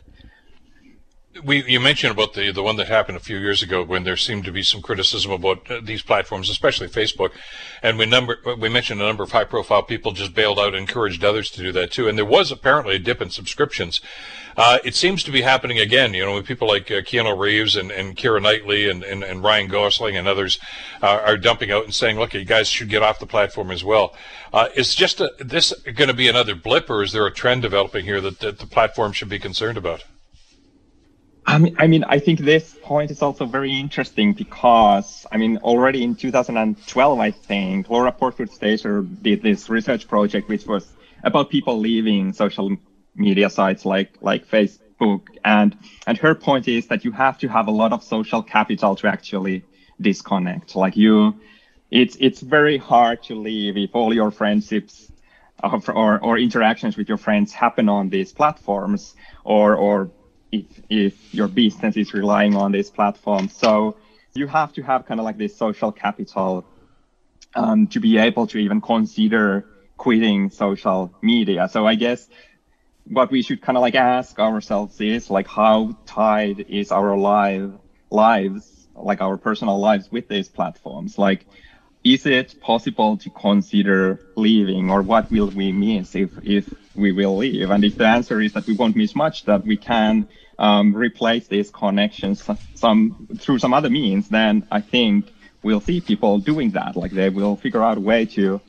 We 1.43 1.63
you 1.65 1.79
mentioned 1.79 2.11
about 2.11 2.33
the 2.33 2.51
the 2.51 2.63
one 2.63 2.77
that 2.77 2.87
happened 2.87 3.17
a 3.17 3.21
few 3.21 3.37
years 3.37 3.61
ago 3.61 3.83
when 3.83 4.03
there 4.03 4.17
seemed 4.17 4.45
to 4.45 4.51
be 4.51 4.63
some 4.63 4.81
criticism 4.81 5.31
about 5.31 5.69
uh, 5.69 5.81
these 5.83 6.01
platforms, 6.01 6.49
especially 6.49 6.87
Facebook, 6.87 7.31
and 7.83 7.97
we 7.97 8.05
number 8.05 8.39
we 8.57 8.69
mentioned 8.69 9.01
a 9.01 9.05
number 9.05 9.23
of 9.23 9.31
high 9.31 9.43
profile 9.43 9.83
people 9.83 10.11
just 10.11 10.33
bailed 10.33 10.59
out 10.59 10.69
and 10.69 10.77
encouraged 10.77 11.23
others 11.23 11.49
to 11.51 11.61
do 11.61 11.71
that 11.71 11.91
too. 11.91 12.07
And 12.07 12.17
there 12.17 12.25
was 12.25 12.51
apparently 12.51 12.95
a 12.95 12.99
dip 12.99 13.21
in 13.21 13.29
subscriptions. 13.29 14.01
Uh, 14.57 14.77
it 14.85 14.95
seems 14.95 15.21
to 15.23 15.31
be 15.31 15.41
happening 15.41 15.79
again. 15.79 16.13
You 16.13 16.25
know, 16.25 16.41
people 16.41 16.69
like 16.69 16.89
uh, 16.89 17.01
Keanu 17.01 17.37
Reeves 17.37 17.75
and, 17.75 17.91
and 17.91 18.15
Keira 18.15 18.41
Knightley 18.41 18.89
and, 18.89 19.03
and, 19.03 19.21
and 19.21 19.43
Ryan 19.43 19.67
Gosling 19.67 20.15
and 20.15 20.29
others 20.29 20.57
uh, 21.01 21.19
are 21.25 21.35
dumping 21.35 21.71
out 21.71 21.83
and 21.83 21.93
saying, 21.93 22.17
"Look, 22.17 22.33
you 22.33 22.45
guys 22.45 22.69
should 22.69 22.89
get 22.89 23.03
off 23.03 23.19
the 23.19 23.27
platform 23.27 23.71
as 23.71 23.83
well." 23.83 24.15
Uh, 24.53 24.69
is 24.75 24.95
just 24.95 25.19
a, 25.19 25.33
this 25.39 25.73
going 25.83 26.07
to 26.07 26.13
be 26.13 26.29
another 26.29 26.55
blip, 26.55 26.89
or 26.89 27.03
is 27.03 27.11
there 27.11 27.25
a 27.25 27.33
trend 27.33 27.63
developing 27.63 28.05
here 28.05 28.21
that, 28.21 28.39
that 28.39 28.59
the 28.59 28.67
platform 28.67 29.11
should 29.11 29.29
be 29.29 29.39
concerned 29.39 29.77
about? 29.77 30.05
I 31.47 31.59
mean, 31.59 31.75
I 31.77 31.87
mean, 31.87 32.03
I 32.03 32.19
think 32.19 32.39
this 32.39 32.75
point 32.81 33.11
is 33.11 33.21
also 33.21 33.45
very 33.45 33.79
interesting 33.79 34.33
because, 34.33 35.25
I 35.31 35.37
mean, 35.37 35.57
already 35.57 36.03
in 36.03 36.15
2012, 36.15 37.19
I 37.19 37.31
think 37.31 37.89
Laura 37.89 38.11
Portwood 38.11 38.51
Stacer 38.51 39.01
did 39.01 39.43
this 39.43 39.69
research 39.69 40.07
project, 40.07 40.49
which 40.49 40.65
was 40.65 40.91
about 41.23 41.49
people 41.49 41.79
leaving 41.79 42.33
social 42.33 42.75
media 43.15 43.49
sites 43.49 43.85
like 43.85 44.17
like 44.21 44.47
Facebook, 44.47 45.21
and 45.43 45.77
and 46.07 46.17
her 46.17 46.33
point 46.33 46.67
is 46.67 46.87
that 46.87 47.05
you 47.05 47.11
have 47.11 47.37
to 47.39 47.47
have 47.47 47.67
a 47.67 47.71
lot 47.71 47.93
of 47.93 48.03
social 48.03 48.41
capital 48.41 48.95
to 48.95 49.07
actually 49.07 49.63
disconnect. 50.01 50.75
Like 50.75 50.97
you, 50.97 51.39
it's 51.91 52.17
it's 52.19 52.41
very 52.41 52.77
hard 52.77 53.21
to 53.23 53.35
leave 53.35 53.77
if 53.77 53.95
all 53.95 54.13
your 54.13 54.31
friendships 54.31 55.11
or 55.63 56.19
or 56.19 56.37
interactions 56.37 56.97
with 56.97 57.07
your 57.07 57.17
friends 57.17 57.53
happen 57.53 57.87
on 57.87 58.09
these 58.09 58.33
platforms 58.33 59.15
or 59.43 59.75
or 59.75 60.09
if 60.55 60.81
if 60.89 61.33
your 61.33 61.47
business 61.47 61.97
is 61.97 62.13
relying 62.13 62.55
on 62.55 62.71
this 62.71 62.89
platform. 62.89 63.49
So 63.49 63.95
you 64.33 64.47
have 64.47 64.73
to 64.73 64.81
have 64.83 65.05
kind 65.05 65.19
of 65.19 65.25
like 65.25 65.37
this 65.37 65.55
social 65.55 65.91
capital 65.91 66.65
um, 67.55 67.87
to 67.87 67.99
be 67.99 68.17
able 68.17 68.47
to 68.47 68.57
even 68.57 68.81
consider 68.81 69.65
quitting 69.97 70.49
social 70.49 71.11
media. 71.21 71.67
So 71.69 71.87
I 71.87 71.95
guess 71.95 72.27
what 73.07 73.31
we 73.31 73.41
should 73.41 73.61
kind 73.61 73.77
of 73.77 73.81
like 73.81 73.95
ask 73.95 74.39
ourselves 74.39 74.99
is 74.99 75.29
like 75.29 75.47
how 75.47 75.95
tied 76.05 76.59
is 76.59 76.91
our 76.91 77.17
live 77.17 77.73
lives, 78.09 78.87
like 78.95 79.21
our 79.21 79.37
personal 79.37 79.79
lives 79.79 80.11
with 80.11 80.27
these 80.27 80.49
platforms? 80.49 81.17
Like 81.17 81.45
is 82.03 82.25
it 82.27 82.61
possible 82.61 83.17
to 83.17 83.29
consider 83.31 84.19
leaving 84.35 84.91
or 84.91 85.01
what 85.01 85.31
will 85.31 85.49
we 85.49 85.71
miss 85.71 86.15
if 86.15 86.29
if 86.43 86.71
we 86.95 87.11
will 87.11 87.37
leave? 87.37 87.71
And 87.71 87.83
if 87.83 87.97
the 87.97 88.05
answer 88.05 88.39
is 88.41 88.53
that 88.53 88.67
we 88.67 88.75
won't 88.75 88.95
miss 88.95 89.15
much, 89.15 89.45
that 89.45 89.65
we 89.65 89.77
can 89.77 90.27
um, 90.57 90.95
replace 90.95 91.47
these 91.47 91.69
connections 91.69 92.43
some 92.75 93.27
through 93.37 93.59
some 93.59 93.73
other 93.73 93.89
means, 93.89 94.29
then 94.29 94.67
I 94.71 94.81
think 94.81 95.31
we'll 95.63 95.81
see 95.81 96.01
people 96.01 96.39
doing 96.39 96.71
that. 96.71 96.95
Like 96.95 97.11
they 97.11 97.29
will 97.29 97.55
figure 97.55 97.83
out 97.83 97.97
a 97.97 98.01
way 98.01 98.25
to 98.25 98.61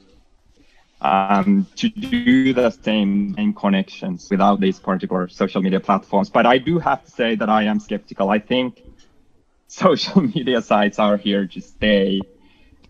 um, 1.00 1.66
to 1.76 1.88
do 1.88 2.52
the 2.52 2.70
same, 2.70 3.34
same 3.34 3.52
connections 3.52 4.28
without 4.30 4.60
these 4.60 4.78
particular 4.78 5.28
social 5.28 5.62
media 5.62 5.80
platforms. 5.80 6.30
But 6.30 6.46
I 6.46 6.58
do 6.58 6.78
have 6.78 7.04
to 7.04 7.10
say 7.10 7.34
that 7.36 7.48
I 7.48 7.64
am 7.64 7.80
skeptical. 7.80 8.30
I 8.30 8.38
think 8.38 8.82
social 9.68 10.22
media 10.22 10.62
sites 10.62 10.98
are 10.98 11.16
here 11.16 11.46
to 11.46 11.60
stay, 11.60 12.20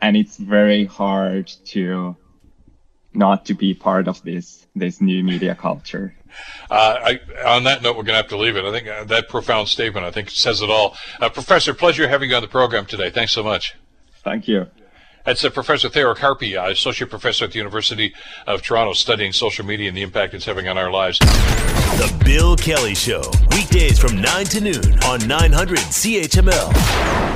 and 0.00 0.16
it's 0.16 0.36
very 0.36 0.84
hard 0.84 1.48
to 1.66 2.16
not 3.12 3.46
to 3.46 3.54
be 3.54 3.74
part 3.74 4.08
of 4.08 4.22
this 4.22 4.66
this 4.74 5.00
new 5.00 5.24
media 5.24 5.54
culture. 5.54 6.15
Uh, 6.70 6.98
I, 7.02 7.20
on 7.46 7.64
that 7.64 7.82
note, 7.82 7.96
we're 7.96 8.02
going 8.02 8.14
to 8.16 8.22
have 8.22 8.28
to 8.28 8.36
leave 8.36 8.56
it. 8.56 8.64
I 8.64 8.70
think 8.72 8.88
uh, 8.88 9.04
that 9.04 9.28
profound 9.28 9.68
statement, 9.68 10.06
I 10.06 10.10
think, 10.10 10.30
says 10.30 10.62
it 10.62 10.70
all. 10.70 10.96
Uh, 11.20 11.28
Professor, 11.28 11.74
pleasure 11.74 12.08
having 12.08 12.30
you 12.30 12.36
on 12.36 12.42
the 12.42 12.48
program 12.48 12.86
today. 12.86 13.10
Thanks 13.10 13.32
so 13.32 13.42
much. 13.42 13.74
Thank 14.24 14.48
you. 14.48 14.66
That's 15.24 15.44
uh, 15.44 15.50
Professor 15.50 15.88
Tero 15.88 16.14
Karppi, 16.14 16.56
uh, 16.56 16.70
Associate 16.70 17.10
Professor 17.10 17.46
at 17.46 17.52
the 17.52 17.58
University 17.58 18.14
of 18.46 18.62
Toronto, 18.62 18.92
studying 18.92 19.32
social 19.32 19.66
media 19.66 19.88
and 19.88 19.96
the 19.96 20.02
impact 20.02 20.34
it's 20.34 20.44
having 20.44 20.68
on 20.68 20.78
our 20.78 20.90
lives. 20.90 21.18
The 21.18 22.22
Bill 22.24 22.56
Kelly 22.56 22.94
Show, 22.94 23.22
weekdays 23.50 23.98
from 23.98 24.20
9 24.20 24.44
to 24.46 24.60
noon 24.60 24.98
on 25.04 25.26
900 25.26 25.78
CHML. 25.78 27.35